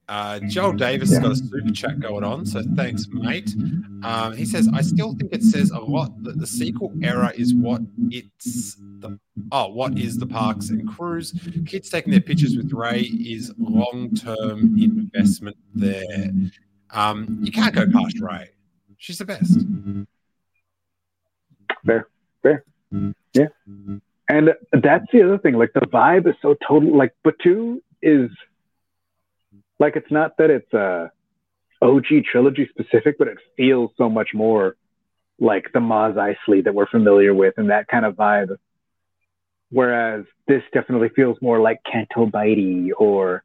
[0.10, 3.56] Uh, Joel Davis has got a super chat going on, so thanks, mate.
[4.04, 7.54] Um, he says, "I still think it says a lot that the sequel era is
[7.54, 9.18] what it's the
[9.52, 11.34] oh, what is the parks and crews?
[11.66, 16.32] Kids taking their pictures with Rey is long term investment there.
[16.92, 18.50] Um, you can't go past Rey.
[18.98, 19.58] She's the best.
[21.86, 22.08] Fair,
[22.42, 22.66] fair,
[23.34, 23.48] yeah.
[24.30, 25.56] And that's the other thing.
[25.56, 26.96] Like the vibe is so total.
[26.96, 28.30] Like Batuu is
[29.84, 31.10] like it's not that it's uh
[31.82, 34.78] OG trilogy specific, but it feels so much more
[35.40, 38.56] like the Mos Eisley that we're familiar with and that kind of vibe.
[39.70, 42.32] Whereas this definitely feels more like Canto
[42.98, 43.44] or,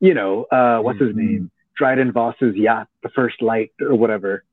[0.00, 1.50] you know, uh, what's his name?
[1.78, 4.44] Dryden Voss's yacht, the first light or whatever.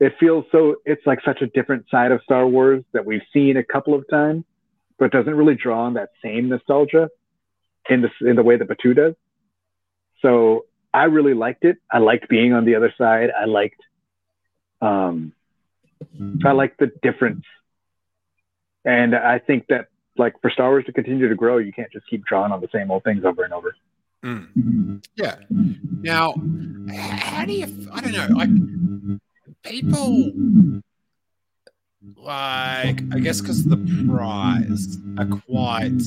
[0.00, 3.56] It feels so, it's like such a different side of Star Wars that we've seen
[3.58, 4.44] a couple of times,
[4.98, 7.10] but doesn't really draw on that same nostalgia
[7.88, 9.14] in the, in the way that Batuu does.
[10.24, 10.64] So
[10.94, 11.76] I really liked it.
[11.92, 13.30] I liked being on the other side.
[13.30, 13.80] I liked,
[14.80, 15.32] um,
[16.44, 17.44] I liked the difference.
[18.86, 22.06] And I think that like for Star Wars to continue to grow, you can't just
[22.08, 23.76] keep drawing on the same old things over and over.
[24.24, 25.04] Mm.
[25.16, 25.36] Yeah.
[25.50, 26.34] Now,
[27.18, 27.88] how do you?
[27.92, 28.28] I don't know.
[28.30, 28.48] Like
[29.62, 30.32] people,
[32.16, 36.00] like I guess because of the prize are quite,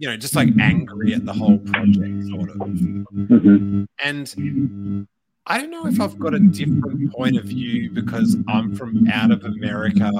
[0.00, 2.56] you know, just like angry at the whole project, sort of.
[2.56, 3.84] Mm-hmm.
[4.02, 5.06] And
[5.46, 9.30] I don't know if I've got a different point of view because I'm from out
[9.30, 10.10] of America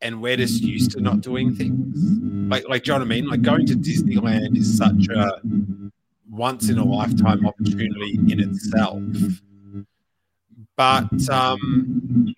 [0.00, 1.96] and we're just used to not doing things.
[2.50, 3.28] Like, like, do you know what I mean?
[3.28, 5.40] Like, going to Disneyland is such a
[6.28, 9.02] once in a lifetime opportunity in itself.
[10.76, 12.34] But um,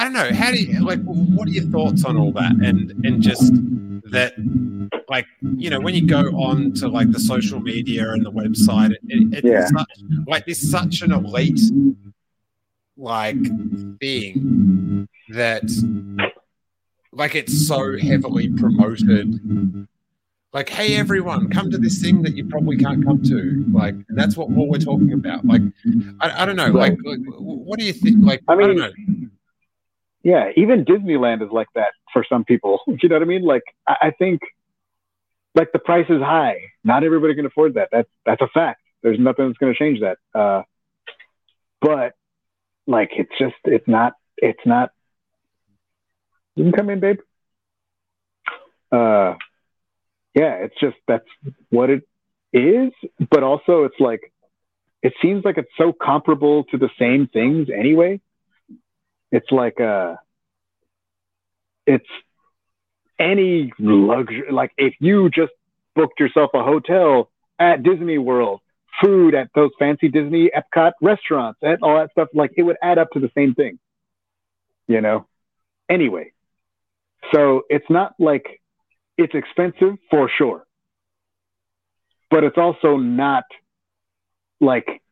[0.00, 0.32] I don't know.
[0.32, 1.00] How do you like?
[1.02, 2.52] What are your thoughts on all that?
[2.52, 3.52] And and just
[4.10, 4.32] that,
[5.10, 8.92] like, you know, when you go on to like the social media and the website,
[8.92, 9.66] it, it, it's Yeah.
[9.66, 9.90] such,
[10.26, 11.60] like this such an elite
[12.96, 13.36] like
[14.00, 15.64] thing that
[17.12, 19.86] like it's so heavily promoted
[20.52, 24.36] like hey everyone come to this thing that you probably can't come to like that's
[24.36, 25.62] what all we're talking about like
[26.20, 28.76] i, I don't know like, like what do you think like i, I mean, don't
[28.76, 28.92] know
[30.22, 32.80] Yeah, even Disneyland is like that for some people.
[33.02, 33.44] You know what I mean?
[33.44, 34.40] Like I, I think
[35.54, 36.58] like the price is high.
[36.84, 37.88] Not everybody can afford that.
[37.90, 38.80] That's that's a fact.
[39.02, 40.18] There's nothing that's gonna change that.
[40.38, 40.62] Uh
[41.80, 42.12] but
[42.86, 44.90] like it's just it's not it's not
[46.54, 47.18] you can come in, babe.
[48.92, 49.34] Uh
[50.34, 51.26] yeah, it's just that's
[51.70, 52.02] what it
[52.52, 52.92] is.
[53.30, 54.32] But also it's like
[55.02, 58.20] it seems like it's so comparable to the same things anyway
[59.32, 60.18] It's like a,
[61.86, 62.08] it's
[63.18, 64.50] any luxury.
[64.50, 65.52] Like if you just
[65.94, 68.60] booked yourself a hotel at Disney World,
[69.02, 72.98] food at those fancy Disney Epcot restaurants, and all that stuff, like it would add
[72.98, 73.78] up to the same thing.
[74.88, 75.26] You know.
[75.88, 76.32] Anyway,
[77.32, 78.60] so it's not like
[79.18, 80.64] it's expensive for sure,
[82.30, 83.44] but it's also not
[84.60, 85.02] like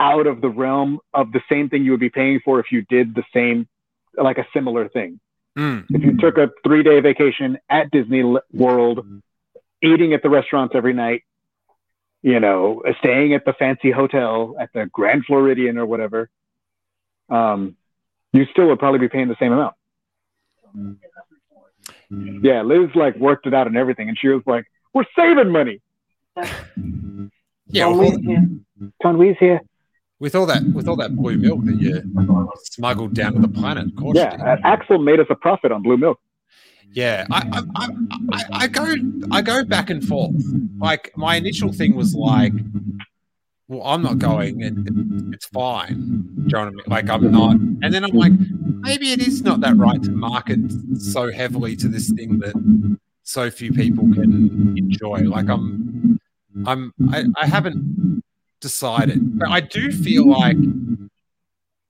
[0.00, 2.82] out of the realm of the same thing you would be paying for if you
[2.88, 3.68] did the same,
[4.16, 5.20] like a similar thing.
[5.56, 5.84] Mm.
[5.90, 9.04] If you took a three day vacation at Disney World,
[9.82, 11.22] eating at the restaurants every night,
[12.22, 16.30] you know, staying at the fancy hotel at the Grand Floridian or whatever,
[17.28, 17.76] um,
[18.32, 19.74] you still would probably be paying the same amount.
[22.10, 25.80] Yeah, Liz like worked it out and everything, and she was like, "We're saving money."
[27.66, 28.20] Yeah, Tom with all,
[29.38, 29.60] here.
[30.20, 30.34] Tom Wee's here.
[30.34, 32.02] with all that with all that blue milk that you
[32.64, 34.16] smuggled down to the planet, of course.
[34.16, 36.18] Yeah, uh, Axel made us a profit on blue milk.
[36.92, 37.88] Yeah, I, I, I,
[38.32, 38.94] I, I go
[39.30, 40.34] I go back and forth.
[40.78, 42.52] Like my initial thing was like,
[43.68, 46.22] well, I'm not going, and it's fine.
[46.36, 46.84] Do you know what I mean?
[46.86, 48.32] Like I'm not, and then I'm like,
[48.80, 50.60] maybe it is not that right to market
[50.98, 52.54] so heavily to this thing that
[53.22, 55.18] so few people can enjoy.
[55.18, 56.18] Like I'm,
[56.66, 57.89] I'm, I, I haven't
[58.60, 60.56] decided, but I do feel like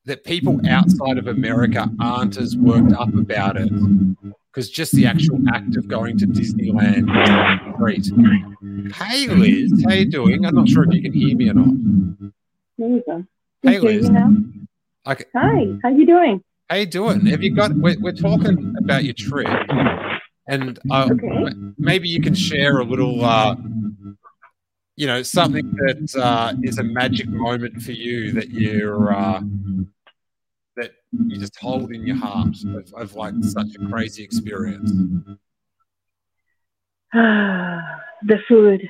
[0.06, 3.70] that people outside of America aren't as worked up about it
[4.52, 8.94] because just the actual act of going to Disneyland is a treat.
[8.94, 10.44] Hey Liz, how you doing?
[10.46, 12.32] I'm not sure if you can hear me or not.
[12.78, 13.24] There you go.
[13.62, 14.10] Hey, you Liz.
[15.06, 16.42] Okay, Hi, how you doing?
[16.68, 17.26] how you doing?
[17.26, 17.72] Have you got?
[17.74, 19.48] We're, we're talking about your trip,
[20.46, 21.54] and uh, Okay.
[21.78, 23.56] maybe you can share a little, uh,
[25.00, 29.40] you know, something that uh, is a magic moment for you that you're uh,
[30.76, 34.92] that you just hold in your heart of, of like such a crazy experience.
[37.14, 38.86] Ah, the food.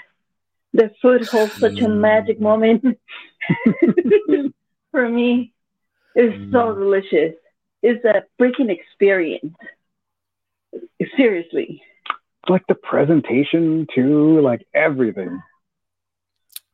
[0.73, 2.85] The food holds such a magic moment
[4.91, 5.53] for me.
[6.17, 7.35] It's so delicious.
[7.85, 9.55] It's a freaking experience.
[11.17, 11.81] Seriously.
[12.49, 15.41] Like the presentation too, like everything.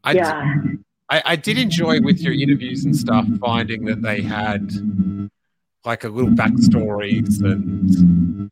[0.06, 0.54] I, yeah.
[1.10, 4.70] I, I did enjoy with your interviews and stuff finding that they had
[5.84, 8.50] like a little backstories and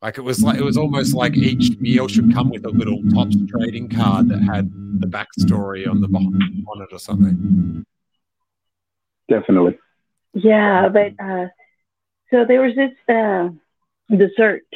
[0.00, 3.02] like it was like it was almost like each meal should come with a little
[3.10, 4.70] Topps trading card that had
[5.00, 7.84] the backstory on the bo- on it or something.
[9.28, 9.78] Definitely.
[10.34, 11.46] Yeah, but uh,
[12.30, 13.48] so there was this uh,
[14.14, 14.66] dessert,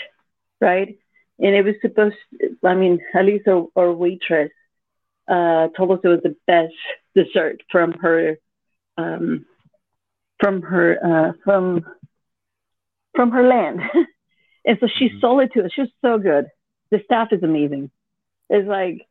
[0.60, 0.98] right?
[1.38, 2.16] And it was supposed.
[2.64, 4.50] I mean, at least our, our waitress
[5.28, 6.74] uh, told us it was the best
[7.14, 8.38] dessert from her,
[8.96, 9.44] um,
[10.40, 11.84] from her, uh, from
[13.14, 13.80] from her land.
[14.64, 15.72] and so she sold it to us.
[15.74, 16.46] She was so good.
[16.90, 17.90] The staff is amazing.
[18.48, 19.06] It's like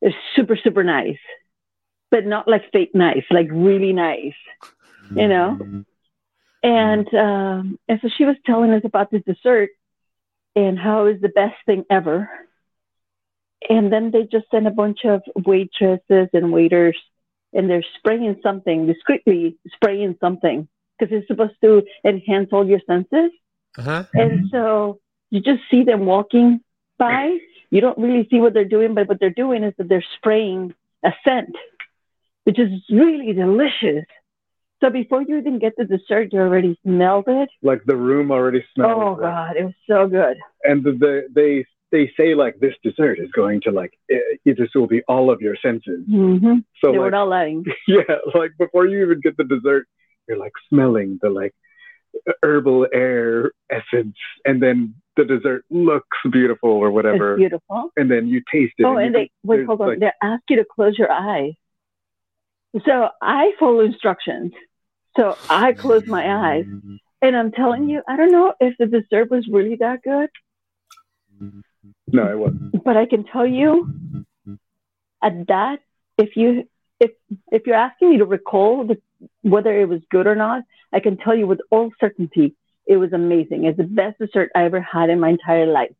[0.00, 1.20] it's super super nice,
[2.10, 4.34] but not like fake nice, like really nice
[5.14, 5.58] you know
[6.62, 9.70] and um and so she was telling us about this dessert
[10.54, 12.28] and how it was the best thing ever
[13.68, 16.96] and then they just send a bunch of waitresses and waiters
[17.52, 20.68] and they're spraying something discreetly spraying something
[20.98, 23.30] because it's supposed to enhance all your senses
[23.78, 24.04] Uh-huh.
[24.14, 24.98] and so
[25.30, 26.60] you just see them walking
[26.98, 27.38] by.
[27.70, 30.74] You don't really see what they're doing, but what they're doing is that they're spraying
[31.02, 31.56] a scent,
[32.44, 34.04] which is really delicious.
[34.80, 37.48] So before you even get the dessert, you already smelled it.
[37.62, 38.92] Like the room already smells.
[38.94, 40.36] Oh like- God, it was so good.
[40.64, 43.92] And the, the, they they say like this dessert is going to like
[44.44, 46.04] this will be all of your senses.
[46.08, 47.64] hmm So they were like not lying.
[47.86, 48.02] yeah,
[48.34, 49.86] like before you even get the dessert,
[50.26, 51.54] you're like smelling the like
[52.42, 57.90] herbal air essence, and then the dessert looks beautiful or whatever, It's beautiful.
[57.96, 58.84] and then you taste it.
[58.84, 59.88] Oh, and and they wait, hold on.
[59.88, 61.52] like- They ask you to close your eyes.
[62.86, 64.52] So I follow instructions.
[65.16, 66.24] So I close my
[66.54, 66.64] eyes,
[67.20, 70.30] and I'm telling you, I don't know if the dessert was really that good,
[72.12, 72.84] no, it wasn't.
[72.84, 74.24] but I can tell you
[75.22, 75.78] at that,
[76.18, 76.68] if you
[77.00, 77.10] if
[77.50, 79.00] if you're asking me to recall the,
[79.42, 80.62] whether it was good or not,
[80.92, 82.54] I can tell you with all certainty
[82.86, 83.64] it was amazing.
[83.64, 85.94] It's the best dessert I ever had in my entire life,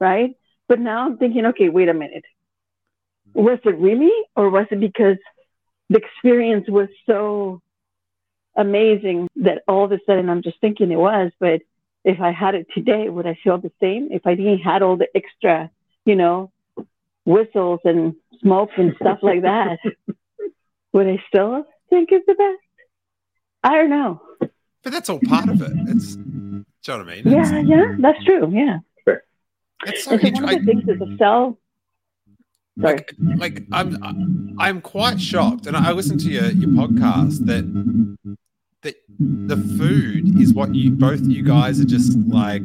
[0.00, 0.34] right?
[0.68, 2.24] But now I'm thinking, okay, wait a minute.
[3.34, 5.18] Was it really, or was it because
[5.90, 7.60] the experience was so
[8.56, 11.60] amazing that all of a sudden I'm just thinking it was, but
[12.06, 14.08] if I had it today, would I feel the same?
[14.12, 15.70] If I didn't had all the extra,
[16.06, 16.52] you know,
[17.24, 19.78] whistles and smoke and stuff like that,
[20.92, 22.62] would I still think it's the best?
[23.64, 24.22] I don't know.
[24.40, 25.72] but that's all part of it.
[25.88, 27.26] It's, do you know what I mean?
[27.26, 28.50] It's- Yeah, yeah, that's true.
[28.52, 28.78] Yeah.
[29.84, 31.58] It's so And so one of the things is the cell.
[32.80, 32.94] Sorry.
[32.94, 37.64] like like I'm I'm quite shocked, and I listened to your your podcast that
[38.86, 42.62] that the food is what you both you guys are just like.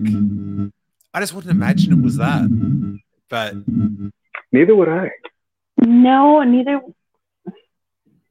[1.13, 2.47] I just wouldn't imagine it was that,
[3.29, 3.55] but
[4.51, 5.11] Neither would I.
[5.77, 6.81] No, neither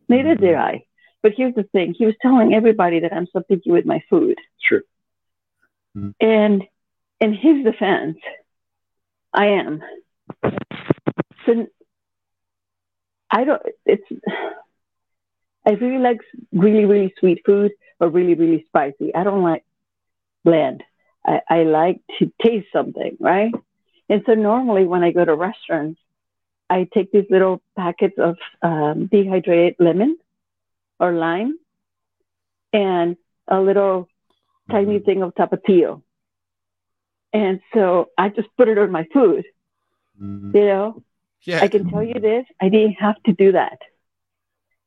[0.09, 0.85] neither did I.
[1.23, 1.95] But here's the thing.
[1.97, 4.39] He was telling everybody that I'm so picky with my food.
[4.63, 4.83] True.
[6.21, 6.65] And
[7.21, 8.19] in his defense,
[9.33, 9.83] I am.
[11.47, 11.67] So
[13.31, 14.05] I don't it's
[15.67, 16.21] I really like
[16.53, 19.15] really, really sweet food but really, really spicy.
[19.15, 19.63] I don't like
[20.43, 20.83] bland.
[21.25, 23.53] I, I like to taste something, right?
[24.09, 26.01] And so normally when I go to restaurants,
[26.69, 30.17] I take these little packets of um, dehydrated lemon
[30.99, 31.59] or lime
[32.73, 33.17] and
[33.49, 34.09] a little
[34.71, 36.03] tiny thing of tapatio.
[37.33, 39.45] And so I just put it on my food.
[40.55, 41.03] You know,
[41.45, 43.79] yeah, I can tell you this, I didn't have to do that.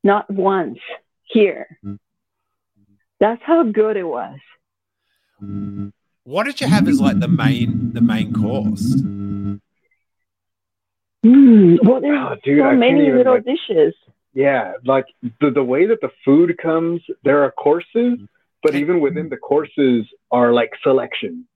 [0.03, 0.79] Not once
[1.25, 1.79] here.
[3.19, 4.37] That's how good it was.
[6.23, 8.95] what did you have as like the main the main course?
[11.25, 13.93] Mm, well, there's Oh, dude, so can't many even, little like- dishes.
[14.35, 15.05] Yeah, like
[15.39, 18.17] the the way that the food comes, there are courses,
[18.63, 21.47] but even within the courses are like selection.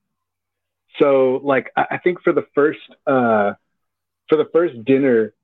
[1.00, 3.54] So like I, I think for the first uh
[4.28, 5.34] for the first dinner,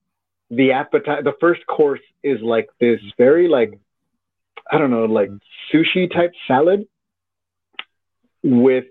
[0.50, 3.72] the appetite the first course is like this very like
[4.70, 5.30] I don't know, like
[5.72, 6.86] sushi type salad
[8.42, 8.84] with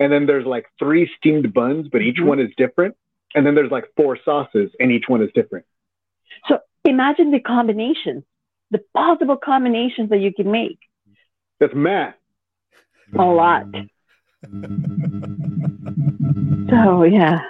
[0.00, 2.26] and then there's like three steamed buns, but each Mhm.
[2.26, 2.96] one is different.
[3.34, 5.66] And then there's like four sauces and each one is different.
[6.48, 8.24] So imagine the combinations,
[8.70, 10.78] the possible combinations that you can make.
[11.60, 12.14] That's math.
[13.18, 13.66] A lot.
[16.70, 17.40] So yeah.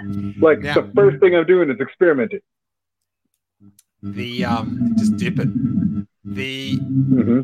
[0.40, 0.74] Like Yeah.
[0.74, 2.40] the first thing I'm doing is experimenting.
[4.04, 5.48] The um, just dip it.
[6.24, 7.40] The hmm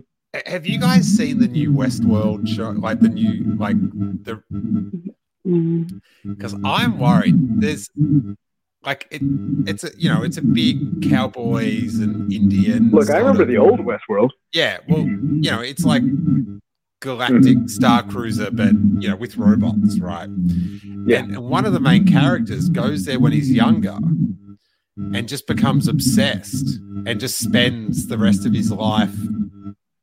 [0.47, 2.71] have you guys seen the new Westworld show?
[2.71, 4.43] Like the new like the
[6.23, 7.35] because I'm worried.
[7.61, 7.91] There's
[8.85, 9.23] like it,
[9.67, 12.93] it's a you know it's a big cowboys and Indians.
[12.93, 14.31] Look, I remember of- the old Westworld.
[14.53, 16.03] Yeah, well, you know, it's like
[17.01, 20.29] galactic star cruiser, but you know, with robots, right?
[21.07, 21.21] Yeah.
[21.21, 23.99] And, and one of the main characters goes there when he's younger
[25.15, 29.15] and just becomes obsessed and just spends the rest of his life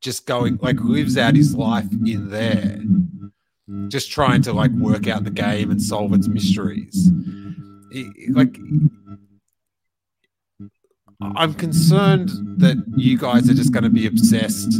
[0.01, 2.79] just going like lives out his life in there
[3.89, 7.11] just trying to like work out the game and solve its mysteries.
[8.29, 8.57] Like
[11.35, 14.71] i'm concerned that you guys are just going to be obsessed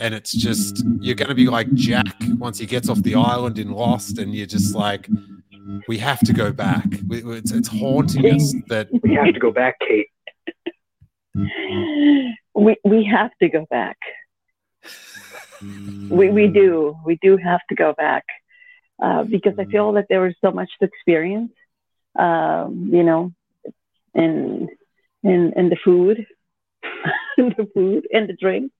[0.00, 3.58] and it's just you're going to be like jack once he gets off the island
[3.58, 5.08] in lost and you're just like
[5.88, 9.50] we have to go back We- it's, it's haunting us that We have to go
[9.50, 10.08] back, Kate.
[12.54, 13.96] We we have to go back.
[15.62, 16.96] We we do.
[17.04, 18.24] We do have to go back.
[19.02, 21.52] Uh, because I feel that there was so much to experience.
[22.18, 23.32] Um, you know,
[24.14, 24.68] and
[25.22, 26.26] and and the food.
[27.36, 28.72] the food and the drink.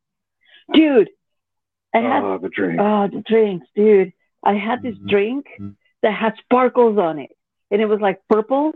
[0.72, 1.10] Dude,
[1.94, 2.80] I had Oh, the drink.
[2.80, 4.12] Oh, the drinks, dude.
[4.42, 5.46] I had this drink
[6.02, 7.30] that had sparkles on it,
[7.70, 8.72] and it was like purple.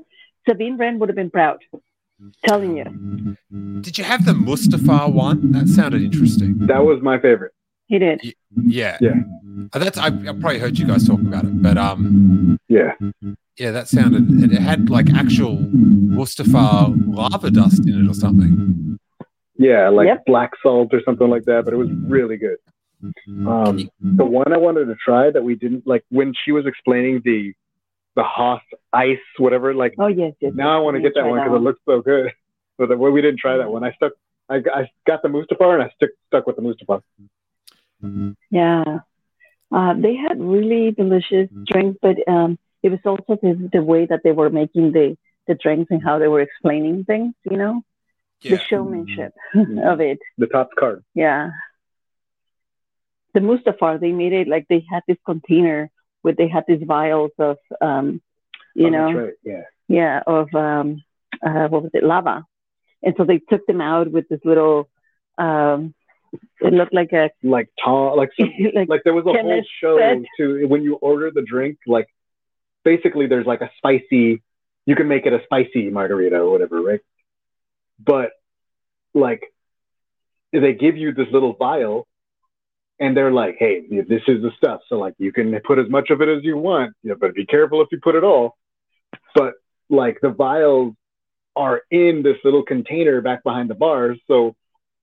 [0.48, 1.58] Sabine Wren would have been proud.
[2.46, 3.36] Telling you,
[3.82, 7.52] did you have the Mustafar one that sounded interesting That was my favorite.
[7.88, 8.20] he did.
[8.54, 9.14] yeah Yeah.
[9.72, 12.92] Uh, that's I, i've probably heard you guys talk about it but um Yeah.
[13.58, 14.24] Yeah, that sounded.
[14.44, 15.56] It it had like actual
[16.18, 18.98] Mustafar lava dust in it or something.
[19.56, 20.24] Yeah, like Yep.
[20.26, 22.58] black salt or something like that, but it was really good.
[23.02, 27.22] Um, the one I wanted to try that we didn't like when she was explaining
[27.24, 27.52] the
[28.16, 28.62] the Hoth
[28.92, 29.74] ice, whatever.
[29.74, 30.52] Like Oh yes, yes.
[30.54, 32.32] now I want to get that one because it looks so good.
[32.76, 33.84] But the, well, we didn't try that one.
[33.84, 34.14] I stuck.
[34.48, 37.02] I, I got the Mustafar and I stuck stuck with the Mustafar.
[38.50, 38.98] Yeah,
[39.70, 44.22] uh, they had really delicious drinks, but um, it was also the, the way that
[44.24, 45.16] they were making the
[45.46, 47.34] the drinks and how they were explaining things.
[47.48, 47.82] You know,
[48.40, 50.18] Yeah, the showmanship of it.
[50.38, 51.04] The top card.
[51.14, 51.50] Yeah.
[53.34, 55.90] The Mustafar, they made it like they had this container
[56.22, 58.22] where they had these vials of, um,
[58.74, 59.34] you Oh, know, right.
[59.44, 59.62] Yeah.
[59.88, 61.02] yeah, of um,
[61.44, 62.44] uh, what was it, lava,
[63.02, 64.88] and so they took them out with this little.
[65.36, 65.94] Um,
[66.60, 68.16] it looked like a Like tall.
[68.16, 71.42] Like some, like, like there was a whole show said- to when you order the
[71.42, 71.78] drink.
[71.86, 72.08] Like
[72.84, 74.42] basically, there's like a spicy.
[74.86, 77.00] You can make it a spicy margarita or whatever, right?
[77.98, 78.30] But
[79.14, 79.42] like
[80.52, 82.06] they give you this little vial,
[83.00, 84.80] and they're like, "Hey, this is the stuff.
[84.88, 87.34] So like, you can put as much of it as you want, you know, but
[87.34, 88.56] be careful if you put it all."
[89.34, 89.54] But
[89.90, 90.94] like the vials
[91.56, 94.54] are in this little container back behind the bars, so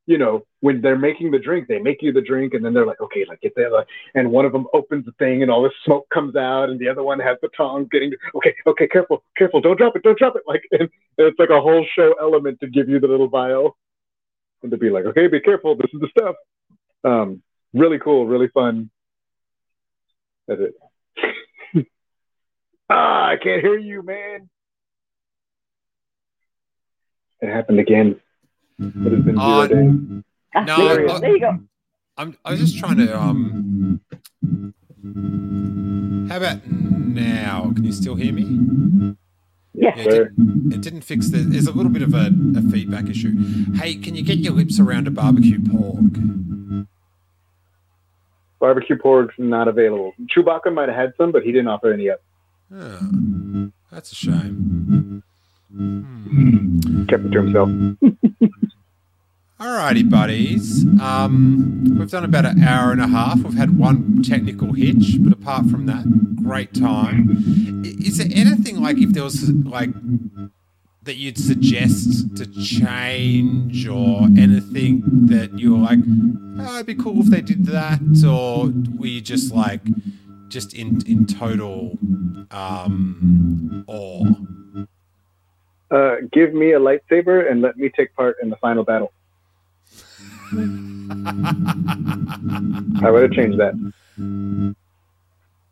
[0.06, 2.86] you know when they're making the drink, they make you the drink, and then they're
[2.86, 5.64] like, "Okay, like get there," like, and one of them opens the thing, and all
[5.64, 9.24] this smoke comes out, and the other one has the tongs getting, "Okay, okay, careful,
[9.38, 12.60] careful, don't drop it, don't drop it," like, and it's like a whole show element
[12.62, 13.78] to give you the little vial,
[14.62, 16.36] and to be like, "Okay, be careful, this is the stuff."
[17.04, 17.42] Um,
[17.74, 18.90] really cool, really fun.
[20.48, 21.88] That's it.
[22.90, 24.50] ah, I can't hear you, man.
[27.42, 28.20] It happened again.
[28.80, 30.24] It has been zero Uh, days.
[30.56, 31.20] Ah, No, there, you I- go.
[31.20, 31.60] there you go.
[32.18, 34.02] I'm I was just trying to um
[36.30, 37.72] how about now?
[37.74, 39.16] Can you still hear me?
[39.74, 39.94] Yeah.
[39.96, 43.08] Yeah, it, did, it didn't fix the there's a little bit of a, a feedback
[43.10, 43.34] issue.
[43.76, 46.14] Hey, can you get your lips around a barbecue pork?
[48.62, 50.14] Barbecue pork's not available.
[50.34, 52.22] Chewbacca might have had some, but he didn't offer any up.
[52.74, 55.24] Oh, that's a shame.
[55.76, 57.06] Hmm.
[57.08, 57.70] Kept it to himself.
[59.60, 60.86] Alrighty, buddies.
[61.02, 63.40] Um, we've done about an hour and a half.
[63.40, 66.06] We've had one technical hitch, but apart from that,
[66.44, 67.84] great time.
[67.84, 69.90] Is there anything like if there was like
[71.04, 76.00] that you'd suggest to change or anything that you're like,
[76.60, 79.82] oh, it'd be cool if they did that, or were you just like,
[80.48, 81.98] just in in total
[82.52, 84.26] um, awe?
[85.90, 89.12] Uh, give me a lightsaber and let me take part in the final battle.
[93.04, 93.74] I would have changed that.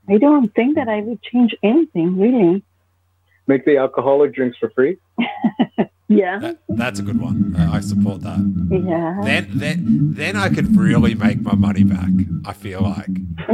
[0.10, 2.64] I don't think that I would change anything, really.
[3.49, 4.97] Make the alcoholic drinks for free.
[6.11, 6.39] Yeah.
[6.39, 7.55] That, that's a good one.
[7.55, 8.39] Uh, I support that.
[8.71, 9.21] Yeah.
[9.23, 12.09] Then, then, then I could really make my money back.
[12.45, 13.05] I feel like.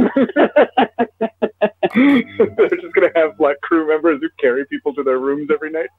[1.94, 5.90] They're just gonna have like crew members who carry people to their rooms every night,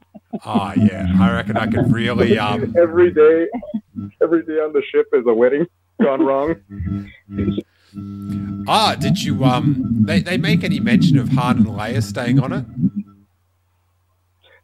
[0.44, 2.36] Oh yeah, I reckon I could really.
[2.38, 3.46] Um, every day.
[4.20, 5.66] Every day on the ship is a wedding
[6.02, 6.56] gone wrong.
[8.68, 9.44] ah, did you?
[9.44, 12.64] Um, they they make any mention of Han and Leia staying on it?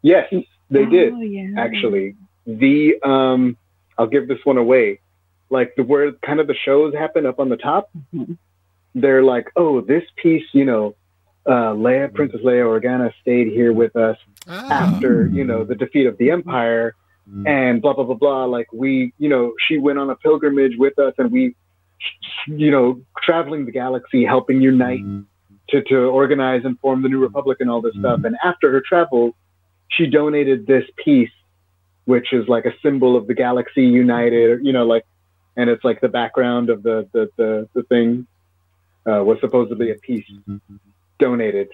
[0.05, 0.31] Yes,
[0.71, 1.15] they did.
[1.15, 1.49] Oh, yeah.
[1.57, 2.15] actually.
[2.47, 3.57] The um
[3.97, 5.01] I'll give this one away.
[5.49, 8.37] Like the where kind of the shows happen up on the top, Mhm.
[8.95, 10.95] they're like, oh, this piece, you know,
[11.47, 16.07] uh, Leia, Princess Leia Organa stayed here with us Ah, after, you know, the defeat
[16.07, 16.95] of the Empire
[17.47, 18.45] and blah blah blah blah.
[18.45, 21.55] Like we, you know, she went on a pilgrimage with us and we
[22.47, 25.01] you know, traveling the galaxy, helping unite
[25.71, 28.21] to, to organize and form the new republic and all this stuff.
[28.25, 29.35] And after her travel,
[29.97, 31.31] she donated this piece,
[32.05, 35.05] which is like a symbol of the galaxy united, you know, like,
[35.57, 38.27] and it's like the background of the the the, the thing
[39.07, 40.27] uh, was supposedly a piece
[41.19, 41.69] donated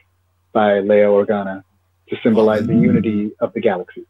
[0.53, 1.63] by Leia Organa
[2.09, 4.05] to symbolize the unity of the galaxy.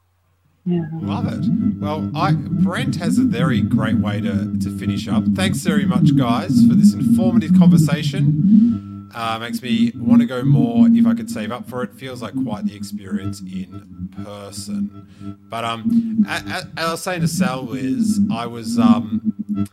[0.66, 0.82] Yeah.
[0.92, 1.44] love it.
[1.80, 5.24] Well, I Brent has a very great way to to finish up.
[5.34, 8.89] Thanks very much, guys, for this informative conversation.
[9.12, 11.94] Uh, makes me want to go more if I could save up for it.
[11.94, 15.38] Feels like quite the experience in person.
[15.48, 19.68] But um, as I was saying to Sal, Liz, I was um,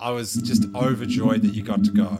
[0.00, 2.18] I was just overjoyed that you got to go.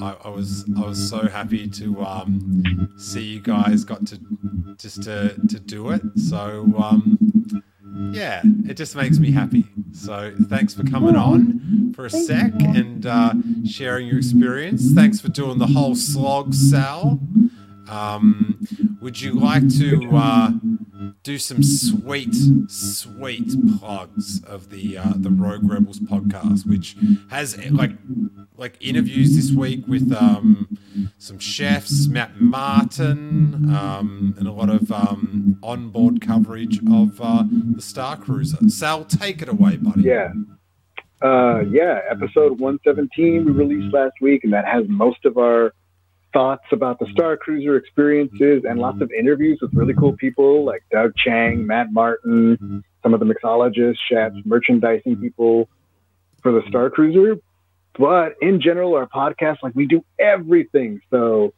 [0.00, 4.20] I, I was I was so happy to um, see you guys got to
[4.78, 6.02] just to to do it.
[6.16, 7.18] So um,
[8.12, 9.66] yeah, it just makes me happy.
[9.92, 13.32] So thanks for coming on for a sec and uh,
[13.66, 14.92] sharing your experience.
[14.92, 17.20] Thanks for doing the whole slog, Sal.
[17.88, 18.66] Um,
[19.00, 20.50] would you like to uh,
[21.22, 22.34] do some sweet,
[22.68, 23.48] sweet
[23.78, 26.96] plugs of the uh, the Rogue Rebels podcast, which
[27.30, 27.92] has like
[28.56, 30.78] like interviews this week with um,
[31.18, 37.44] some chefs, Matt Martin, um, and a lot of um, onboard coverage of uh,
[37.74, 38.68] the Star Cruiser.
[38.68, 40.02] Sal, take it away, buddy.
[40.02, 40.32] Yeah.
[41.22, 45.72] Uh, yeah, episode 117 we released last week, and that has most of our
[46.36, 47.12] thoughts about the mm.
[47.12, 49.02] Star Cruiser experiences and lots mm.
[49.02, 52.78] of interviews with really cool people like Doug Chiang, Matt Martin, mm-hmm.
[53.02, 54.48] some of the mixologists, chefs, mm-hmm.
[54.48, 55.22] merchandising mm-hmm.
[55.22, 55.68] people
[56.42, 57.40] for the Star Cruiser.
[57.98, 61.00] But in general, our podcast, like we do everything.
[61.10, 61.54] So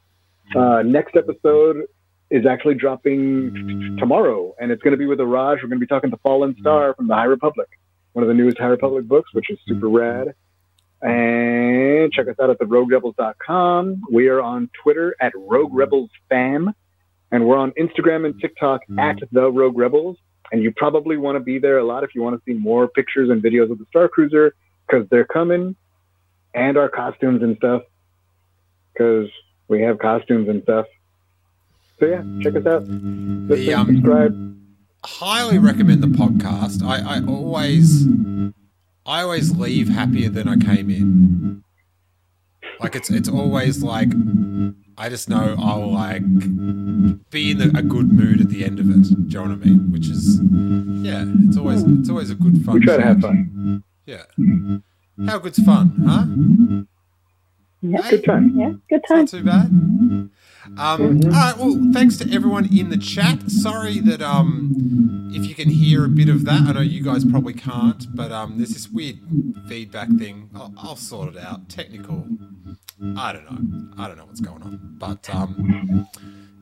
[0.55, 1.87] uh, next episode
[2.31, 5.57] is actually dropping tomorrow, and it's going to be with Araj.
[5.57, 7.69] We're going to be talking to Fallen Star from the High Republic
[8.19, 10.35] one of the newest High Republic books, which is super rad.
[11.01, 14.03] And check us out at theroguerebels.com.
[14.11, 16.75] We are on Twitter at Rogue Rebels Fam,
[17.31, 20.17] and we're on Instagram and TikTok at The Rogue Rebels.
[20.51, 22.89] And you probably want to be there a lot if you want to see more
[22.89, 24.55] pictures and videos of the Star Cruiser
[24.87, 25.77] because they're coming.
[26.55, 27.83] and our costumes and stuff
[28.93, 29.29] because
[29.69, 30.87] we have costumes and stuff.
[32.01, 32.87] So yeah, check us out.
[32.87, 32.93] The,
[33.55, 34.57] Listen, um, subscribe.
[35.05, 36.83] highly recommend the podcast.
[36.83, 38.07] I, I always
[39.09, 41.65] I always leave happier than I came in.
[42.79, 44.11] Like it's it's always like
[44.99, 46.23] I just know I'll like
[47.31, 49.03] be in a good mood at the end of it.
[49.03, 49.91] Do you know what I mean?
[49.91, 50.39] Which is
[51.05, 52.75] yeah, it's always it's always a good fun.
[52.75, 53.31] We try to have chat.
[53.31, 53.83] fun.
[54.07, 54.23] Yeah.
[55.27, 56.87] How good's fun, huh?
[57.81, 58.53] Yeah, Good time.
[58.57, 60.31] yeah, good It's not too bad.
[60.77, 61.55] Um, all right.
[61.57, 63.51] Well, thanks to everyone in the chat.
[63.51, 67.25] Sorry that um, if you can hear a bit of that, I know you guys
[67.25, 69.19] probably can't, but um, there's this weird
[69.69, 70.51] feedback thing.
[70.55, 71.69] I'll, I'll sort it out.
[71.69, 72.27] Technical.
[73.17, 73.95] I don't know.
[73.97, 76.09] I don't know what's going on, but um,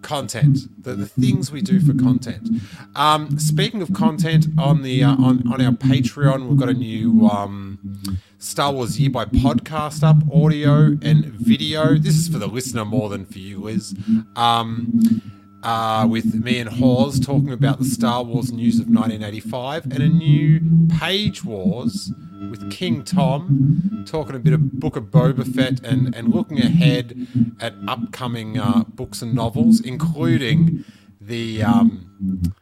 [0.02, 0.58] content.
[0.82, 2.48] The, the things we do for content.
[2.94, 7.26] Um, speaking of content, on the uh, on on our Patreon, we've got a new.
[7.28, 11.94] Um, Star Wars Year by podcast up, audio and video.
[11.94, 13.94] This is for the listener more than for you, Liz.
[14.36, 15.22] Um,
[15.62, 20.08] uh, with me and Hawes talking about the Star Wars news of 1985 and a
[20.08, 20.60] new
[20.98, 22.12] Page Wars
[22.50, 27.26] with King Tom talking a bit of Book of Boba Fett and, and looking ahead
[27.58, 30.84] at upcoming uh, books and novels, including
[31.20, 32.52] the um,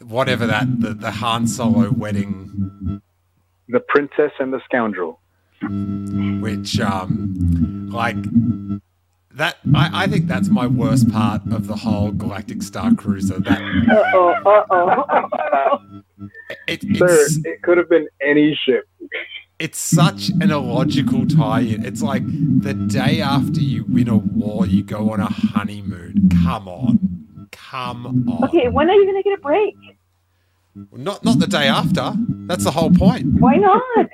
[0.00, 3.02] whatever that the, the Han Solo wedding
[3.72, 5.18] The Princess and the Scoundrel.
[6.40, 8.16] which um like
[9.34, 13.60] that I, I think that's my worst part of the whole galactic star cruiser that
[13.90, 16.00] Uh oh, uh oh.
[16.68, 18.84] it, Sir, it could have been any ship.
[19.58, 22.24] it's such an illogical tie-in it's like
[22.60, 28.28] the day after you win a war you go on a honeymoon come on come
[28.28, 29.74] on Okay, when are you gonna get a break?
[30.92, 32.12] Not not the day after
[32.46, 34.08] that's the whole point Why not?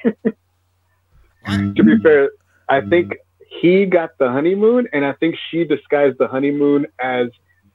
[1.76, 2.30] To be fair,
[2.68, 3.14] I think
[3.48, 7.28] he got the honeymoon, and I think she disguised the honeymoon as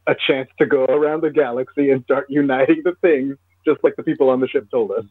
[0.06, 4.04] a chance to go around the galaxy and start uniting the things, just like the
[4.04, 5.06] people on the ship told us.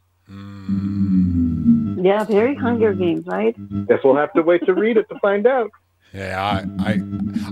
[2.05, 3.57] Yeah, very Hunger Games, right?
[3.89, 5.71] Guess we'll have to wait to read it to find out.
[6.13, 7.01] Yeah I, I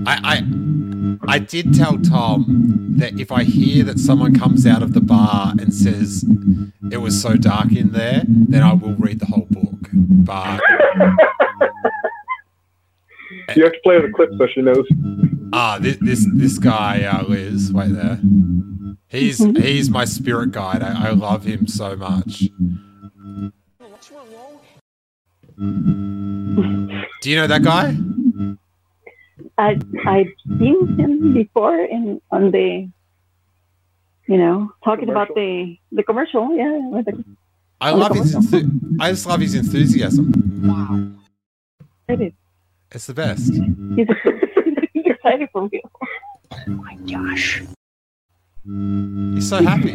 [0.07, 0.43] i i
[1.29, 5.53] i did tell tom that if i hear that someone comes out of the bar
[5.59, 6.25] and says
[6.93, 9.89] it was so dark in there then i will read the whole book.
[9.93, 10.61] But
[13.57, 14.87] You have to play with the clip so she knows.
[15.53, 18.21] ah this this, this guy uh, liz wait there.
[19.09, 20.83] He's he's my spirit guide.
[20.83, 22.45] I, I love him so much.
[27.23, 27.97] Do you know that guy
[29.61, 32.89] I I've seen him before in on the,
[34.27, 36.45] you know, talking about the the commercial.
[36.57, 37.25] Yeah, with the,
[37.81, 38.61] i Oh, love his commercial.
[38.61, 40.27] enthu- i just love his enthusiasm
[40.69, 40.93] Wow.
[42.13, 42.33] it is.
[42.95, 43.47] it's the best
[43.97, 44.09] He's,
[44.95, 45.89] he's excited for real.
[48.65, 49.95] He's so happy.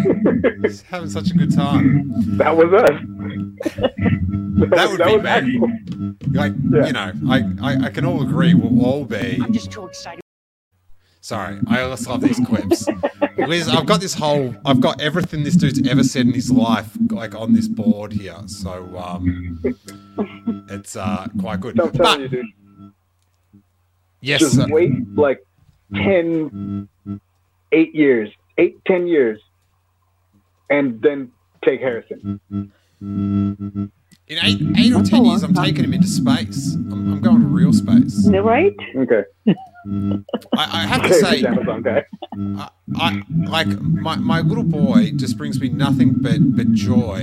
[0.64, 2.12] He's having such a good time.
[2.38, 2.90] That was us.
[4.70, 5.30] That would be was me.
[5.30, 6.86] actual- Like, Yeah.
[6.88, 9.40] you know, I, I, I can all agree we'll all be.
[9.42, 10.22] I'm just too excited.
[11.22, 12.88] Sorry, I just love these quips.
[13.38, 16.92] Liz, I've got this whole, I've got everything this dude's ever said in his life,
[17.10, 18.38] like on this board here.
[18.48, 19.60] So, um,
[20.70, 21.80] it's uh, quite good.
[21.80, 22.92] I'm telling you, But, dude.
[24.22, 24.68] yes, Just sir.
[24.70, 25.40] wait like
[25.96, 26.88] 10,
[27.72, 29.40] 8 years, 8, 10 years,
[30.70, 31.32] and then
[31.64, 32.40] take Harrison.
[33.02, 33.92] in
[34.30, 35.66] eight, eight or That's ten years, I'm time.
[35.66, 36.74] taking him into space.
[36.76, 38.26] I'm, I'm going to real space.
[38.26, 38.76] No, right?
[38.96, 39.24] Okay.
[39.48, 40.24] I,
[40.58, 41.86] I have to say, Amazon.
[41.88, 47.20] I, I like my, my little boy just brings me nothing but but joy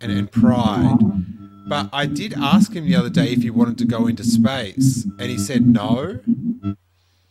[0.00, 0.98] and, and pride.
[1.68, 5.04] But I did ask him the other day if he wanted to go into space,
[5.18, 6.20] and he said no.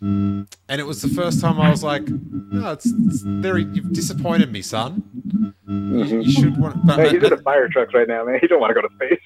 [0.02, 4.52] And it was the first time I was like, "No, it's, it's very you've disappointed
[4.52, 5.54] me, son.
[5.68, 8.40] You, you should want." But Hey, in the fire trucks right now, man.
[8.42, 9.20] He don't want to go to space.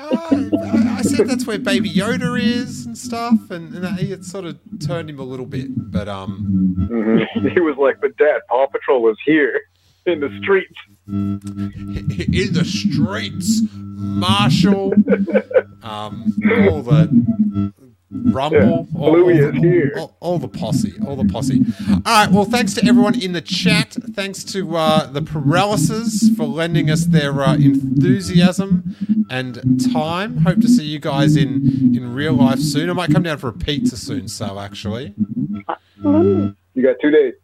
[0.00, 4.44] I, I said that's where Baby Yoda is and stuff, and, and that, it sort
[4.44, 5.68] of turned him a little bit.
[5.92, 7.52] But um, Mhm.
[7.54, 9.60] He was like, but Dad, Paw Patrol was here
[10.06, 10.74] in the streets.
[11.08, 11.38] in
[12.52, 14.92] the streets, Marshall,
[15.82, 16.32] um,
[16.70, 17.72] all the
[18.24, 21.64] rumble, all, all, Bluey the, all, all the posse, all the posse.
[21.88, 23.96] All right, well, thanks to everyone in the chat.
[24.14, 28.96] Thanks to uh, the Paralysis for lending us their uh, enthusiasm
[29.30, 30.38] and time.
[30.38, 32.90] Hope to see you guys in in real life soon.
[32.90, 35.14] I might come down for a pizza soon, so actually.
[36.02, 37.34] You got two days.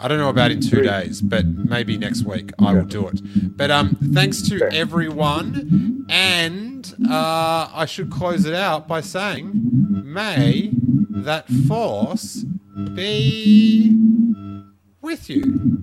[0.00, 3.20] I don't know about in two days, but maybe next week I will do it.
[3.56, 9.52] But um, thanks to everyone, and uh, I should close it out by saying,
[10.04, 10.70] may
[11.10, 12.44] that force
[12.94, 13.94] be
[15.00, 15.82] with you.